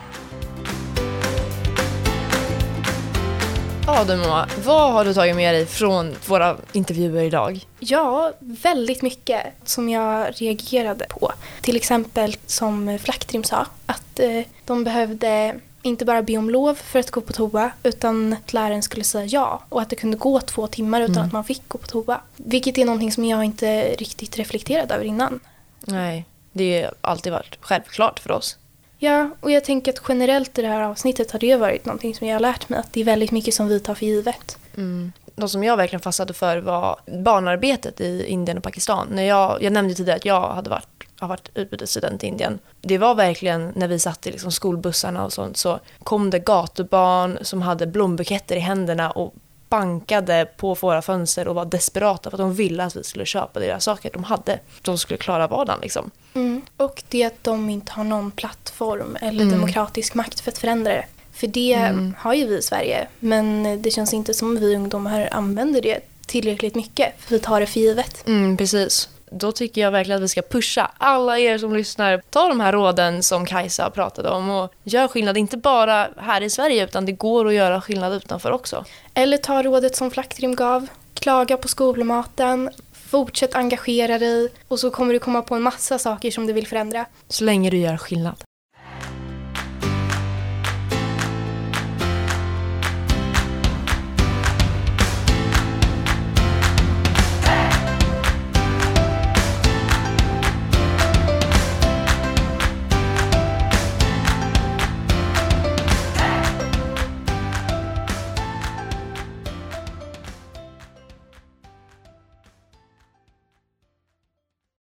Ja 3.88 4.04
du 4.04 4.16
mamma, 4.16 4.48
vad 4.66 4.94
har 4.94 5.06
du 5.06 5.14
tagit 5.14 5.36
med 5.36 5.54
dig 5.54 5.66
från 5.66 6.16
våra 6.28 6.58
intervjuer 6.72 7.24
idag? 7.24 7.66
Ja, 7.80 8.34
väldigt 8.40 9.02
mycket 9.02 9.44
som 9.64 9.90
jag 9.90 10.34
reagerade 10.36 11.06
på. 11.10 11.32
Till 11.62 11.76
exempel 11.76 12.36
som 12.46 13.00
Flaktrim 13.02 13.44
sa, 13.44 13.66
att 13.86 14.20
eh, 14.20 14.42
de 14.66 14.84
behövde 14.84 15.56
inte 15.82 16.06
bara 16.06 16.22
be 16.22 16.38
om 16.38 16.50
lov 16.50 16.76
för 16.76 17.00
att 17.00 17.12
gå 17.12 17.22
på 17.22 17.34
toa 17.34 17.72
utan 17.84 18.34
att 18.34 18.54
läraren 18.54 18.84
skulle 18.84 19.04
säga 19.04 19.26
ja 19.26 19.62
och 19.70 19.82
att 19.82 19.90
det 19.90 19.96
kunde 19.96 20.18
gå 20.18 20.40
två 20.40 20.68
timmar 20.68 21.02
utan 21.02 21.16
mm. 21.16 21.26
att 21.26 21.34
man 21.34 21.44
fick 21.44 21.68
gå 21.68 21.78
på 21.78 21.88
toa. 21.88 22.22
Vilket 22.36 22.78
är 22.78 22.86
någonting 22.86 23.12
som 23.12 23.26
jag 23.26 23.44
inte 23.44 23.84
riktigt 23.84 24.38
reflekterat 24.38 24.92
över 24.92 25.06
innan. 25.06 25.40
Nej, 25.80 26.26
det 26.56 26.84
har 26.84 26.94
alltid 27.02 27.32
varit 27.32 27.58
självklart 27.62 28.20
för 28.20 28.32
oss. 28.32 28.58
Ja, 28.98 29.30
och 29.40 29.52
jag 29.52 29.64
tänker 29.64 29.92
att 29.92 30.02
generellt 30.08 30.60
i 30.60 30.62
det 30.62 30.68
här 30.68 30.82
avsnittet 30.82 31.32
har 31.32 31.40
det 31.40 31.56
varit 31.56 31.86
någonting 31.86 32.16
som 32.16 32.28
jag 32.28 32.36
har 32.36 32.40
lärt 32.40 32.70
mig 32.70 32.80
att 32.80 32.94
det 32.94 33.02
är 33.02 33.06
väldigt 33.06 33.32
mycket 33.32 33.54
som 33.54 33.68
vi 33.68 33.80
tar 33.80 33.96
för 33.96 34.06
givet. 34.06 34.58
Mm. 34.78 35.12
Något 35.36 35.52
som 35.52 35.64
jag 35.64 35.78
verkligen 35.78 36.02
fastnade 36.02 36.34
för 36.34 36.58
var 36.58 37.00
barnarbetet 37.24 38.02
i 38.02 38.26
Indien 38.28 38.58
och 38.58 38.64
Pakistan. 38.64 39.08
När 39.12 39.24
jag, 39.24 39.64
jag 39.64 39.74
nämnde 39.74 39.96
tidigare 39.96 40.18
att 40.18 40.26
jag 40.26 40.42
hade 40.42 40.70
varit, 40.70 41.04
har 41.20 41.28
varit 41.28 41.50
utbytesstudent 41.54 42.24
i 42.24 42.28
Indien. 42.28 42.60
Det 42.82 42.98
var 42.98 43.16
verkligen 43.16 43.72
när 43.76 43.88
vi 43.88 44.00
satt 44.00 44.28
i 44.28 44.32
liksom 44.32 44.52
skolbussarna 44.52 45.26
och 45.26 45.34
sånt 45.34 45.58
så 45.58 45.80
kom 46.04 46.30
det 46.30 46.40
gatubarn 46.40 47.38
som 47.42 47.62
hade 47.62 47.88
blombuketter 47.88 48.56
i 48.56 48.60
händerna 48.60 49.12
och 49.12 49.34
bankade 49.80 50.48
på 50.58 50.74
våra 50.74 51.02
fönster 51.02 51.48
och 51.48 51.56
var 51.56 51.66
desperata 51.66 52.30
för 52.30 52.38
att 52.38 52.42
de 52.42 52.54
ville 52.54 52.84
att 52.84 52.96
vi 52.96 53.04
skulle 53.04 53.26
köpa 53.26 53.60
deras 53.60 53.84
saker. 53.84 54.12
De 54.14 54.24
hade, 54.24 54.60
de 54.82 54.98
skulle 54.98 55.18
klara 55.18 55.48
vardagen 55.48 55.80
liksom. 55.82 56.12
Mm. 56.34 56.62
Och 56.78 57.04
det 57.10 57.24
att 57.24 57.44
de 57.44 57.70
inte 57.70 57.92
har 57.92 58.04
någon 58.04 58.32
plattform 58.32 59.18
eller 59.22 59.42
mm. 59.42 59.60
demokratisk 59.60 60.14
makt 60.14 60.40
för 60.40 60.52
att 60.52 60.58
förändra 60.58 60.92
det. 60.92 61.06
För 61.34 61.48
det 61.48 61.74
mm. 61.74 62.16
har 62.20 62.34
ju 62.34 62.48
vi 62.48 62.58
i 62.58 62.62
Sverige, 62.62 63.08
men 63.20 63.82
det 63.82 63.92
känns 63.92 64.14
inte 64.14 64.34
som 64.34 64.60
vi 64.60 64.76
ungdomar 64.76 65.30
använder 65.32 65.82
det 65.82 66.00
tillräckligt 66.26 66.76
mycket, 66.76 67.14
för 67.20 67.32
vi 67.32 67.40
tar 67.40 67.60
det 67.60 67.66
för 67.66 67.80
givet. 67.80 68.28
Mm, 68.28 68.58
precis 68.58 69.10
då 69.32 69.52
tycker 69.52 69.82
jag 69.82 69.92
verkligen 69.92 70.18
att 70.18 70.24
vi 70.24 70.28
ska 70.28 70.42
pusha 70.42 70.92
alla 70.98 71.40
er 71.40 71.58
som 71.58 71.74
lyssnar. 71.74 72.22
Ta 72.30 72.48
de 72.48 72.60
här 72.60 72.74
råden 72.74 73.24
som 73.24 73.46
Kajsa 73.46 73.90
pratade 73.90 74.30
om 74.30 74.50
och 74.50 74.74
gör 74.84 75.08
skillnad, 75.08 75.38
inte 75.38 75.58
bara 75.58 76.10
här 76.18 76.42
i 76.42 76.50
Sverige 76.50 76.84
utan 76.84 77.06
det 77.06 77.12
går 77.12 77.48
att 77.48 77.54
göra 77.54 77.82
skillnad 77.82 78.14
utanför 78.14 78.52
också. 78.52 78.86
Eller 79.18 79.38
ta 79.38 79.64
rådet 79.64 79.96
som 79.96 80.12
Flaktrim 80.12 80.56
gav, 80.56 80.88
klaga 81.14 81.58
på 81.58 81.68
skolmaten, 81.68 82.70
fortsätt 82.92 83.56
engagera 83.56 84.20
dig 84.20 84.52
och 84.68 84.80
så 84.80 84.90
kommer 84.90 85.14
du 85.14 85.20
komma 85.20 85.42
på 85.42 85.56
en 85.56 85.62
massa 85.62 86.00
saker 86.00 86.32
som 86.32 86.48
du 86.48 86.54
vill 86.54 86.68
förändra. 86.68 87.06
Så 87.28 87.44
länge 87.44 87.70
du 87.70 87.78
gör 87.78 87.98
skillnad. 87.98 88.45